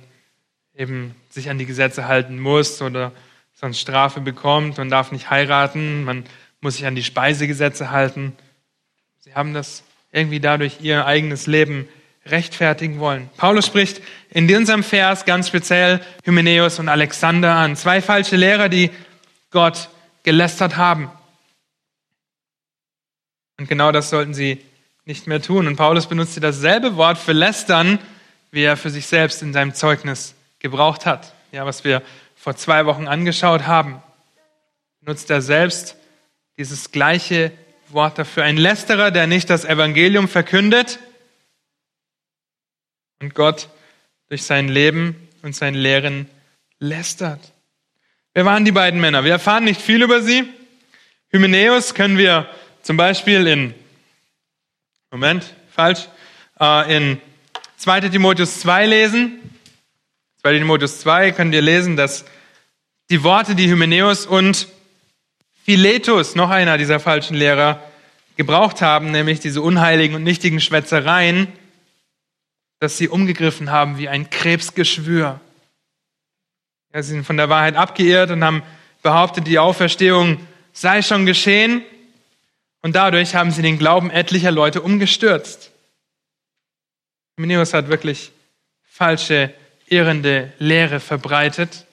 eben 0.76 1.16
sich 1.30 1.50
an 1.50 1.58
die 1.58 1.66
Gesetze 1.66 2.08
halten 2.08 2.40
muss 2.40 2.82
oder 2.82 3.12
sonst 3.54 3.80
Strafe 3.80 4.22
bekommt. 4.22 4.78
Man 4.78 4.90
darf 4.90 5.12
nicht 5.12 5.30
heiraten. 5.30 6.04
Man 6.04 6.24
muss 6.62 6.76
sich 6.76 6.86
an 6.86 6.96
die 6.96 7.04
Speisegesetze 7.04 7.92
halten. 7.92 8.36
Sie 9.20 9.36
haben 9.36 9.54
das 9.54 9.84
irgendwie 10.12 10.40
dadurch 10.40 10.78
ihr 10.82 11.06
eigenes 11.06 11.48
Leben 11.48 11.88
rechtfertigen 12.26 13.00
wollen. 13.00 13.30
Paulus 13.38 13.66
spricht 13.66 14.02
in 14.30 14.54
unserem 14.54 14.84
Vers 14.84 15.26
ganz 15.26 15.48
speziell 15.48 16.02
Hymenäus 16.24 16.80
und 16.80 16.90
Alexander 16.90 17.56
an. 17.56 17.76
Zwei 17.76 18.02
falsche 18.02 18.36
Lehrer, 18.36 18.70
die 18.70 18.92
Gott 19.52 19.90
gelästert 20.24 20.78
haben. 20.78 21.10
Und 23.58 23.68
genau 23.68 23.92
das 23.92 24.10
sollten 24.10 24.34
sie 24.34 24.60
nicht 25.06 25.28
mehr 25.28 25.42
tun. 25.42 25.68
Und 25.68 25.76
Paulus 25.76 26.08
benutzte 26.08 26.40
dasselbe 26.40 26.96
Wort 26.96 27.18
für 27.18 27.34
lästern, 27.34 28.00
wie 28.52 28.64
er 28.64 28.78
für 28.78 28.90
sich 28.90 29.08
selbst 29.08 29.42
in 29.42 29.54
seinem 29.54 29.74
Zeugnis 29.74 30.36
gebraucht 30.60 31.06
hat. 31.06 31.34
Ja, 31.52 31.66
was 31.66 31.84
wir 31.84 32.02
vor 32.36 32.56
zwei 32.56 32.86
Wochen 32.86 33.08
angeschaut 33.08 33.68
haben. 33.68 34.02
Benutzt 35.02 35.30
er 35.30 35.42
selbst 35.42 35.96
dieses 36.58 36.92
gleiche 36.92 37.52
Wort 37.94 38.18
dafür. 38.20 38.44
Ein 38.44 38.58
Lästerer, 38.58 39.12
der 39.12 39.28
nicht 39.28 39.50
das 39.50 39.66
Evangelium 39.66 40.28
verkündet 40.28 41.00
und 43.20 43.34
Gott 43.34 43.70
durch 44.30 44.44
sein 44.44 44.68
Leben 44.68 45.28
und 45.42 45.56
sein 45.56 45.74
Lehren 45.74 46.30
lästert. 46.80 47.54
Wer 48.34 48.46
waren 48.46 48.66
die 48.66 48.72
beiden 48.72 49.02
Männer? 49.02 49.24
Wir 49.24 49.34
erfahren 49.34 49.64
nicht 49.64 49.82
viel 49.82 50.04
über 50.04 50.22
sie. 50.22 50.44
Hymenäus 51.30 51.94
können 51.94 52.18
wir 52.18 52.50
zum 52.82 52.96
Beispiel 52.96 53.48
in, 53.48 53.74
Moment, 55.12 55.54
falsch, 55.72 56.08
äh, 56.60 56.96
in 56.96 57.22
2 57.78 58.02
Timotheus 58.02 58.60
2 58.62 58.86
lesen. 58.86 59.40
2 60.42 60.60
Timotheus 60.60 61.00
2 61.02 61.32
könnt 61.32 61.54
ihr 61.54 61.62
lesen, 61.62 61.98
dass 61.98 62.26
die 63.10 63.24
Worte, 63.24 63.56
die 63.56 63.70
Hymenäus 63.70 64.26
und 64.26 64.68
Philetus, 65.70 66.34
noch 66.34 66.50
einer 66.50 66.80
dieser 66.80 67.00
falschen 67.00 67.36
Lehrer, 67.36 67.80
gebraucht 68.38 68.82
haben, 68.82 69.12
nämlich 69.12 69.40
diese 69.40 69.62
unheiligen 69.62 70.16
und 70.16 70.24
nichtigen 70.24 70.60
Schwätzereien, 70.60 71.48
dass 72.80 72.98
sie 72.98 73.08
umgegriffen 73.08 73.70
haben 73.70 74.00
wie 74.00 74.10
ein 74.10 74.32
Krebsgeschwür. 74.32 75.40
Ja, 76.92 77.04
sie 77.04 77.12
sind 77.12 77.24
von 77.24 77.38
der 77.38 77.50
Wahrheit 77.50 77.76
abgeirrt 77.76 78.32
und 78.32 78.44
haben 78.44 78.64
behauptet, 79.04 79.46
die 79.46 79.60
Auferstehung 79.60 80.40
sei 80.74 81.04
schon 81.04 81.28
geschehen. 81.28 81.84
Und 82.82 82.96
dadurch 82.96 83.36
haben 83.36 83.52
sie 83.52 83.62
den 83.62 83.78
Glauben 83.78 84.10
etlicher 84.10 84.50
Leute 84.50 84.82
umgestürzt. 84.82 85.72
Hymenäus 87.38 87.76
hat 87.76 87.90
wirklich 87.90 88.32
falsche, 88.86 89.54
irrende 89.86 90.52
Lehre 90.58 91.00
verbreitet. 91.00 91.86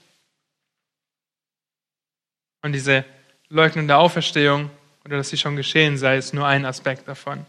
Und 2.63 2.73
diese 2.73 3.05
Leugnung 3.49 3.87
der 3.87 3.99
Auferstehung 3.99 4.71
oder 5.05 5.19
dass 5.19 5.29
sie 5.29 5.39
schon 5.39 5.57
geschehen 5.57 5.99
sei, 5.99 6.17
ist 6.17 6.35
nur 6.35 6.47
ein 6.47 6.65
Aspekt 6.65 7.07
davon. 7.07 7.47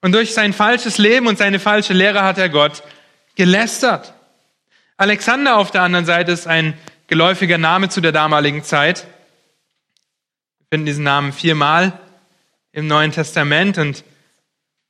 Und 0.00 0.12
durch 0.12 0.32
sein 0.32 0.52
falsches 0.52 0.98
Leben 0.98 1.26
und 1.26 1.38
seine 1.38 1.58
falsche 1.58 1.92
Lehre 1.92 2.22
hat 2.22 2.38
er 2.38 2.48
Gott 2.48 2.82
gelästert. 3.34 4.14
Alexander 4.96 5.56
auf 5.56 5.70
der 5.70 5.82
anderen 5.82 6.06
Seite 6.06 6.32
ist 6.32 6.46
ein 6.46 6.74
geläufiger 7.08 7.58
Name 7.58 7.88
zu 7.88 8.00
der 8.00 8.12
damaligen 8.12 8.64
Zeit. 8.64 9.06
Wir 10.58 10.66
finden 10.70 10.86
diesen 10.86 11.04
Namen 11.04 11.32
viermal 11.32 11.92
im 12.72 12.86
Neuen 12.86 13.12
Testament 13.12 13.78
und 13.78 14.04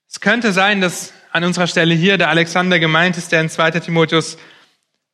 es 0.09 0.21
könnte 0.21 0.53
sein, 0.53 0.81
dass 0.81 1.13
an 1.33 1.45
unserer 1.45 1.67
Stelle 1.67 1.95
hier 1.95 2.17
der 2.17 2.31
Alexander 2.31 2.79
gemeint 2.79 3.17
ist, 3.17 3.33
der 3.33 3.41
in 3.41 3.51
2 3.51 3.73
Timotheus 3.73 4.39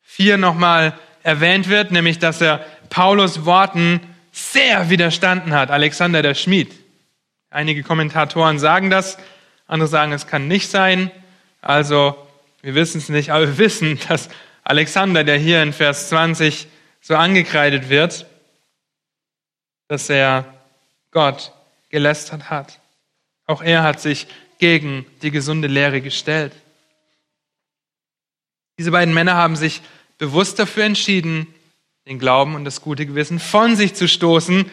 4 0.02 0.38
nochmal 0.38 0.98
erwähnt 1.22 1.68
wird, 1.68 1.90
nämlich 1.90 2.18
dass 2.18 2.40
er 2.40 2.64
Paulus 2.90 3.44
Worten 3.44 4.00
sehr 4.34 4.90
widerstanden 4.90 5.54
hat. 5.54 5.70
Alexander 5.70 6.20
der 6.20 6.34
Schmied. 6.34 6.74
Einige 7.50 7.84
Kommentatoren 7.84 8.58
sagen 8.58 8.90
das, 8.90 9.16
andere 9.68 9.88
sagen, 9.88 10.10
es 10.12 10.26
kann 10.26 10.48
nicht 10.48 10.68
sein. 10.68 11.12
Also, 11.62 12.16
wir 12.60 12.74
wissen 12.74 12.98
es 12.98 13.08
nicht, 13.08 13.30
aber 13.30 13.46
wir 13.46 13.58
wissen, 13.58 13.98
dass 14.08 14.28
Alexander, 14.64 15.22
der 15.22 15.38
hier 15.38 15.62
in 15.62 15.72
Vers 15.72 16.08
20 16.08 16.66
so 17.00 17.14
angekreidet 17.14 17.90
wird, 17.90 18.26
dass 19.86 20.10
er 20.10 20.52
Gott 21.12 21.52
gelästert 21.90 22.50
hat. 22.50 22.80
Auch 23.46 23.62
er 23.62 23.84
hat 23.84 24.00
sich 24.00 24.26
gegen 24.58 25.06
die 25.22 25.30
gesunde 25.30 25.68
Lehre 25.68 26.00
gestellt. 26.00 26.52
Diese 28.78 28.90
beiden 28.90 29.14
Männer 29.14 29.34
haben 29.34 29.54
sich 29.54 29.80
bewusst 30.18 30.58
dafür 30.58 30.84
entschieden, 30.84 31.53
den 32.06 32.18
Glauben 32.18 32.54
und 32.54 32.64
das 32.64 32.80
gute 32.80 33.06
Gewissen 33.06 33.38
von 33.38 33.76
sich 33.76 33.94
zu 33.94 34.08
stoßen 34.08 34.70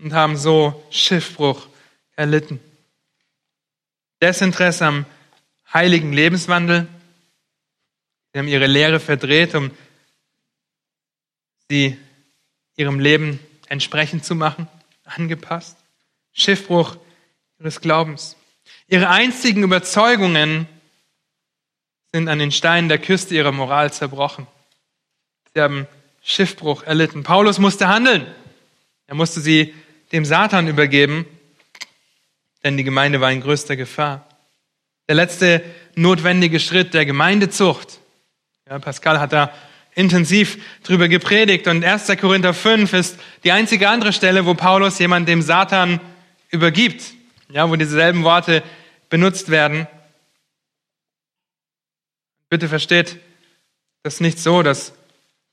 und 0.00 0.12
haben 0.12 0.36
so 0.36 0.84
Schiffbruch 0.90 1.66
erlitten. 2.16 2.60
Desinteresse 4.20 4.86
am 4.86 5.06
heiligen 5.72 6.12
Lebenswandel 6.12 6.88
Sie 8.32 8.38
haben 8.38 8.48
ihre 8.48 8.66
Lehre 8.66 8.98
verdreht, 8.98 9.54
um 9.54 9.70
sie 11.68 11.98
ihrem 12.76 12.98
Leben 12.98 13.38
entsprechend 13.68 14.24
zu 14.24 14.34
machen, 14.34 14.68
angepasst. 15.04 15.76
Schiffbruch 16.32 16.96
ihres 17.58 17.82
Glaubens. 17.82 18.36
Ihre 18.88 19.10
einzigen 19.10 19.62
Überzeugungen 19.62 20.66
sind 22.10 22.28
an 22.28 22.38
den 22.38 22.52
Steinen 22.52 22.88
der 22.88 22.98
Küste 22.98 23.34
ihrer 23.34 23.52
Moral 23.52 23.92
zerbrochen. 23.92 24.46
Sie 25.52 25.60
haben 25.60 25.86
Schiffbruch 26.22 26.82
erlitten. 26.84 27.22
Paulus 27.22 27.58
musste 27.58 27.88
handeln. 27.88 28.26
Er 29.06 29.14
musste 29.14 29.40
sie 29.40 29.74
dem 30.12 30.24
Satan 30.24 30.68
übergeben, 30.68 31.26
denn 32.64 32.76
die 32.76 32.84
Gemeinde 32.84 33.20
war 33.20 33.32
in 33.32 33.40
größter 33.40 33.76
Gefahr. 33.76 34.26
Der 35.08 35.16
letzte 35.16 35.62
notwendige 35.94 36.60
Schritt 36.60 36.94
der 36.94 37.04
Gemeindezucht 37.04 37.98
ja, 38.72 38.78
Pascal 38.78 39.20
hat 39.20 39.34
da 39.34 39.52
intensiv 39.94 40.56
drüber 40.82 41.08
gepredigt 41.08 41.66
und 41.66 41.84
1. 41.84 42.06
Korinther 42.18 42.54
5 42.54 42.92
ist 42.94 43.18
die 43.44 43.52
einzige 43.52 43.88
andere 43.90 44.14
Stelle, 44.14 44.46
wo 44.46 44.54
Paulus 44.54 44.98
jemand 44.98 45.28
dem 45.28 45.42
Satan 45.42 46.00
übergibt, 46.50 47.12
ja, 47.50 47.68
wo 47.68 47.76
dieselben 47.76 48.24
Worte 48.24 48.62
benutzt 49.10 49.50
werden. 49.50 49.86
Bitte 52.48 52.68
versteht 52.68 53.18
das 54.02 54.20
nicht 54.20 54.38
so, 54.38 54.62
dass 54.62 54.94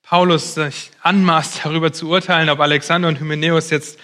Paulus 0.09 0.55
sich 0.55 0.89
anmaßt, 1.03 1.65
darüber 1.65 1.93
zu 1.93 2.09
urteilen, 2.09 2.49
ob 2.49 2.59
Alexander 2.61 3.07
und 3.07 3.19
Hymenäus 3.19 3.69
jetzt 3.69 3.99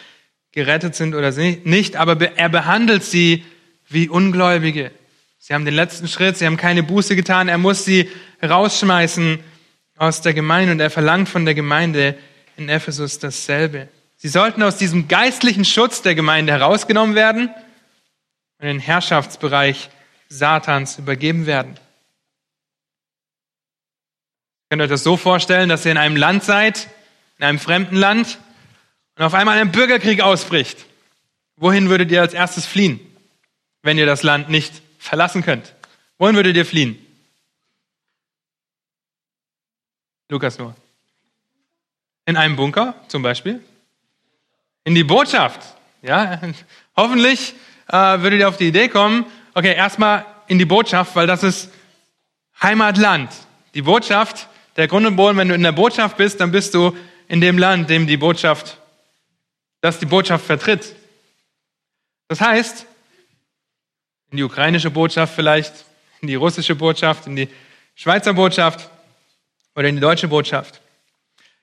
gerettet 0.51 0.93
sind 0.93 1.15
oder 1.15 1.31
nicht, 1.31 1.95
aber 1.95 2.21
er 2.37 2.47
behandelt 2.47 3.03
sie 3.03 3.43
wie 3.89 4.07
Ungläubige. 4.07 4.91
Sie 5.39 5.55
haben 5.55 5.65
den 5.65 5.73
letzten 5.73 6.07
Schritt, 6.07 6.37
sie 6.37 6.45
haben 6.45 6.57
keine 6.57 6.83
Buße 6.83 7.15
getan, 7.15 7.47
er 7.47 7.57
muss 7.57 7.85
sie 7.85 8.07
rausschmeißen 8.43 9.39
aus 9.97 10.21
der 10.21 10.35
Gemeinde 10.35 10.73
und 10.73 10.79
er 10.79 10.91
verlangt 10.91 11.27
von 11.27 11.43
der 11.43 11.55
Gemeinde 11.55 12.15
in 12.55 12.69
Ephesus 12.69 13.17
dasselbe. 13.17 13.87
Sie 14.15 14.27
sollten 14.27 14.61
aus 14.61 14.77
diesem 14.77 15.07
geistlichen 15.07 15.65
Schutz 15.65 16.03
der 16.03 16.13
Gemeinde 16.13 16.53
herausgenommen 16.53 17.15
werden 17.15 17.49
und 18.59 18.67
in 18.67 18.77
den 18.77 18.79
Herrschaftsbereich 18.79 19.89
Satans 20.29 20.99
übergeben 20.99 21.47
werden. 21.47 21.79
Könnt 24.69 24.81
ihr 24.81 24.85
euch 24.85 24.89
das 24.89 25.03
so 25.03 25.17
vorstellen, 25.17 25.69
dass 25.69 25.85
ihr 25.85 25.91
in 25.91 25.97
einem 25.97 26.15
Land 26.15 26.43
seid, 26.43 26.89
in 27.37 27.45
einem 27.45 27.59
fremden 27.59 27.95
Land, 27.95 28.39
und 29.15 29.23
auf 29.23 29.33
einmal 29.33 29.57
ein 29.59 29.71
Bürgerkrieg 29.71 30.21
ausbricht? 30.21 30.85
Wohin 31.57 31.89
würdet 31.89 32.11
ihr 32.11 32.21
als 32.21 32.33
erstes 32.33 32.65
fliehen, 32.65 32.99
wenn 33.81 33.97
ihr 33.97 34.05
das 34.05 34.23
Land 34.23 34.49
nicht 34.49 34.81
verlassen 35.05 35.43
könnt. 35.43 35.73
Wohin 36.17 36.35
würdet 36.35 36.55
ihr 36.57 36.65
fliehen? 36.65 36.97
Lukas 40.29 40.57
nur. 40.57 40.75
In 42.25 42.37
einem 42.37 42.55
Bunker 42.55 42.95
zum 43.07 43.21
Beispiel. 43.21 43.63
In 44.83 44.95
die 44.95 45.03
Botschaft. 45.03 45.61
Ja, 46.01 46.41
hoffentlich 46.95 47.53
äh, 47.87 47.93
würdet 47.93 48.39
ihr 48.39 48.49
auf 48.49 48.57
die 48.57 48.67
Idee 48.67 48.89
kommen, 48.89 49.25
okay, 49.53 49.75
erstmal 49.75 50.25
in 50.47 50.57
die 50.57 50.65
Botschaft, 50.65 51.15
weil 51.15 51.27
das 51.27 51.43
ist 51.43 51.71
Heimatland. 52.61 53.31
Die 53.75 53.83
Botschaft, 53.83 54.47
der 54.75 54.87
Grund 54.87 55.05
und 55.05 55.15
Boden, 55.15 55.37
wenn 55.37 55.49
du 55.49 55.55
in 55.55 55.63
der 55.63 55.71
Botschaft 55.71 56.17
bist, 56.17 56.39
dann 56.39 56.51
bist 56.51 56.73
du 56.73 56.95
in 57.27 57.41
dem 57.41 57.57
Land, 57.57 57.89
dem 57.89 58.07
die 58.07 58.17
Botschaft, 58.17 58.77
das 59.81 59.99
die 59.99 60.05
Botschaft 60.05 60.45
vertritt. 60.45 60.95
Das 62.27 62.41
heißt, 62.41 62.85
in 64.31 64.37
die 64.37 64.43
ukrainische 64.43 64.89
Botschaft 64.89 65.33
vielleicht, 65.35 65.85
in 66.21 66.27
die 66.27 66.35
russische 66.35 66.75
Botschaft, 66.75 67.27
in 67.27 67.35
die 67.35 67.49
Schweizer 67.95 68.33
Botschaft 68.33 68.89
oder 69.75 69.87
in 69.87 69.95
die 69.95 70.01
deutsche 70.01 70.27
Botschaft. 70.27 70.81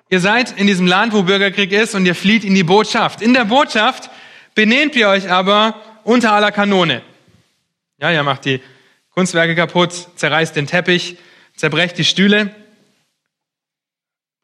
Ihr 0.08 0.20
seid 0.20 0.58
in 0.58 0.66
diesem 0.66 0.86
Land, 0.86 1.12
wo 1.12 1.22
Bürgerkrieg 1.22 1.72
ist 1.72 1.94
und 1.94 2.06
ihr 2.06 2.14
flieht 2.14 2.44
in 2.44 2.54
die 2.54 2.62
Botschaft. 2.62 3.22
In 3.22 3.34
der 3.34 3.44
Botschaft 3.44 4.10
benehmt 4.54 4.94
ihr 4.96 5.08
euch 5.08 5.30
aber 5.30 5.74
unter 6.04 6.32
aller 6.32 6.52
Kanone. 6.52 7.02
Ja, 7.98 8.10
ihr 8.10 8.22
macht 8.22 8.44
die 8.44 8.60
Kunstwerke 9.10 9.54
kaputt, 9.54 9.92
zerreißt 10.16 10.56
den 10.56 10.66
Teppich, 10.66 11.16
zerbrecht 11.56 11.98
die 11.98 12.04
Stühle, 12.04 12.54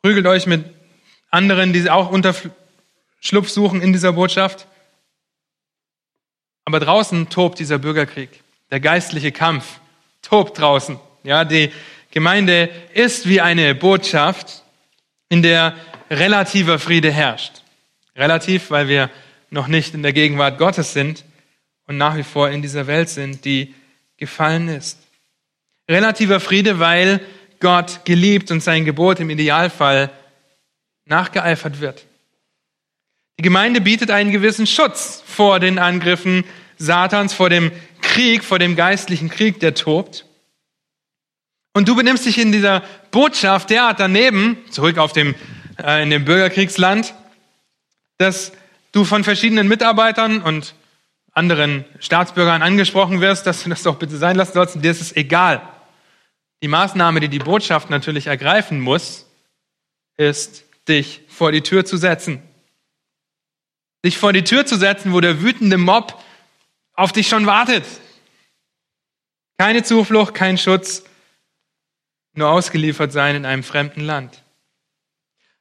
prügelt 0.08 0.26
euch 0.26 0.46
mit 0.46 0.64
anderen, 1.30 1.74
die 1.74 1.90
auch 1.90 2.08
Unterschlupf 2.08 3.50
suchen 3.50 3.82
in 3.82 3.92
dieser 3.92 4.14
Botschaft. 4.14 4.66
Aber 6.64 6.80
draußen 6.80 7.28
tobt 7.28 7.58
dieser 7.58 7.76
Bürgerkrieg, 7.76 8.42
der 8.70 8.80
geistliche 8.80 9.32
Kampf 9.32 9.80
tobt 10.22 10.58
draußen. 10.58 10.98
Ja, 11.24 11.44
die 11.44 11.70
Gemeinde 12.10 12.70
ist 12.94 13.28
wie 13.28 13.42
eine 13.42 13.74
Botschaft, 13.74 14.62
in 15.28 15.42
der 15.42 15.76
relativer 16.08 16.78
Friede 16.78 17.12
herrscht. 17.12 17.60
Relativ, 18.16 18.70
weil 18.70 18.88
wir 18.88 19.10
noch 19.50 19.68
nicht 19.68 19.92
in 19.92 20.02
der 20.02 20.14
Gegenwart 20.14 20.56
Gottes 20.56 20.94
sind 20.94 21.22
und 21.86 21.98
nach 21.98 22.16
wie 22.16 22.24
vor 22.24 22.48
in 22.48 22.62
dieser 22.62 22.86
Welt 22.86 23.10
sind, 23.10 23.44
die 23.44 23.74
gefallen 24.16 24.68
ist. 24.68 25.00
Relativer 25.86 26.40
Friede, 26.40 26.78
weil 26.78 27.20
Gott 27.60 28.04
geliebt 28.04 28.50
und 28.50 28.62
sein 28.62 28.84
Gebot 28.84 29.20
im 29.20 29.30
Idealfall 29.30 30.10
nachgeeifert 31.06 31.80
wird. 31.80 32.06
Die 33.38 33.42
Gemeinde 33.42 33.80
bietet 33.80 34.10
einen 34.10 34.32
gewissen 34.32 34.66
Schutz 34.66 35.22
vor 35.26 35.60
den 35.60 35.78
Angriffen 35.78 36.44
Satans, 36.76 37.32
vor 37.32 37.50
dem 37.50 37.72
Krieg, 38.02 38.44
vor 38.44 38.58
dem 38.58 38.76
geistlichen 38.76 39.28
Krieg, 39.28 39.60
der 39.60 39.74
tobt. 39.74 40.26
Und 41.72 41.88
du 41.88 41.94
benimmst 41.94 42.26
dich 42.26 42.38
in 42.38 42.52
dieser 42.52 42.82
Botschaft 43.10 43.70
derart 43.70 44.00
daneben, 44.00 44.58
zurück 44.70 44.98
auf 44.98 45.12
dem, 45.12 45.34
äh, 45.80 46.02
in 46.02 46.10
dem 46.10 46.24
Bürgerkriegsland, 46.24 47.14
dass 48.18 48.52
du 48.92 49.04
von 49.04 49.22
verschiedenen 49.22 49.68
Mitarbeitern 49.68 50.42
und 50.42 50.74
anderen 51.32 51.84
Staatsbürgern 52.00 52.62
angesprochen 52.62 53.20
wirst, 53.20 53.46
dass 53.46 53.62
du 53.62 53.70
das 53.70 53.84
doch 53.84 53.96
bitte 53.96 54.16
sein 54.16 54.36
lassen 54.36 54.54
sollst, 54.54 54.82
dir 54.82 54.90
ist 54.90 55.00
es 55.00 55.14
egal. 55.14 55.62
Die 56.62 56.68
Maßnahme, 56.68 57.20
die 57.20 57.28
die 57.28 57.38
Botschaft 57.38 57.90
natürlich 57.90 58.26
ergreifen 58.26 58.80
muss, 58.80 59.26
ist, 60.16 60.64
dich 60.88 61.22
vor 61.28 61.52
die 61.52 61.62
Tür 61.62 61.84
zu 61.84 61.96
setzen. 61.96 62.42
Dich 64.04 64.18
vor 64.18 64.32
die 64.32 64.44
Tür 64.44 64.66
zu 64.66 64.76
setzen, 64.76 65.12
wo 65.12 65.20
der 65.20 65.40
wütende 65.42 65.78
Mob 65.78 66.20
auf 66.94 67.12
dich 67.12 67.28
schon 67.28 67.46
wartet. 67.46 67.84
Keine 69.56 69.82
Zuflucht, 69.82 70.34
kein 70.34 70.58
Schutz, 70.58 71.04
nur 72.34 72.48
ausgeliefert 72.48 73.12
sein 73.12 73.36
in 73.36 73.44
einem 73.44 73.62
fremden 73.62 74.00
Land. 74.00 74.42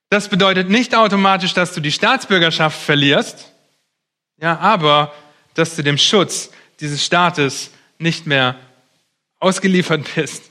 Das 0.10 0.30
bedeutet 0.30 0.70
nicht 0.70 0.96
automatisch, 0.96 1.54
dass 1.54 1.74
du 1.74 1.82
die 1.82 1.92
Staatsbürgerschaft 1.92 2.80
verlierst, 2.80 3.52
ja, 4.38 4.58
aber 4.60 5.14
dass 5.56 5.76
du 5.76 5.84
dem 5.84 5.98
Schutz 5.98 6.52
dieses 6.80 7.04
Staates 7.04 7.72
nicht 7.98 8.28
mehr 8.28 8.56
ausgeliefert 9.40 10.08
bist. 10.16 10.44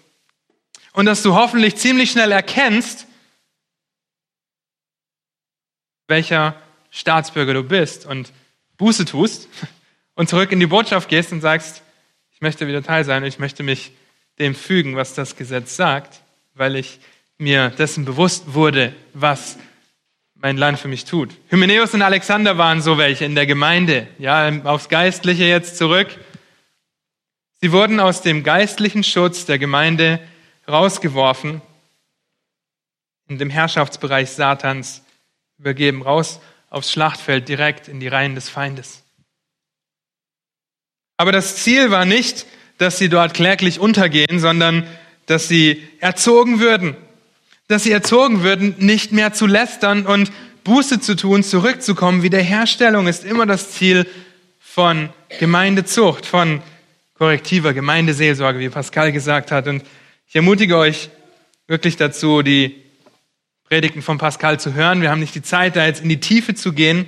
Und 0.96 1.04
dass 1.04 1.22
du 1.22 1.34
hoffentlich 1.34 1.76
ziemlich 1.76 2.10
schnell 2.10 2.32
erkennst, 2.32 3.06
welcher 6.08 6.56
Staatsbürger 6.90 7.52
du 7.52 7.64
bist 7.64 8.06
und 8.06 8.32
Buße 8.78 9.04
tust 9.04 9.46
und 10.14 10.30
zurück 10.30 10.52
in 10.52 10.58
die 10.58 10.66
Botschaft 10.66 11.10
gehst 11.10 11.32
und 11.32 11.42
sagst, 11.42 11.82
ich 12.32 12.40
möchte 12.40 12.66
wieder 12.66 12.82
Teil 12.82 13.04
sein, 13.04 13.24
ich 13.24 13.38
möchte 13.38 13.62
mich 13.62 13.92
dem 14.38 14.54
fügen, 14.54 14.96
was 14.96 15.12
das 15.12 15.36
Gesetz 15.36 15.76
sagt, 15.76 16.22
weil 16.54 16.76
ich 16.76 16.98
mir 17.36 17.68
dessen 17.68 18.06
bewusst 18.06 18.54
wurde, 18.54 18.94
was 19.12 19.58
mein 20.34 20.56
Land 20.56 20.78
für 20.78 20.88
mich 20.88 21.04
tut. 21.04 21.28
Hymenäus 21.48 21.92
und 21.92 22.00
Alexander 22.00 22.56
waren 22.56 22.80
so 22.80 22.96
welche 22.96 23.26
in 23.26 23.34
der 23.34 23.44
Gemeinde, 23.44 24.08
ja, 24.18 24.50
aufs 24.64 24.88
Geistliche 24.88 25.44
jetzt 25.44 25.76
zurück. 25.76 26.08
Sie 27.60 27.70
wurden 27.70 28.00
aus 28.00 28.22
dem 28.22 28.42
geistlichen 28.42 29.04
Schutz 29.04 29.44
der 29.44 29.58
Gemeinde 29.58 30.20
rausgeworfen, 30.68 31.62
in 33.28 33.38
dem 33.38 33.50
Herrschaftsbereich 33.50 34.30
Satans 34.30 35.02
übergeben, 35.58 36.02
raus 36.02 36.40
aufs 36.70 36.92
Schlachtfeld, 36.92 37.48
direkt 37.48 37.88
in 37.88 38.00
die 38.00 38.08
Reihen 38.08 38.34
des 38.34 38.48
Feindes. 38.48 39.02
Aber 41.16 41.32
das 41.32 41.56
Ziel 41.56 41.90
war 41.90 42.04
nicht, 42.04 42.46
dass 42.78 42.98
sie 42.98 43.08
dort 43.08 43.34
kläglich 43.34 43.80
untergehen, 43.80 44.38
sondern 44.38 44.86
dass 45.26 45.48
sie 45.48 45.82
erzogen 46.00 46.60
würden. 46.60 46.96
Dass 47.68 47.84
sie 47.84 47.92
erzogen 47.92 48.42
würden, 48.42 48.74
nicht 48.78 49.12
mehr 49.12 49.32
zu 49.32 49.46
lästern 49.46 50.06
und 50.06 50.30
Buße 50.62 51.00
zu 51.00 51.16
tun, 51.16 51.42
zurückzukommen. 51.42 52.22
Wiederherstellung 52.22 53.06
ist 53.06 53.24
immer 53.24 53.46
das 53.46 53.72
Ziel 53.72 54.06
von 54.60 55.08
Gemeindezucht, 55.38 56.26
von 56.26 56.60
korrektiver 57.14 57.72
Gemeindeseelsorge, 57.72 58.58
wie 58.58 58.68
Pascal 58.68 59.10
gesagt 59.10 59.50
hat. 59.50 59.68
Und 59.68 59.84
ich 60.28 60.34
ermutige 60.34 60.76
euch 60.76 61.10
wirklich 61.68 61.96
dazu, 61.96 62.42
die 62.42 62.82
Predigten 63.64 64.02
von 64.02 64.18
Pascal 64.18 64.58
zu 64.58 64.74
hören. 64.74 65.00
Wir 65.00 65.10
haben 65.10 65.20
nicht 65.20 65.34
die 65.34 65.42
Zeit, 65.42 65.76
da 65.76 65.86
jetzt 65.86 66.02
in 66.02 66.08
die 66.08 66.20
Tiefe 66.20 66.54
zu 66.54 66.72
gehen. 66.72 67.06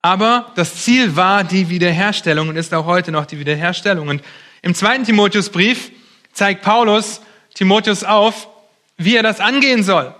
Aber 0.00 0.52
das 0.54 0.84
Ziel 0.84 1.16
war 1.16 1.42
die 1.44 1.70
Wiederherstellung 1.70 2.48
und 2.48 2.56
ist 2.56 2.72
auch 2.74 2.86
heute 2.86 3.10
noch 3.10 3.26
die 3.26 3.38
Wiederherstellung. 3.38 4.08
Und 4.08 4.22
im 4.62 4.74
zweiten 4.74 5.04
Timotheusbrief 5.04 5.90
zeigt 6.32 6.62
Paulus 6.62 7.20
Timotheus 7.54 8.04
auf, 8.04 8.48
wie 8.96 9.16
er 9.16 9.22
das 9.22 9.40
angehen 9.40 9.82
soll. 9.82 10.14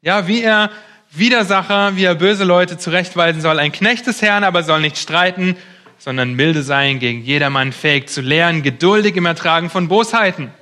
Ja, 0.00 0.26
wie 0.28 0.42
er 0.42 0.70
Widersacher, 1.10 1.96
wie 1.96 2.04
er 2.04 2.14
böse 2.14 2.44
Leute 2.44 2.78
zurechtweisen 2.78 3.40
soll. 3.40 3.58
Ein 3.58 3.72
Knecht 3.72 4.06
des 4.06 4.22
Herrn 4.22 4.44
aber 4.44 4.62
soll 4.62 4.80
nicht 4.80 4.98
streiten, 4.98 5.56
sondern 5.98 6.34
milde 6.34 6.62
sein, 6.62 6.98
gegen 6.98 7.22
jedermann 7.22 7.72
fähig 7.72 8.08
zu 8.08 8.20
lehren, 8.20 8.62
geduldig 8.62 9.16
im 9.16 9.26
Ertragen 9.26 9.70
von 9.70 9.88
Bosheiten. 9.88 10.52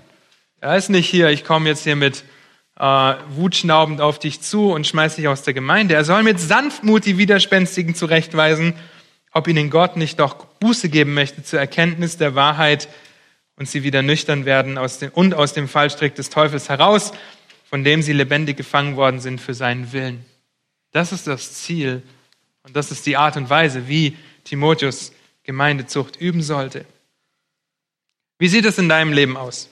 Er 0.65 0.79
ist 0.79 0.89
nicht 0.89 1.11
hier, 1.11 1.29
ich 1.29 1.45
komme 1.45 1.69
jetzt 1.69 1.85
hier 1.85 1.95
mit 1.95 2.25
äh, 2.77 3.15
wutschnaubend 3.29 4.01
auf 4.01 4.19
dich 4.19 4.41
zu 4.41 4.73
und 4.73 4.87
schmeiß 4.87 5.17
dich 5.17 5.29
aus 5.29 5.43
der 5.43 5.53
Gemeinde. 5.53 5.93
Er 5.93 6.07
soll 6.07 6.23
mit 6.23 6.41
Sanftmut 6.41 7.05
die 7.05 7.19
Widerspenstigen 7.19 7.95
zurechtweisen, 7.95 8.73
ob 9.33 9.47
ihnen 9.47 9.69
Gott 9.69 9.99
nicht 9.99 10.21
doch 10.21 10.47
Buße 10.61 10.89
geben 10.89 11.13
möchte 11.13 11.43
zur 11.43 11.61
Erkenntnis 11.61 12.17
der 12.17 12.35
Wahrheit 12.35 12.89
und 13.57 13.69
sie 13.69 13.83
wieder 13.83 14.01
nüchtern 14.01 14.47
werden 14.47 14.79
aus 14.79 14.99
dem, 14.99 15.11
und 15.11 15.35
aus 15.35 15.53
dem 15.53 15.69
Fallstrick 15.69 16.15
des 16.15 16.31
Teufels 16.31 16.71
heraus, 16.71 17.13
von 17.67 17.85
dem 17.85 18.01
sie 18.01 18.15
lebendig 18.15 18.57
gefangen 18.57 18.97
worden 18.97 19.21
sind 19.21 19.43
für 19.43 19.53
seinen 19.53 19.93
Willen. 19.93 20.25
Das 20.93 21.13
ist 21.13 21.27
das 21.27 21.53
Ziel 21.53 22.01
und 22.63 22.75
das 22.75 22.91
ist 22.91 23.05
die 23.05 23.19
Art 23.19 23.37
und 23.37 23.51
Weise, 23.51 23.87
wie 23.87 24.17
Timotheus 24.45 25.13
Gemeindezucht 25.43 26.19
üben 26.19 26.41
sollte. 26.41 26.87
Wie 28.39 28.49
sieht 28.49 28.65
es 28.65 28.79
in 28.79 28.89
deinem 28.89 29.13
Leben 29.13 29.37
aus? 29.37 29.69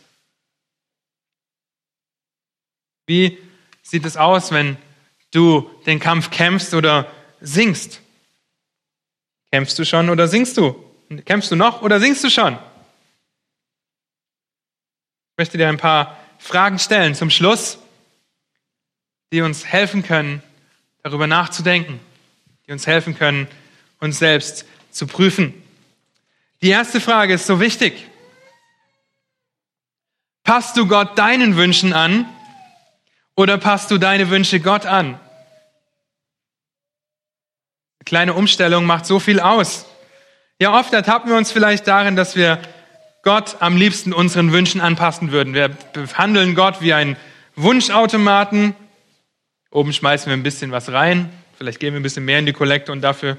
Wie 3.13 3.39
sieht 3.83 4.07
es 4.07 4.17
aus, 4.17 4.53
wenn 4.53 4.79
du 5.33 5.69
den 5.85 6.01
Kampf 6.01 6.31
kämpfst 6.31 6.73
oder 6.73 7.13
singst? 7.43 8.01
Kämpfst 9.51 9.79
du 9.79 9.85
schon 9.85 10.09
oder 10.09 10.29
singst 10.29 10.57
du? 10.57 10.83
Kämpfst 11.27 11.51
du 11.51 11.57
noch 11.57 11.83
oder 11.83 12.01
singst 12.01 12.25
du 12.25 12.31
schon? 12.31 12.55
Ich 12.55 12.61
möchte 15.37 15.59
dir 15.59 15.69
ein 15.69 15.77
paar 15.77 16.17
Fragen 16.39 16.79
stellen 16.79 17.15
zum 17.15 17.29
Schluss, 17.29 17.77
die 19.31 19.43
uns 19.43 19.67
helfen 19.67 20.03
können, 20.03 20.43
darüber 21.03 21.27
nachzudenken, 21.27 22.01
die 22.67 22.73
uns 22.73 22.87
helfen 22.87 23.15
können, 23.15 23.47
uns 24.01 24.21
selbst 24.21 24.65
zu 24.91 25.07
prüfen. 25.07 25.53
Die 26.63 26.71
erste 26.71 26.99
Frage 26.99 27.35
ist 27.35 27.47
so 27.47 27.61
wichtig. 27.61 28.09
Passt 30.45 30.79
du 30.79 30.87
Gott 30.87 31.19
deinen 31.19 31.57
Wünschen 31.57 31.93
an 31.93 32.27
oder 33.37 33.59
passt 33.59 33.91
du 33.91 33.99
deine 33.99 34.31
Wünsche 34.31 34.61
Gott 34.61 34.87
an? 34.87 35.19
Eine 37.99 38.05
kleine 38.05 38.35
Umstellung 38.35 38.85
macht 38.85 39.07
so 39.07 39.19
viel 39.19 39.41
aus. 39.41 39.87
Ja, 40.61 40.79
oft 40.79 40.93
ertappen 40.93 41.31
wir 41.31 41.37
uns 41.37 41.51
vielleicht 41.51 41.87
darin, 41.87 42.17
dass 42.17 42.37
wir 42.37 42.61
Gott 43.23 43.57
am 43.61 43.77
liebsten 43.77 44.13
unseren 44.13 44.53
Wünschen 44.53 44.81
anpassen 44.81 45.31
würden. 45.33 45.55
Wir 45.55 45.69
behandeln 45.93 46.55
Gott 46.55 46.81
wie 46.81 46.93
einen 46.93 47.17
Wunschautomaten. 47.57 48.75
Oben 49.71 49.93
schmeißen 49.93 50.27
wir 50.27 50.37
ein 50.37 50.43
bisschen 50.43 50.73
was 50.73 50.91
rein. 50.93 51.33
Vielleicht 51.57 51.81
geben 51.81 51.95
wir 51.95 52.01
ein 52.01 52.03
bisschen 52.03 52.25
mehr 52.25 52.39
in 52.39 52.47
die 52.47 52.53
Kollekte 52.53 52.93
und 52.93 53.01
dafür, 53.01 53.37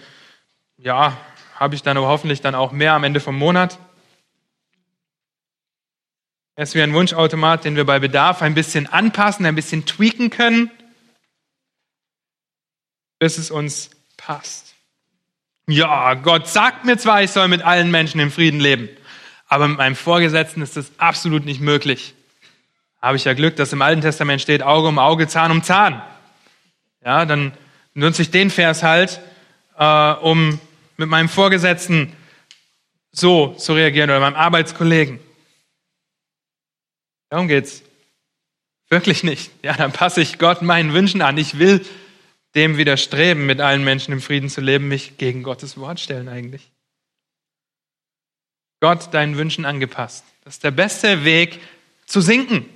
ja, 0.78 1.18
habe 1.56 1.76
ich 1.76 1.84
dann 1.84 1.98
hoffentlich 1.98 2.42
dann 2.42 2.56
auch 2.56 2.72
mehr 2.72 2.94
am 2.94 3.04
Ende 3.04 3.20
vom 3.20 3.38
Monat. 3.38 3.78
Er 6.56 6.64
ist 6.64 6.76
wie 6.76 6.84
ein 6.84 6.94
Wunschautomat, 6.94 7.66
den 7.66 7.76
wir 7.76 7.86
bei 7.86 7.98
Bedarf 7.98 8.44
ein 8.44 8.54
bisschen 8.54 8.86
anpassen, 8.86 9.46
ein 9.46 9.56
bisschen 9.56 9.86
tweaken 9.86 10.30
können, 10.30 10.70
bis 13.18 13.40
es 13.40 13.50
uns 13.50 13.90
passt. 14.18 14.76
Ja, 15.68 16.14
Gott 16.14 16.48
sagt 16.48 16.86
mir 16.86 16.98
zwar, 16.98 17.24
ich 17.24 17.32
soll 17.32 17.48
mit 17.48 17.64
allen 17.64 17.90
Menschen 17.90 18.20
im 18.20 18.32
Frieden 18.32 18.60
leben, 18.60 18.88
aber 19.48 19.68
mit 19.68 19.78
meinem 19.78 19.96
Vorgesetzten 19.96 20.62
ist 20.62 20.78
das 20.78 20.92
absolut 20.98 21.44
nicht 21.44 21.60
möglich. 21.60 22.14
Habe 23.02 23.18
ich 23.18 23.24
ja 23.24 23.34
Glück, 23.34 23.56
dass 23.56 23.74
im 23.74 23.82
Alten 23.82 24.02
Testament 24.02 24.42
steht 24.42 24.62
Auge 24.62 24.90
um 24.90 25.00
Auge, 25.00 25.28
Zahn 25.28 25.52
um 25.52 25.64
Zahn. 25.64 26.04
Ja, 27.04 27.26
dann 27.26 27.54
nutze 27.96 28.22
ich 28.22 28.30
den 28.30 28.52
Vers 28.52 28.84
halt, 28.84 29.22
äh, 29.78 30.12
um 30.22 30.60
mit 30.98 31.10
meinem 31.10 31.30
Vorgesetzten 31.30 32.14
so 33.12 33.56
zu 33.56 33.74
reagieren 33.74 34.12
oder 34.12 34.20
meinem 34.20 34.36
Arbeitskollegen. 34.36 35.20
Darum 37.34 37.48
geht's. 37.48 37.82
Wirklich 38.90 39.24
nicht. 39.24 39.50
Ja, 39.64 39.74
dann 39.74 39.92
passe 39.92 40.22
ich 40.22 40.38
Gott 40.38 40.62
meinen 40.62 40.94
Wünschen 40.94 41.24
an. 41.24 41.36
Ich 41.36 41.58
will 41.58 41.84
dem 42.54 42.78
widerstreben, 42.78 43.48
mit 43.48 43.60
allen 43.60 43.84
Menschen 43.84 44.12
im 44.12 44.22
Frieden 44.22 44.52
zu 44.52 44.62
leben, 44.62 44.88
mich 44.88 45.18
gegen 45.18 45.42
Gottes 45.42 45.76
Wort 45.80 46.00
stellen 46.00 46.30
eigentlich. 46.30 46.70
Gott 48.82 49.12
deinen 49.16 49.36
Wünschen 49.36 49.66
angepasst. 49.66 50.24
Das 50.44 50.54
ist 50.54 50.64
der 50.64 50.70
beste 50.70 51.26
Weg 51.26 51.60
zu 52.06 52.22
sinken, 52.22 52.70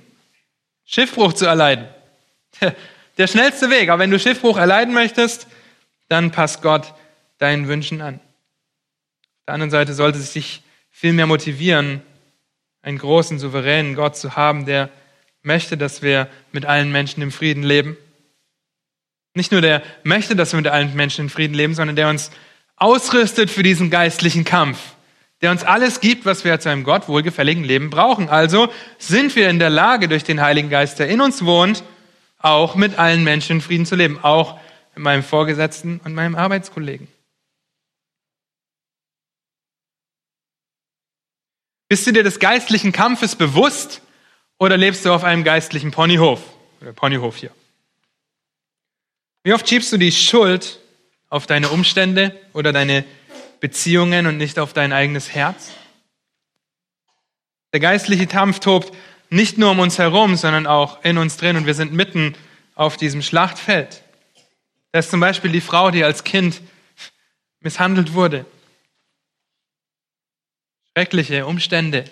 Schiffbruch 0.84 1.34
zu 1.34 1.46
erleiden. 1.46 1.86
Der 3.16 3.28
schnellste 3.28 3.70
Weg. 3.70 3.90
Aber 3.90 4.00
wenn 4.00 4.10
du 4.10 4.18
Schiffbruch 4.18 4.58
erleiden 4.58 4.92
möchtest, 4.92 5.46
dann 6.08 6.32
passt 6.32 6.62
Gott 6.62 6.94
deinen 7.38 7.68
Wünschen 7.68 8.00
an. 8.00 8.16
Auf 8.16 9.44
der 9.46 9.54
anderen 9.54 9.70
Seite 9.70 9.94
sollte 9.94 10.18
es 10.18 10.32
dich 10.32 10.62
viel 10.90 11.12
mehr 11.12 11.28
motivieren, 11.28 12.02
einen 12.88 12.98
großen, 12.98 13.38
souveränen 13.38 13.94
Gott 13.94 14.16
zu 14.16 14.34
haben, 14.34 14.64
der 14.64 14.88
möchte, 15.42 15.76
dass 15.76 16.00
wir 16.00 16.26
mit 16.52 16.64
allen 16.64 16.90
Menschen 16.90 17.22
im 17.22 17.30
Frieden 17.30 17.62
leben. 17.62 17.98
Nicht 19.34 19.52
nur 19.52 19.60
der 19.60 19.82
möchte, 20.04 20.34
dass 20.34 20.52
wir 20.52 20.56
mit 20.56 20.68
allen 20.68 20.96
Menschen 20.96 21.26
in 21.26 21.30
Frieden 21.30 21.52
leben, 21.52 21.74
sondern 21.74 21.96
der 21.96 22.08
uns 22.08 22.30
ausrüstet 22.76 23.50
für 23.50 23.62
diesen 23.62 23.90
geistlichen 23.90 24.44
Kampf, 24.44 24.78
der 25.42 25.50
uns 25.50 25.64
alles 25.64 26.00
gibt, 26.00 26.24
was 26.24 26.44
wir 26.44 26.58
zu 26.60 26.70
einem 26.70 26.82
Gott 26.82 27.08
wohlgefälligen 27.08 27.62
Leben 27.62 27.90
brauchen. 27.90 28.30
Also 28.30 28.72
sind 28.96 29.36
wir 29.36 29.50
in 29.50 29.58
der 29.58 29.70
Lage, 29.70 30.08
durch 30.08 30.24
den 30.24 30.40
Heiligen 30.40 30.70
Geist, 30.70 30.98
der 30.98 31.08
in 31.08 31.20
uns 31.20 31.44
wohnt, 31.44 31.84
auch 32.38 32.74
mit 32.74 32.98
allen 32.98 33.22
Menschen 33.22 33.56
in 33.56 33.60
Frieden 33.60 33.84
zu 33.84 33.96
leben, 33.96 34.18
auch 34.22 34.58
mit 34.94 35.04
meinem 35.04 35.22
Vorgesetzten 35.22 36.00
und 36.04 36.14
meinem 36.14 36.36
Arbeitskollegen. 36.36 37.06
Bist 41.88 42.06
du 42.06 42.12
dir 42.12 42.22
des 42.22 42.38
geistlichen 42.38 42.92
Kampfes 42.92 43.34
bewusst 43.34 44.02
oder 44.58 44.76
lebst 44.76 45.04
du 45.04 45.12
auf 45.12 45.24
einem 45.24 45.42
geistlichen 45.42 45.90
Ponyhof? 45.90 46.42
Oder 46.82 46.92
Ponyhof 46.92 47.36
hier. 47.36 47.50
Wie 49.42 49.54
oft 49.54 49.66
schiebst 49.66 49.92
du 49.92 49.96
die 49.96 50.12
Schuld 50.12 50.80
auf 51.30 51.46
deine 51.46 51.70
Umstände 51.70 52.38
oder 52.52 52.72
deine 52.72 53.04
Beziehungen 53.60 54.26
und 54.26 54.36
nicht 54.36 54.58
auf 54.58 54.74
dein 54.74 54.92
eigenes 54.92 55.34
Herz? 55.34 55.70
Der 57.72 57.80
geistliche 57.80 58.26
Kampf 58.26 58.58
tobt 58.60 58.94
nicht 59.30 59.56
nur 59.56 59.70
um 59.70 59.78
uns 59.78 59.98
herum, 59.98 60.36
sondern 60.36 60.66
auch 60.66 61.02
in 61.04 61.16
uns 61.16 61.36
drin 61.38 61.56
und 61.56 61.66
wir 61.66 61.74
sind 61.74 61.92
mitten 61.92 62.34
auf 62.74 62.96
diesem 62.96 63.22
Schlachtfeld. 63.22 64.02
Da 64.92 64.98
ist 64.98 65.10
zum 65.10 65.20
Beispiel 65.20 65.52
die 65.52 65.60
Frau, 65.60 65.90
die 65.90 66.04
als 66.04 66.24
Kind 66.24 66.60
misshandelt 67.60 68.14
wurde. 68.14 68.44
Schreckliche 70.98 71.46
Umstände, 71.46 72.06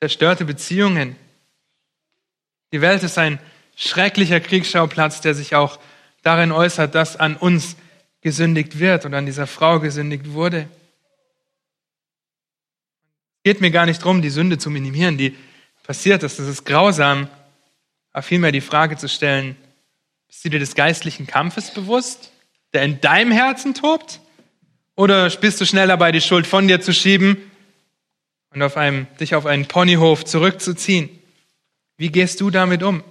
zerstörte 0.00 0.44
Beziehungen. 0.44 1.16
Die 2.72 2.82
Welt 2.82 3.02
ist 3.02 3.16
ein 3.16 3.38
schrecklicher 3.74 4.38
Kriegsschauplatz, 4.38 5.22
der 5.22 5.34
sich 5.34 5.54
auch 5.54 5.80
darin 6.22 6.52
äußert, 6.52 6.94
dass 6.94 7.16
an 7.16 7.38
uns 7.38 7.76
gesündigt 8.20 8.78
wird 8.78 9.06
und 9.06 9.14
an 9.14 9.24
dieser 9.24 9.46
Frau 9.46 9.80
gesündigt 9.80 10.34
wurde. 10.34 10.68
Es 13.38 13.44
geht 13.44 13.62
mir 13.62 13.70
gar 13.70 13.86
nicht 13.86 14.02
darum, 14.02 14.20
die 14.20 14.28
Sünde 14.28 14.58
zu 14.58 14.68
minimieren, 14.68 15.16
die 15.16 15.34
passiert 15.84 16.22
ist. 16.24 16.38
Das 16.38 16.46
ist 16.46 16.66
grausam. 16.66 17.28
Aber 18.12 18.22
vielmehr 18.22 18.52
die 18.52 18.60
Frage 18.60 18.98
zu 18.98 19.08
stellen, 19.08 19.56
bist 20.28 20.44
du 20.44 20.50
dir 20.50 20.58
des 20.58 20.74
geistlichen 20.74 21.26
Kampfes 21.26 21.72
bewusst, 21.72 22.30
der 22.74 22.82
in 22.82 23.00
deinem 23.00 23.32
Herzen 23.32 23.72
tobt? 23.72 24.20
Oder 25.02 25.28
bist 25.30 25.60
du 25.60 25.66
schneller 25.66 25.94
dabei, 25.94 26.12
die 26.12 26.20
Schuld 26.20 26.46
von 26.46 26.68
dir 26.68 26.80
zu 26.80 26.92
schieben 26.94 27.36
und 28.50 28.62
auf 28.62 28.76
einem, 28.76 29.08
dich 29.18 29.34
auf 29.34 29.46
einen 29.46 29.66
Ponyhof 29.66 30.24
zurückzuziehen. 30.24 31.10
Wie 31.96 32.12
gehst 32.12 32.40
du 32.40 32.50
damit 32.50 32.84
um? 32.84 33.02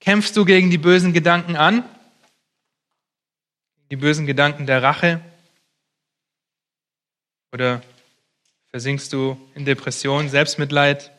Kämpfst 0.00 0.36
du 0.36 0.44
gegen 0.44 0.68
die 0.68 0.76
bösen 0.76 1.14
Gedanken 1.14 1.56
an? 1.56 1.82
Die 3.90 3.96
bösen 3.96 4.26
Gedanken 4.26 4.66
der 4.66 4.82
Rache? 4.82 5.22
Oder 7.54 7.80
versinkst 8.66 9.10
du 9.10 9.40
in 9.54 9.64
Depression, 9.64 10.28
Selbstmitleid, 10.28 11.10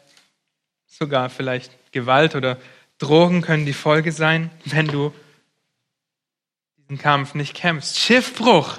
sogar 0.85 1.31
vielleicht 1.31 1.71
Gewalt 1.91 2.35
oder 2.35 2.59
Drogen 2.99 3.41
können 3.41 3.65
die 3.65 3.73
Folge 3.73 4.11
sein, 4.11 4.51
wenn 4.65 4.87
du 4.87 5.11
diesen 6.77 6.99
Kampf 6.99 7.33
nicht 7.33 7.55
kämpfst. 7.55 7.97
Schiffbruch. 7.97 8.77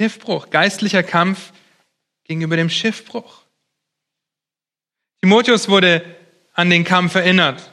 Schiffbruch, 0.00 0.50
geistlicher 0.50 1.02
Kampf 1.02 1.52
gegenüber 2.24 2.56
dem 2.56 2.70
Schiffbruch. 2.70 3.42
Timotheus 5.20 5.68
wurde 5.68 6.04
an 6.54 6.70
den 6.70 6.84
Kampf 6.84 7.16
erinnert, 7.16 7.70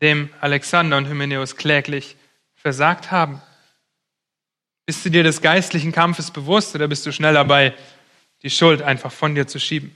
dem 0.00 0.30
Alexander 0.40 0.96
und 0.96 1.08
Hymenäus 1.08 1.56
kläglich 1.56 2.16
versagt 2.54 3.10
haben. 3.10 3.42
Bist 4.86 5.04
du 5.04 5.10
dir 5.10 5.22
des 5.22 5.42
geistlichen 5.42 5.92
Kampfes 5.92 6.30
bewusst 6.30 6.74
oder 6.74 6.88
bist 6.88 7.04
du 7.04 7.12
schnell 7.12 7.34
dabei, 7.34 7.74
die 8.42 8.50
Schuld 8.50 8.80
einfach 8.82 9.12
von 9.12 9.34
dir 9.34 9.46
zu 9.46 9.60
schieben? 9.60 9.94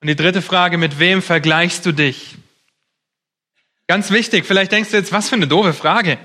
Und 0.00 0.08
die 0.08 0.16
dritte 0.16 0.42
Frage, 0.42 0.76
mit 0.76 0.98
wem 0.98 1.22
vergleichst 1.22 1.86
du 1.86 1.92
dich? 1.92 2.36
Ganz 3.86 4.10
wichtig, 4.10 4.44
vielleicht 4.44 4.72
denkst 4.72 4.90
du 4.90 4.96
jetzt, 4.96 5.12
was 5.12 5.28
für 5.28 5.36
eine 5.36 5.48
doofe 5.48 5.72
Frage. 5.72 6.18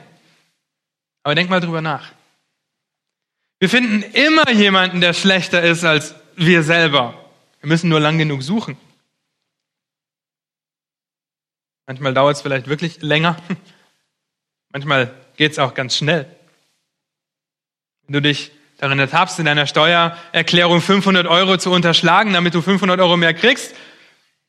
Aber 1.24 1.36
denk 1.36 1.49
mal 1.49 1.62
drüber 1.62 1.82
nach. 1.82 2.12
Wir 3.64 3.70
finden 3.70 4.03
immer 4.11 4.51
jemanden, 4.51 4.99
der 4.99 5.14
schlechter 5.14 5.64
ist 5.64 5.86
als 5.86 6.16
wir 6.36 6.64
selber. 6.64 7.14
Wir 7.61 7.70
müssen 7.70 7.88
nur 7.88 8.01
lang 8.01 8.18
genug 8.18 8.43
suchen. 8.43 8.76
Manchmal 11.88 12.14
dauert 12.14 12.36
es 12.36 12.41
vielleicht 12.41 12.68
wirklich 12.68 13.01
länger. 13.01 13.38
Manchmal 14.74 15.14
geht 15.38 15.53
es 15.53 15.59
auch 15.59 15.76
ganz 15.76 15.95
schnell. 15.95 16.26
Wenn 18.01 18.11
du 18.16 18.22
dich 18.22 18.51
darin 18.80 18.99
ertappst, 18.99 19.39
in 19.39 19.45
deiner 19.45 19.66
Steuererklärung 19.66 20.82
500 20.82 21.26
Euro 21.26 21.55
zu 21.55 21.72
unterschlagen, 21.72 22.34
damit 22.34 22.55
du 22.55 22.61
500 22.61 22.99
Euro 22.99 23.16
mehr 23.16 23.34
kriegst, 23.34 23.74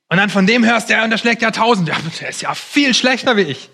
und 0.09 0.17
dann 0.17 0.29
von 0.29 0.45
dem 0.45 0.67
hörst, 0.67 0.91
der 0.91 1.05
unterschlägt 1.05 1.41
ja 1.41 1.51
1000, 1.51 1.89
ja, 1.89 1.97
der 2.19 2.31
ist 2.31 2.43
ja 2.43 2.53
viel 2.57 2.93
schlechter 2.95 3.37
wie 3.37 3.43
ich. 3.43 3.71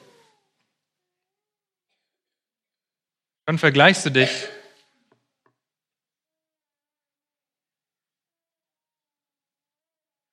Dann 3.46 3.56
vergleichst 3.56 4.04
du 4.04 4.10
dich 4.10 4.28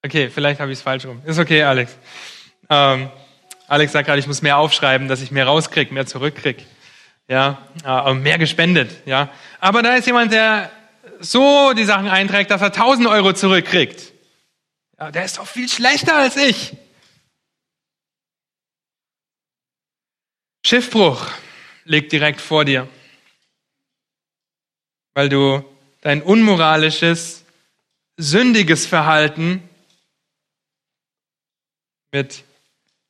Okay, 0.07 0.29
vielleicht 0.29 0.61
habe 0.61 0.71
ich 0.71 0.77
es 0.77 0.81
falsch 0.81 1.05
rum. 1.05 1.21
Ist 1.25 1.37
okay, 1.37 1.63
Alex. 1.63 1.97
Ähm, 2.69 3.11
Alex 3.67 3.91
sagt 3.91 4.05
gerade, 4.05 4.19
ich 4.21 4.27
muss 4.27 4.41
mehr 4.41 4.57
aufschreiben, 4.57 5.09
dass 5.09 5.21
ich 5.21 5.31
mehr 5.31 5.45
rauskriege, 5.45 5.93
mehr 5.93 6.05
zurückkriege. 6.05 6.63
Ja, 7.27 7.67
äh, 7.83 8.13
mehr 8.13 8.37
gespendet. 8.37 9.05
Ja, 9.05 9.29
aber 9.59 9.83
da 9.83 9.95
ist 9.95 10.07
jemand, 10.07 10.31
der 10.31 10.71
so 11.19 11.73
die 11.73 11.83
Sachen 11.83 12.07
einträgt, 12.07 12.51
dass 12.51 12.61
er 12.61 12.71
1000 12.71 13.05
Euro 13.09 13.33
zurückkriegt. 13.33 14.13
Ja, 14.97 15.11
der 15.11 15.25
ist 15.25 15.39
doch 15.39 15.45
viel 15.45 15.67
schlechter 15.67 16.15
als 16.15 16.37
ich. 16.37 16.77
Schiffbruch 20.65 21.27
liegt 21.83 22.13
direkt 22.13 22.39
vor 22.39 22.63
dir, 22.63 22.87
weil 25.15 25.27
du 25.27 25.65
dein 25.99 26.21
unmoralisches, 26.21 27.43
sündiges 28.15 28.85
Verhalten 28.85 29.67
mit 32.11 32.43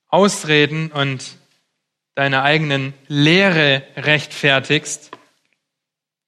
Ausreden 0.07 0.91
und 0.91 1.37
deiner 2.15 2.43
eigenen 2.43 2.93
Lehre 3.07 3.83
rechtfertigst, 3.95 5.11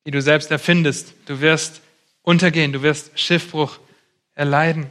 die 0.05 0.11
du 0.11 0.21
selbst 0.21 0.51
erfindest. 0.51 1.13
Du 1.25 1.41
wirst 1.41 1.81
untergehen, 2.21 2.73
du 2.73 2.81
wirst 2.81 3.17
Schiffbruch 3.19 3.79
erleiden. 4.35 4.87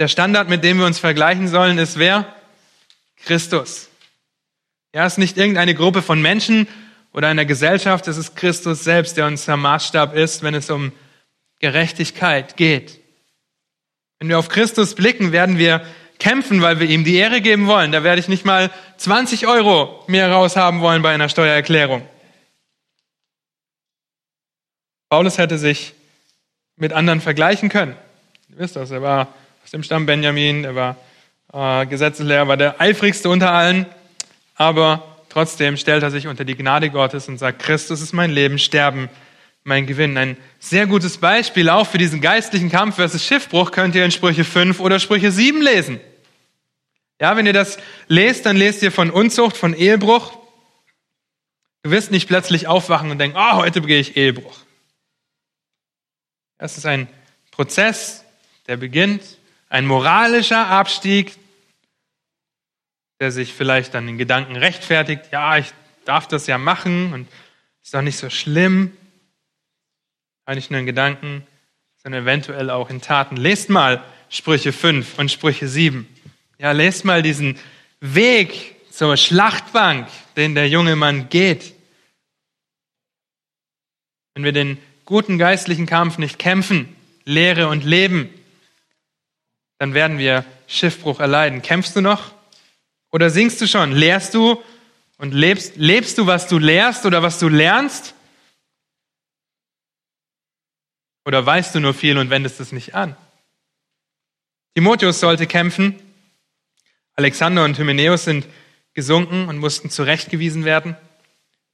Der 0.00 0.08
Standard, 0.08 0.48
mit 0.48 0.64
dem 0.64 0.78
wir 0.78 0.86
uns 0.86 0.98
vergleichen 0.98 1.48
sollen, 1.48 1.78
ist 1.78 1.98
wer? 1.98 2.34
Christus. 3.16 3.88
Es 4.92 5.12
ist 5.12 5.18
nicht 5.18 5.36
irgendeine 5.36 5.74
Gruppe 5.74 6.00
von 6.00 6.22
Menschen 6.22 6.66
oder 7.12 7.28
einer 7.28 7.44
Gesellschaft, 7.44 8.08
es 8.08 8.16
ist 8.16 8.34
Christus 8.34 8.84
selbst, 8.84 9.16
der 9.16 9.26
unser 9.26 9.56
Maßstab 9.56 10.14
ist, 10.14 10.42
wenn 10.42 10.54
es 10.54 10.70
um 10.70 10.92
Gerechtigkeit 11.60 12.56
geht. 12.56 13.00
Wenn 14.18 14.28
wir 14.28 14.38
auf 14.38 14.48
Christus 14.48 14.94
blicken, 14.94 15.32
werden 15.32 15.58
wir 15.58 15.86
kämpfen, 16.18 16.62
weil 16.62 16.80
wir 16.80 16.88
ihm 16.88 17.04
die 17.04 17.16
Ehre 17.16 17.40
geben 17.40 17.66
wollen. 17.66 17.92
Da 17.92 18.02
werde 18.02 18.20
ich 18.20 18.28
nicht 18.28 18.44
mal 18.44 18.70
20 18.96 19.46
Euro 19.46 20.02
mehr 20.06 20.30
raushaben 20.30 20.80
wollen 20.80 21.02
bei 21.02 21.12
einer 21.12 21.28
Steuererklärung. 21.28 22.02
Paulus 25.08 25.38
hätte 25.38 25.58
sich 25.58 25.94
mit 26.76 26.92
anderen 26.92 27.20
vergleichen 27.20 27.68
können. 27.68 27.96
Ihr 28.50 28.58
wisst 28.58 28.76
das, 28.76 28.90
er 28.90 29.02
war 29.02 29.28
aus 29.64 29.70
dem 29.70 29.82
Stamm 29.82 30.06
Benjamin, 30.06 30.64
er 30.64 30.74
war 30.74 30.96
äh, 31.52 31.86
Gesetzeslehrer, 31.86 32.48
war 32.48 32.56
der 32.56 32.80
eifrigste 32.80 33.28
unter 33.28 33.52
allen, 33.52 33.86
aber 34.56 35.16
trotzdem 35.28 35.76
stellt 35.76 36.02
er 36.02 36.10
sich 36.10 36.26
unter 36.26 36.44
die 36.44 36.56
Gnade 36.56 36.90
Gottes 36.90 37.28
und 37.28 37.38
sagt, 37.38 37.62
Christus 37.62 38.00
ist 38.00 38.12
mein 38.12 38.30
Leben, 38.30 38.58
Sterben 38.58 39.08
mein 39.66 39.86
Gewinn. 39.86 40.16
Ein 40.16 40.36
sehr 40.60 40.86
gutes 40.86 41.18
Beispiel 41.18 41.68
auch 41.68 41.88
für 41.88 41.98
diesen 41.98 42.20
geistlichen 42.20 42.70
Kampf 42.70 42.94
versus 42.94 43.24
Schiffbruch 43.24 43.72
könnt 43.72 43.96
ihr 43.96 44.04
in 44.04 44.12
Sprüche 44.12 44.44
5 44.44 44.78
oder 44.78 45.00
Sprüche 45.00 45.32
7 45.32 45.60
lesen. 45.60 46.00
Ja, 47.20 47.36
wenn 47.36 47.46
ihr 47.46 47.52
das 47.52 47.78
lest, 48.06 48.46
dann 48.46 48.56
lest 48.56 48.82
ihr 48.82 48.92
von 48.92 49.10
Unzucht, 49.10 49.56
von 49.56 49.74
Ehebruch. 49.74 50.38
Du 51.82 51.90
wirst 51.90 52.12
nicht 52.12 52.28
plötzlich 52.28 52.68
aufwachen 52.68 53.10
und 53.10 53.18
denken, 53.18 53.36
oh, 53.38 53.54
heute 53.54 53.80
begehe 53.80 53.98
ich 53.98 54.16
Ehebruch. 54.16 54.56
Das 56.58 56.78
ist 56.78 56.86
ein 56.86 57.08
Prozess, 57.50 58.24
der 58.68 58.76
beginnt, 58.76 59.22
ein 59.68 59.86
moralischer 59.86 60.68
Abstieg, 60.68 61.36
der 63.18 63.32
sich 63.32 63.52
vielleicht 63.52 63.94
dann 63.94 64.08
in 64.08 64.16
Gedanken 64.16 64.56
rechtfertigt, 64.56 65.24
ja, 65.32 65.58
ich 65.58 65.72
darf 66.04 66.28
das 66.28 66.46
ja 66.46 66.56
machen 66.56 67.12
und 67.12 67.28
ist 67.82 67.94
doch 67.94 68.02
nicht 68.02 68.18
so 68.18 68.30
schlimm. 68.30 68.92
Nicht 70.54 70.70
nur 70.70 70.80
in 70.80 70.86
Gedanken, 70.86 71.46
sondern 72.02 72.22
eventuell 72.22 72.70
auch 72.70 72.88
in 72.88 73.00
Taten. 73.00 73.36
Lest 73.36 73.68
mal 73.68 74.02
Sprüche 74.28 74.72
5 74.72 75.18
und 75.18 75.30
Sprüche 75.30 75.66
7. 75.66 76.08
Ja, 76.58 76.72
lest 76.72 77.04
mal 77.04 77.22
diesen 77.22 77.58
Weg 78.00 78.76
zur 78.90 79.16
Schlachtbank, 79.16 80.08
den 80.36 80.54
der 80.54 80.68
junge 80.68 80.96
Mann 80.96 81.28
geht. 81.28 81.74
Wenn 84.34 84.44
wir 84.44 84.52
den 84.52 84.78
guten 85.04 85.38
geistlichen 85.38 85.86
Kampf 85.86 86.18
nicht 86.18 86.38
kämpfen, 86.38 86.94
Lehre 87.24 87.68
und 87.68 87.84
Leben, 87.84 88.30
dann 89.78 89.94
werden 89.94 90.18
wir 90.18 90.44
Schiffbruch 90.66 91.20
erleiden. 91.20 91.62
Kämpfst 91.62 91.96
du 91.96 92.00
noch? 92.00 92.32
Oder 93.10 93.30
singst 93.30 93.60
du 93.60 93.66
schon? 93.66 93.92
Lehrst 93.92 94.34
du 94.34 94.62
und 95.18 95.32
lebst, 95.32 95.76
lebst 95.76 96.18
du, 96.18 96.26
was 96.26 96.48
du 96.48 96.58
lehrst 96.58 97.06
oder 97.06 97.22
was 97.22 97.38
du 97.38 97.48
lernst? 97.48 98.14
Oder 101.26 101.44
weißt 101.44 101.74
du 101.74 101.80
nur 101.80 101.92
viel 101.92 102.18
und 102.18 102.30
wendest 102.30 102.60
es 102.60 102.70
nicht 102.70 102.94
an? 102.94 103.16
Timotheus 104.74 105.18
sollte 105.18 105.48
kämpfen. 105.48 105.96
Alexander 107.14 107.64
und 107.64 107.76
Hymenäus 107.76 108.24
sind 108.24 108.46
gesunken 108.94 109.48
und 109.48 109.58
mussten 109.58 109.90
zurechtgewiesen 109.90 110.64
werden 110.64 110.96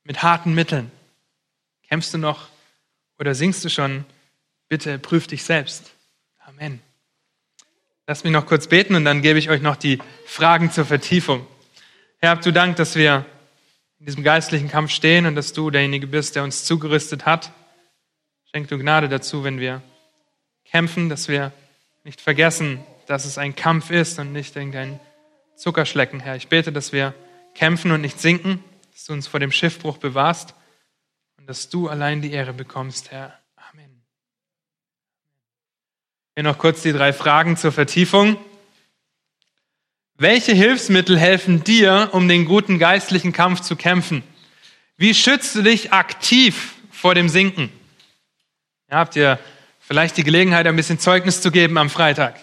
mit 0.04 0.22
harten 0.22 0.54
Mitteln. 0.54 0.90
Kämpfst 1.86 2.14
du 2.14 2.18
noch 2.18 2.48
oder 3.18 3.34
singst 3.34 3.62
du 3.62 3.68
schon? 3.68 4.06
Bitte 4.68 4.98
prüf 4.98 5.26
dich 5.26 5.44
selbst. 5.44 5.92
Amen. 6.46 6.80
Lass 8.06 8.24
mich 8.24 8.32
noch 8.32 8.46
kurz 8.46 8.68
beten 8.68 8.94
und 8.94 9.04
dann 9.04 9.20
gebe 9.20 9.38
ich 9.38 9.50
euch 9.50 9.60
noch 9.60 9.76
die 9.76 9.98
Fragen 10.24 10.70
zur 10.70 10.86
Vertiefung. 10.86 11.46
Herr, 12.20 12.30
habt 12.30 12.46
du 12.46 12.52
Dank, 12.52 12.76
dass 12.76 12.94
wir 12.94 13.26
in 13.98 14.06
diesem 14.06 14.22
geistlichen 14.22 14.70
Kampf 14.70 14.92
stehen 14.92 15.26
und 15.26 15.34
dass 15.34 15.52
du 15.52 15.70
derjenige 15.70 16.06
bist, 16.06 16.36
der 16.36 16.42
uns 16.42 16.64
zugerüstet 16.64 17.26
hat. 17.26 17.52
Schenk 18.54 18.68
du 18.68 18.76
Gnade 18.76 19.08
dazu, 19.08 19.44
wenn 19.44 19.60
wir 19.60 19.80
kämpfen, 20.66 21.08
dass 21.08 21.26
wir 21.26 21.52
nicht 22.04 22.20
vergessen, 22.20 22.80
dass 23.06 23.24
es 23.24 23.38
ein 23.38 23.56
Kampf 23.56 23.90
ist 23.90 24.18
und 24.18 24.34
nicht 24.34 24.54
irgendein 24.54 25.00
Zuckerschlecken, 25.56 26.20
Herr. 26.20 26.36
Ich 26.36 26.48
bete, 26.48 26.70
dass 26.70 26.92
wir 26.92 27.14
kämpfen 27.54 27.92
und 27.92 28.02
nicht 28.02 28.20
sinken, 28.20 28.62
dass 28.92 29.06
du 29.06 29.14
uns 29.14 29.26
vor 29.26 29.40
dem 29.40 29.52
Schiffbruch 29.52 29.96
bewahrst 29.96 30.54
und 31.38 31.48
dass 31.48 31.70
du 31.70 31.88
allein 31.88 32.20
die 32.20 32.30
Ehre 32.30 32.52
bekommst, 32.52 33.10
Herr. 33.10 33.38
Amen. 33.70 34.02
Hier 36.34 36.44
noch 36.44 36.58
kurz 36.58 36.82
die 36.82 36.92
drei 36.92 37.14
Fragen 37.14 37.56
zur 37.56 37.72
Vertiefung. 37.72 38.36
Welche 40.18 40.52
Hilfsmittel 40.52 41.18
helfen 41.18 41.64
dir, 41.64 42.10
um 42.12 42.28
den 42.28 42.44
guten 42.44 42.78
geistlichen 42.78 43.32
Kampf 43.32 43.60
zu 43.60 43.76
kämpfen? 43.76 44.22
Wie 44.98 45.14
schützt 45.14 45.54
du 45.54 45.62
dich 45.62 45.94
aktiv 45.94 46.74
vor 46.90 47.14
dem 47.14 47.30
Sinken? 47.30 47.72
Ja, 48.92 48.98
habt 48.98 49.16
ihr 49.16 49.38
vielleicht 49.80 50.18
die 50.18 50.22
Gelegenheit, 50.22 50.66
ein 50.66 50.76
bisschen 50.76 50.98
Zeugnis 50.98 51.40
zu 51.40 51.50
geben 51.50 51.78
am 51.78 51.88
Freitag? 51.88 52.38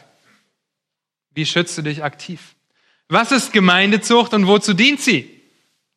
Wie 1.30 1.46
schützt 1.46 1.78
du 1.78 1.84
dich 1.84 2.04
aktiv? 2.04 2.56
Was 3.08 3.32
ist 3.32 3.54
Gemeindezucht 3.54 4.34
und 4.34 4.48
wozu 4.48 4.74
dient 4.74 5.00
sie? 5.00 5.30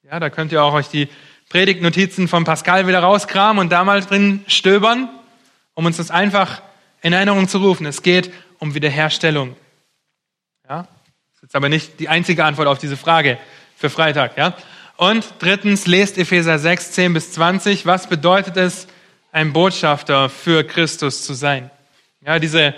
Ja, 0.02 0.20
da 0.20 0.28
könnt 0.28 0.52
ihr 0.52 0.62
auch 0.62 0.74
euch 0.74 0.88
die 0.88 1.08
Predigtnotizen 1.48 2.28
von 2.28 2.44
Pascal 2.44 2.86
wieder 2.86 3.00
rauskramen 3.00 3.60
und 3.60 3.72
da 3.72 3.82
mal 3.82 4.02
drin 4.02 4.44
stöbern, 4.46 5.08
um 5.72 5.86
uns 5.86 5.96
das 5.96 6.10
einfach 6.10 6.60
in 7.00 7.14
Erinnerung 7.14 7.48
zu 7.48 7.56
rufen. 7.56 7.86
Es 7.86 8.02
geht 8.02 8.30
um 8.58 8.74
Wiederherstellung. 8.74 9.56
Ja, 10.68 10.86
das 11.32 11.44
ist 11.44 11.56
aber 11.56 11.70
nicht 11.70 11.98
die 11.98 12.10
einzige 12.10 12.44
Antwort 12.44 12.68
auf 12.68 12.76
diese 12.76 12.98
Frage 12.98 13.38
für 13.74 13.88
Freitag. 13.88 14.36
Ja? 14.36 14.54
Und 14.98 15.24
drittens, 15.38 15.86
lest 15.86 16.18
Epheser 16.18 16.58
6, 16.58 16.92
10 16.92 17.14
bis 17.14 17.32
20. 17.32 17.86
Was 17.86 18.06
bedeutet 18.06 18.58
es, 18.58 18.86
ein 19.32 19.52
Botschafter 19.52 20.28
für 20.28 20.62
Christus 20.62 21.24
zu 21.24 21.34
sein? 21.34 21.70
Ja, 22.24 22.38
diese 22.38 22.74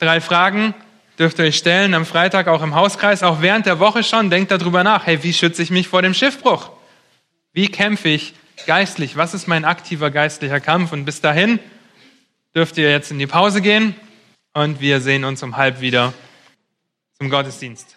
drei 0.00 0.20
Fragen 0.20 0.74
dürft 1.18 1.38
ihr 1.38 1.46
euch 1.46 1.58
stellen 1.58 1.92
am 1.92 2.06
Freitag 2.06 2.48
auch 2.48 2.62
im 2.62 2.74
Hauskreis, 2.74 3.22
auch 3.22 3.42
während 3.42 3.66
der 3.66 3.80
Woche 3.80 4.02
schon. 4.02 4.30
Denkt 4.30 4.50
darüber 4.50 4.84
nach. 4.84 5.06
Hey, 5.06 5.22
wie 5.22 5.34
schütze 5.34 5.62
ich 5.62 5.70
mich 5.70 5.88
vor 5.88 6.00
dem 6.00 6.14
Schiffbruch? 6.14 6.70
Wie 7.52 7.68
kämpfe 7.68 8.08
ich 8.08 8.34
geistlich? 8.66 9.16
Was 9.16 9.34
ist 9.34 9.48
mein 9.48 9.64
aktiver 9.64 10.10
geistlicher 10.10 10.60
Kampf? 10.60 10.92
Und 10.92 11.04
bis 11.04 11.20
dahin 11.20 11.58
dürft 12.54 12.78
ihr 12.78 12.90
jetzt 12.90 13.10
in 13.10 13.18
die 13.18 13.26
Pause 13.26 13.60
gehen 13.60 13.94
und 14.54 14.80
wir 14.80 15.00
sehen 15.00 15.24
uns 15.24 15.42
um 15.42 15.56
halb 15.56 15.80
wieder 15.80 16.14
zum 17.18 17.30
Gottesdienst. 17.30 17.96